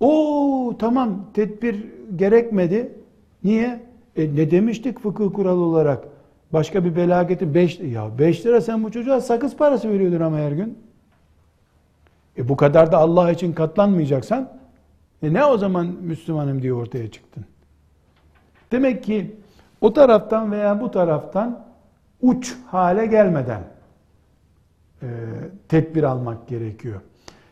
O 0.00 0.76
tamam 0.78 1.26
tedbir 1.34 1.86
gerekmedi. 2.16 2.92
Niye? 3.44 3.80
E, 4.16 4.34
ne 4.36 4.50
demiştik 4.50 5.00
fıkıh 5.00 5.32
kuralı 5.32 5.60
olarak? 5.60 6.04
Başka 6.52 6.84
bir 6.84 6.96
bela 6.96 7.22
getir 7.22 7.54
5 7.54 7.80
ya 7.80 8.18
5 8.18 8.46
lira 8.46 8.60
sen 8.60 8.84
bu 8.84 8.90
çocuğa 8.92 9.20
sakız 9.20 9.56
parası 9.56 9.90
veriyordun 9.90 10.20
ama 10.20 10.36
her 10.36 10.52
gün. 10.52 10.78
E 12.38 12.48
bu 12.48 12.56
kadar 12.56 12.92
da 12.92 12.98
Allah 12.98 13.30
için 13.30 13.52
katlanmayacaksan 13.52 14.48
e 15.22 15.32
ne 15.32 15.44
o 15.44 15.58
zaman 15.58 15.86
Müslümanım 15.86 16.62
diye 16.62 16.72
ortaya 16.74 17.10
çıktın. 17.10 17.44
Demek 18.72 19.04
ki 19.04 19.36
o 19.80 19.92
taraftan 19.92 20.52
veya 20.52 20.80
bu 20.80 20.90
taraftan 20.90 21.64
uç 22.22 22.56
hale 22.66 23.06
gelmeden 23.06 23.62
tedbir 25.68 26.02
almak 26.02 26.48
gerekiyor. 26.48 27.00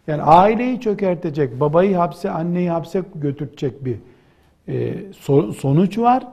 Yani 0.06 0.22
aileyi 0.22 0.80
çökertecek, 0.80 1.60
babayı 1.60 1.96
hapse, 1.96 2.30
anneyi 2.30 2.70
hapse 2.70 3.02
götürecek 3.14 3.84
bir 3.84 3.96
e, 4.68 4.94
sonuç 5.52 5.98
var. 5.98 6.26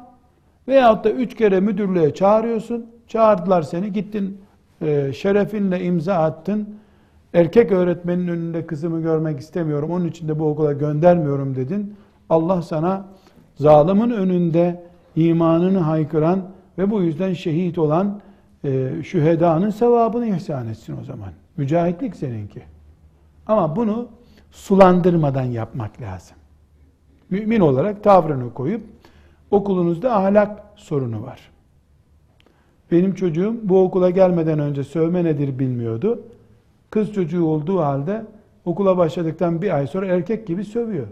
Veyahut 0.67 1.03
da 1.03 1.11
üç 1.11 1.35
kere 1.35 1.59
müdürlüğe 1.59 2.13
çağırıyorsun. 2.13 2.85
Çağırdılar 3.07 3.61
seni, 3.61 3.93
gittin 3.93 4.37
e, 4.81 5.13
şerefinle 5.13 5.83
imza 5.83 6.15
attın. 6.15 6.69
Erkek 7.33 7.71
öğretmenin 7.71 8.27
önünde 8.27 8.67
kızımı 8.67 9.01
görmek 9.01 9.39
istemiyorum, 9.39 9.91
onun 9.91 10.07
için 10.07 10.27
de 10.27 10.39
bu 10.39 10.49
okula 10.49 10.73
göndermiyorum 10.73 11.55
dedin. 11.55 11.95
Allah 12.29 12.61
sana 12.61 13.05
zalimin 13.55 14.09
önünde 14.09 14.83
imanını 15.15 15.79
haykıran 15.79 16.41
ve 16.77 16.91
bu 16.91 17.01
yüzden 17.01 17.33
şehit 17.33 17.77
olan 17.77 18.21
e, 18.65 19.03
şühedanın 19.03 19.69
sevabını 19.69 20.27
ihsan 20.27 20.67
etsin 20.67 20.95
o 21.01 21.03
zaman. 21.03 21.29
Mücahitlik 21.57 22.15
seninki. 22.15 22.61
Ama 23.47 23.75
bunu 23.75 24.07
sulandırmadan 24.51 25.43
yapmak 25.43 26.01
lazım. 26.01 26.37
Mümin 27.29 27.59
olarak 27.59 28.03
tavrını 28.03 28.53
koyup 28.53 28.81
okulunuzda 29.51 30.15
ahlak 30.15 30.63
sorunu 30.75 31.23
var. 31.23 31.39
Benim 32.91 33.13
çocuğum 33.13 33.55
bu 33.63 33.83
okula 33.83 34.09
gelmeden 34.09 34.59
önce 34.59 34.83
sövme 34.83 35.23
nedir 35.23 35.59
bilmiyordu. 35.59 36.21
Kız 36.89 37.13
çocuğu 37.13 37.45
olduğu 37.45 37.79
halde 37.79 38.25
okula 38.65 38.97
başladıktan 38.97 39.61
bir 39.61 39.75
ay 39.75 39.87
sonra 39.87 40.05
erkek 40.05 40.47
gibi 40.47 40.65
sövüyor. 40.65 41.07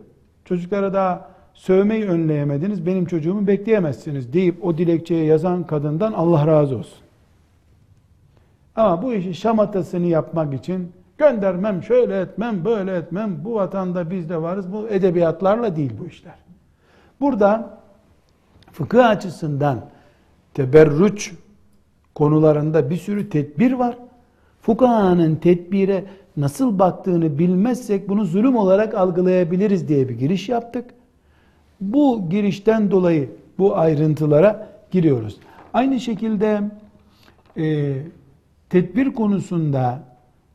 Çocuklara 0.46 0.94
daha 0.94 1.30
sövmeyi 1.54 2.06
önleyemediniz, 2.06 2.86
benim 2.86 3.06
çocuğumu 3.06 3.48
bekleyemezsiniz 3.48 4.34
deyip 4.34 4.66
o 4.66 4.78
dilekçeye 4.78 5.26
yazan 5.26 5.68
kadından 5.68 6.14
Allah 6.14 6.48
razı 6.48 6.78
olsun. 6.78 7.03
Ama 8.76 9.02
bu 9.02 9.14
işi 9.14 9.34
şamatasını 9.34 10.06
yapmak 10.06 10.54
için 10.54 10.92
göndermem, 11.18 11.84
şöyle 11.84 12.20
etmem, 12.20 12.66
böyle 12.66 12.96
etmem, 12.96 13.46
bu 13.46 13.56
vatanda 13.56 14.12
biz 14.12 14.30
de 14.30 14.42
varız, 14.42 14.74
bu 14.74 14.90
edebiyatlarla 14.90 15.76
değil 15.76 15.92
bu 16.00 16.08
işler. 16.08 16.36
Burada 17.22 17.80
fıkıh 18.72 19.10
açısından 19.10 19.86
teberrüç 20.54 21.34
konularında 22.16 22.90
bir 22.90 22.98
sürü 22.98 23.30
tedbir 23.30 23.72
var. 23.72 23.98
Fukahanın 24.62 25.36
tedbire 25.36 26.06
nasıl 26.38 26.80
baktığını 26.80 27.40
bilmezsek 27.40 28.10
bunu 28.10 28.26
zulüm 28.26 28.56
olarak 28.56 28.94
algılayabiliriz 28.94 29.88
diye 29.88 30.10
bir 30.10 30.18
giriş 30.18 30.50
yaptık. 30.50 30.86
Bu 31.82 32.30
girişten 32.30 32.92
dolayı 32.92 33.30
bu 33.58 33.78
ayrıntılara 33.78 34.70
giriyoruz. 34.92 35.38
Aynı 35.74 36.00
şekilde 36.00 36.62
e, 37.58 37.96
tedbir 38.74 39.14
konusunda 39.14 40.04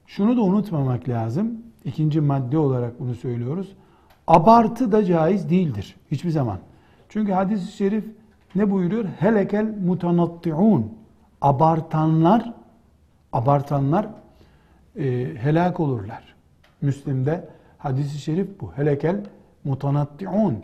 şunu 0.06 0.36
da 0.36 0.40
unutmamak 0.42 1.08
lazım. 1.08 1.52
İkinci 1.84 2.20
madde 2.20 2.58
olarak 2.58 3.00
bunu 3.00 3.14
söylüyoruz. 3.14 3.72
Abartı 4.26 4.92
da 4.92 5.04
caiz 5.04 5.50
değildir 5.50 5.96
hiçbir 6.10 6.30
zaman. 6.30 6.58
Çünkü 7.08 7.32
hadis-i 7.32 7.72
şerif 7.72 8.04
ne 8.54 8.70
buyuruyor? 8.70 9.04
Helekel 9.04 9.74
mutanatti'un. 9.84 10.92
Abartanlar 11.40 12.52
abartanlar 13.32 14.06
e, 14.96 15.34
helak 15.36 15.80
olurlar. 15.80 16.34
Müslim'de 16.82 17.48
hadis-i 17.78 18.18
şerif 18.18 18.60
bu. 18.60 18.72
Helekel 18.76 19.24
mutanatti'un. 19.64 20.58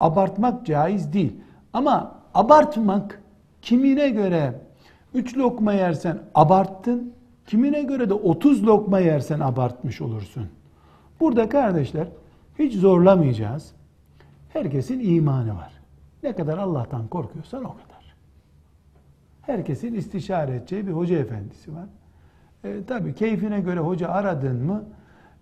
Abartmak 0.00 0.66
caiz 0.66 1.12
değil. 1.12 1.36
Ama 1.72 2.14
abartmak 2.34 3.22
kimine 3.62 4.08
göre 4.08 4.54
üç 5.14 5.36
lokma 5.36 5.72
yersen 5.72 6.18
abarttın, 6.34 7.12
kimine 7.46 7.82
göre 7.82 8.08
de 8.08 8.14
otuz 8.14 8.66
lokma 8.66 8.98
yersen 8.98 9.40
abartmış 9.40 10.00
olursun. 10.00 10.46
Burada 11.20 11.48
kardeşler 11.48 12.06
hiç 12.58 12.74
zorlamayacağız. 12.74 13.72
Herkesin 14.48 15.00
imanı 15.00 15.54
var. 15.54 15.72
Ne 16.22 16.34
kadar 16.34 16.58
Allah'tan 16.58 17.08
korkuyorsan 17.08 17.64
o 17.64 17.68
kadar. 17.68 18.14
Herkesin 19.42 19.94
istişare 19.94 20.56
edeceği 20.56 20.86
bir 20.86 20.92
hoca 20.92 21.18
efendisi 21.18 21.74
var. 21.74 21.86
E, 22.64 22.84
tabii 22.84 23.14
keyfine 23.14 23.60
göre 23.60 23.80
hoca 23.80 24.08
aradın 24.08 24.56
mı 24.56 24.84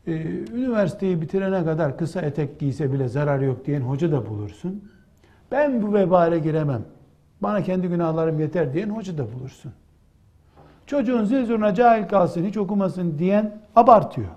e, 0.07 0.12
üniversiteyi 0.55 1.21
bitirene 1.21 1.64
kadar 1.64 1.99
kısa 1.99 2.21
etek 2.21 2.59
giyse 2.59 2.93
bile 2.93 3.09
zarar 3.09 3.41
yok 3.41 3.66
diyen 3.66 3.81
hoca 3.81 4.12
da 4.12 4.27
bulursun. 4.27 4.85
Ben 5.51 5.83
bu 5.83 5.95
vebale 5.95 6.39
giremem. 6.39 6.85
Bana 7.43 7.62
kendi 7.62 7.88
günahlarım 7.88 8.41
yeter 8.41 8.72
diyen 8.72 8.88
hoca 8.88 9.18
da 9.18 9.32
bulursun. 9.32 9.72
Çocuğun 10.86 11.24
zil 11.24 11.74
cahil 11.74 12.09
kalsın, 12.09 12.45
hiç 12.45 12.57
okumasın 12.57 13.18
diyen 13.18 13.61
abartıyor. 13.76 14.28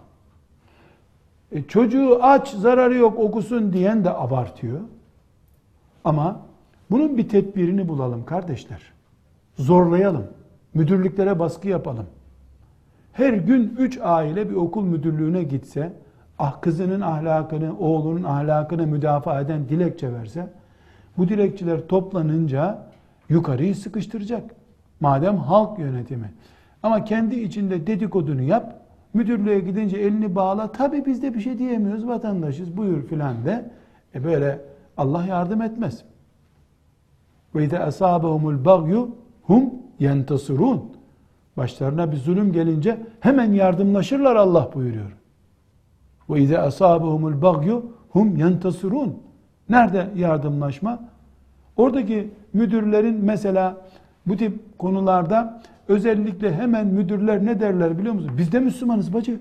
E, 1.51 1.63
çocuğu 1.63 2.19
aç, 2.21 2.49
zararı 2.53 2.95
yok, 2.95 3.19
okusun 3.19 3.73
diyen 3.73 4.05
de 4.05 4.13
abartıyor. 4.13 4.79
Ama 6.03 6.39
bunun 6.91 7.17
bir 7.17 7.29
tedbirini 7.29 7.87
bulalım 7.87 8.25
kardeşler. 8.25 8.81
Zorlayalım. 9.55 10.27
Müdürlüklere 10.73 11.39
baskı 11.39 11.67
yapalım. 11.67 12.05
Her 13.13 13.33
gün 13.33 13.75
üç 13.77 13.99
aile 14.03 14.49
bir 14.49 14.55
okul 14.55 14.83
müdürlüğüne 14.83 15.43
gitse, 15.43 15.93
ah 16.39 16.61
kızının 16.61 17.01
ahlakını, 17.01 17.79
oğlunun 17.79 18.23
ahlakını 18.23 18.87
müdafaa 18.87 19.41
eden 19.41 19.69
dilekçe 19.69 20.13
verse, 20.13 20.47
bu 21.17 21.29
dilekçeler 21.29 21.87
toplanınca 21.87 22.92
yukarıyı 23.29 23.75
sıkıştıracak. 23.75 24.55
Madem 24.99 25.37
halk 25.37 25.79
yönetimi. 25.79 26.33
Ama 26.83 27.03
kendi 27.03 27.39
içinde 27.39 27.87
dedikodunu 27.87 28.41
yap, 28.41 28.81
müdürlüğe 29.13 29.59
gidince 29.59 29.97
elini 29.97 30.35
bağla, 30.35 30.71
tabi 30.71 31.05
biz 31.05 31.21
de 31.21 31.33
bir 31.33 31.39
şey 31.39 31.59
diyemiyoruz, 31.59 32.07
vatandaşız, 32.07 32.77
buyur 32.77 33.07
filan 33.07 33.45
de. 33.45 33.71
E 34.15 34.23
böyle 34.23 34.61
Allah 34.97 35.25
yardım 35.25 35.61
etmez. 35.61 36.03
Ve 37.55 37.65
izâ 37.65 37.79
asâbehumul 37.79 38.65
bagyu 38.65 39.15
hum 39.43 39.73
yentasirûn. 39.99 40.81
Başlarına 41.57 42.11
bir 42.11 42.17
zulüm 42.17 42.51
gelince 42.51 43.05
hemen 43.19 43.51
yardımlaşırlar 43.51 44.35
Allah 44.35 44.69
buyuruyor. 44.73 45.17
Ve 46.29 46.41
izâ 46.41 46.59
asâbehumul 46.59 47.41
bagyu 47.41 47.85
hum 48.09 48.35
yentasirûn. 48.35 49.19
Nerede 49.69 50.09
yardımlaşma? 50.15 51.12
Oradaki 51.77 52.29
müdürlerin 52.53 53.25
mesela 53.25 53.77
bu 54.27 54.37
tip 54.37 54.79
konularda 54.79 55.61
özellikle 55.87 56.53
hemen 56.53 56.87
müdürler 56.87 57.45
ne 57.45 57.59
derler 57.59 57.97
biliyor 57.97 58.13
musun? 58.13 58.31
Biz 58.37 58.51
de 58.51 58.59
Müslümanız 58.59 59.13
bacı. 59.13 59.39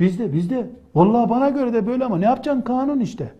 Biz 0.00 0.18
de 0.18 0.32
biz 0.32 0.50
de. 0.50 0.70
Vallahi 0.94 1.30
bana 1.30 1.48
göre 1.48 1.72
de 1.72 1.86
böyle 1.86 2.04
ama 2.04 2.18
ne 2.18 2.24
yapacaksın 2.24 2.62
kanun 2.62 3.00
işte. 3.00 3.32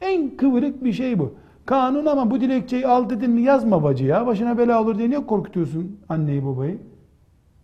En 0.00 0.36
kıvırık 0.36 0.84
bir 0.84 0.92
şey 0.92 1.18
bu. 1.18 1.34
Kanun 1.66 2.06
ama 2.06 2.30
bu 2.30 2.40
dilekçeyi 2.40 2.86
al 2.86 3.10
dedin 3.10 3.30
mi 3.30 3.42
yazma 3.42 3.82
bacı 3.82 4.04
ya. 4.04 4.26
Başına 4.26 4.58
bela 4.58 4.82
olur 4.82 4.98
diye 4.98 5.10
niye 5.10 5.26
korkutuyorsun 5.26 6.00
anneyi 6.08 6.46
babayı? 6.46 6.78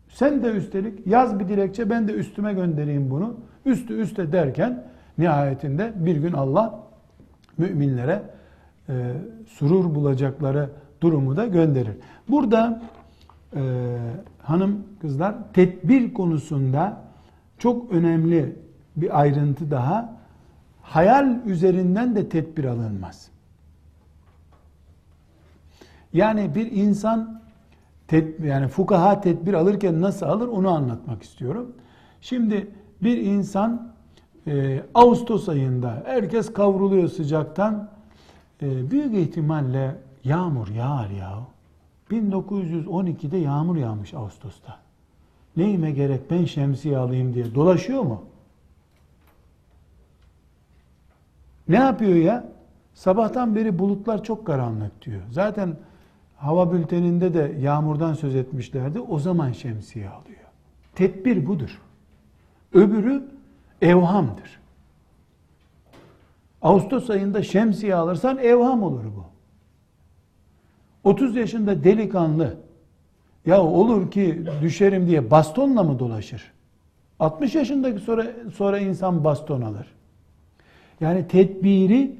Sen 0.09 0.43
de 0.43 0.47
üstelik 0.47 1.07
yaz 1.07 1.41
bir 1.41 1.49
dilekçe 1.49 1.91
ben 1.91 2.09
de 2.09 2.13
üstüme 2.13 2.53
göndereyim 2.55 3.11
bunu. 3.11 3.35
Üstü 3.67 3.95
üste 3.95 4.33
derken 4.33 4.85
nihayetinde 5.19 5.93
bir 5.97 6.17
gün 6.17 6.33
Allah 6.33 6.81
müminlere 7.59 8.23
e, 8.89 9.13
surur 9.49 9.95
bulacakları 9.95 10.71
durumu 11.01 11.37
da 11.37 11.47
gönderir. 11.47 11.97
Burada 12.29 12.83
e, 13.57 13.97
hanım 14.43 14.85
kızlar 15.01 15.35
tedbir 15.53 16.15
konusunda 16.15 17.01
çok 17.59 17.93
önemli 17.93 18.57
bir 18.97 19.21
ayrıntı 19.21 19.71
daha 19.71 20.17
hayal 20.83 21.47
üzerinden 21.47 22.17
de 22.17 22.29
tedbir 22.29 22.65
alınmaz. 22.65 23.31
Yani 26.13 26.55
bir 26.55 26.73
insan 26.73 27.41
ted, 28.09 28.45
yani 28.45 28.69
fukaha 28.69 29.21
tedbir 29.21 29.55
alırken 29.55 30.01
nasıl 30.01 30.27
alır 30.27 30.49
onu 30.49 30.69
anlatmak 30.69 31.23
istiyorum. 31.23 31.73
Şimdi 32.21 32.71
bir 33.03 33.17
insan 33.17 33.93
e, 34.47 34.83
Ağustos 34.95 35.49
ayında 35.49 36.03
herkes 36.07 36.53
kavruluyor 36.53 37.09
sıcaktan 37.09 37.91
e, 38.63 38.91
büyük 38.91 39.15
ihtimalle 39.15 39.97
yağmur 40.25 40.69
yağar 40.69 41.11
ya. 41.11 41.39
1912'de 42.11 43.37
yağmur 43.37 43.77
yağmış 43.77 44.15
Ağustos'ta. 44.15 44.79
Neyime 45.57 45.91
gerek 45.91 46.31
ben 46.31 46.45
şemsiye 46.45 46.99
alayım 46.99 47.35
diye 47.35 47.55
dolaşıyor 47.55 48.03
mu? 48.03 48.25
Ne 51.69 51.77
yapıyor 51.77 52.15
ya? 52.15 52.49
Sabahtan 52.95 53.57
beri 53.57 53.79
bulutlar 53.79 54.25
çok 54.25 54.47
karanlık 54.47 55.03
diyor. 55.05 55.23
Zaten 55.31 55.77
hava 56.37 56.73
bülteninde 56.73 57.35
de 57.35 57.57
yağmurdan 57.61 58.15
söz 58.15 58.35
etmişlerdi. 58.35 59.01
O 59.01 59.19
zaman 59.19 59.53
şemsiye 59.53 60.09
alıyor. 60.09 60.39
Tedbir 60.95 61.47
budur. 61.47 61.81
Öbürü 62.73 63.25
evhamdır. 63.83 64.61
Ağustos 66.63 67.11
ayında 67.11 67.43
şemsiye 67.43 67.95
alırsan 67.95 68.39
evham 68.39 68.83
olur 68.83 69.05
bu. 69.05 69.25
30 71.05 71.37
yaşında 71.37 71.85
delikanlı 71.85 72.57
ya 73.47 73.63
olur 73.63 74.11
ki 74.11 74.45
düşerim 74.63 75.07
diye 75.07 75.31
bastonla 75.31 75.83
mı 75.83 75.99
dolaşır? 75.99 76.53
60 77.21 77.55
yaşındaki 77.55 78.01
sonra 78.01 78.27
sonra 78.55 78.79
insan 78.79 79.25
baston 79.25 79.63
alır. 79.63 79.87
Yani 81.01 81.29
tedbiri 81.29 82.17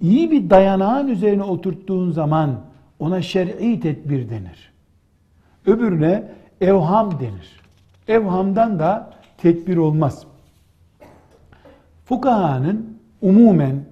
iyi 0.00 0.30
bir 0.30 0.50
dayanağın 0.50 1.08
üzerine 1.08 1.42
oturttuğun 1.42 2.10
zaman 2.10 2.60
ona 2.98 3.22
şer'i 3.22 3.80
tedbir 3.80 4.30
denir. 4.30 4.72
Öbürüne 5.66 6.32
evham 6.60 7.20
denir. 7.20 7.60
Evhamdan 8.08 8.78
da 8.78 9.10
tedbir 9.38 9.76
olmaz. 9.76 10.26
Fukahanın 12.04 12.93
umumen 13.23 13.83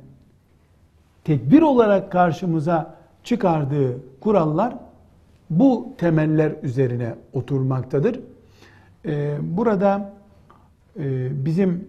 tedbir 1.24 1.62
olarak 1.62 2.12
karşımıza 2.12 2.96
çıkardığı 3.24 3.98
kurallar 4.20 4.76
bu 5.50 5.94
temeller 5.98 6.56
üzerine 6.64 7.16
oturmaktadır. 7.34 8.20
Ee, 9.06 9.38
burada 9.42 10.14
e, 11.00 11.30
bizim 11.46 11.88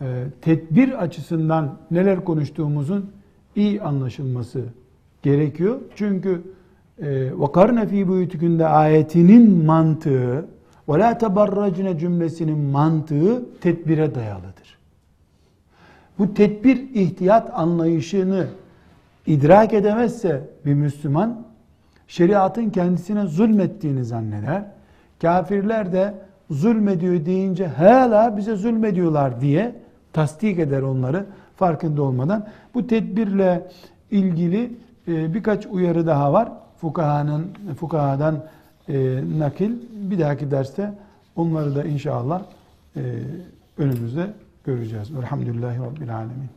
e, 0.00 0.24
tedbir 0.40 1.02
açısından 1.02 1.78
neler 1.90 2.24
konuştuğumuzun 2.24 3.10
iyi 3.56 3.82
anlaşılması 3.82 4.64
gerekiyor. 5.22 5.80
Çünkü 5.96 6.42
وَقَرْنَ 7.42 7.86
ف۪ي 7.86 8.06
بُيُتُكُنْde 8.08 8.66
ayetinin 8.66 9.64
mantığı 9.64 10.46
وَلَا 10.88 11.18
تَبَرَّجْنَ 11.18 11.98
cümlesinin 11.98 12.58
mantığı 12.58 13.44
tedbire 13.60 14.14
dayalıdır. 14.14 14.59
Bu 16.21 16.33
tedbir 16.33 16.77
ihtiyat 16.93 17.51
anlayışını 17.53 18.47
idrak 19.27 19.73
edemezse 19.73 20.49
bir 20.65 20.73
Müslüman 20.73 21.43
şeriatın 22.07 22.69
kendisine 22.69 23.25
zulmettiğini 23.25 24.05
zanneder. 24.05 24.63
Kafirler 25.21 25.91
de 25.91 26.13
zulmediyor 26.49 27.25
deyince 27.25 27.67
hala 27.67 28.37
bize 28.37 28.55
zulmediyorlar 28.55 29.41
diye 29.41 29.75
tasdik 30.13 30.59
eder 30.59 30.81
onları 30.81 31.25
farkında 31.55 32.01
olmadan. 32.03 32.47
Bu 32.73 32.87
tedbirle 32.87 33.67
ilgili 34.11 34.71
e, 35.07 35.33
birkaç 35.33 35.65
uyarı 35.65 36.07
daha 36.07 36.33
var. 36.33 36.51
Fukahanın 36.77 37.47
fukahadan 37.79 38.43
e, 38.89 39.19
nakil 39.39 39.71
bir 39.93 40.19
dahaki 40.19 40.51
derste 40.51 40.93
onları 41.35 41.75
da 41.75 41.83
inşallah 41.83 42.41
e, 42.95 43.01
önümüzde 43.77 44.27
göreceğiz. 44.63 45.11
Elhamdülillahi 45.11 45.79
Rabbil 45.79 46.15
Alemin. 46.15 46.49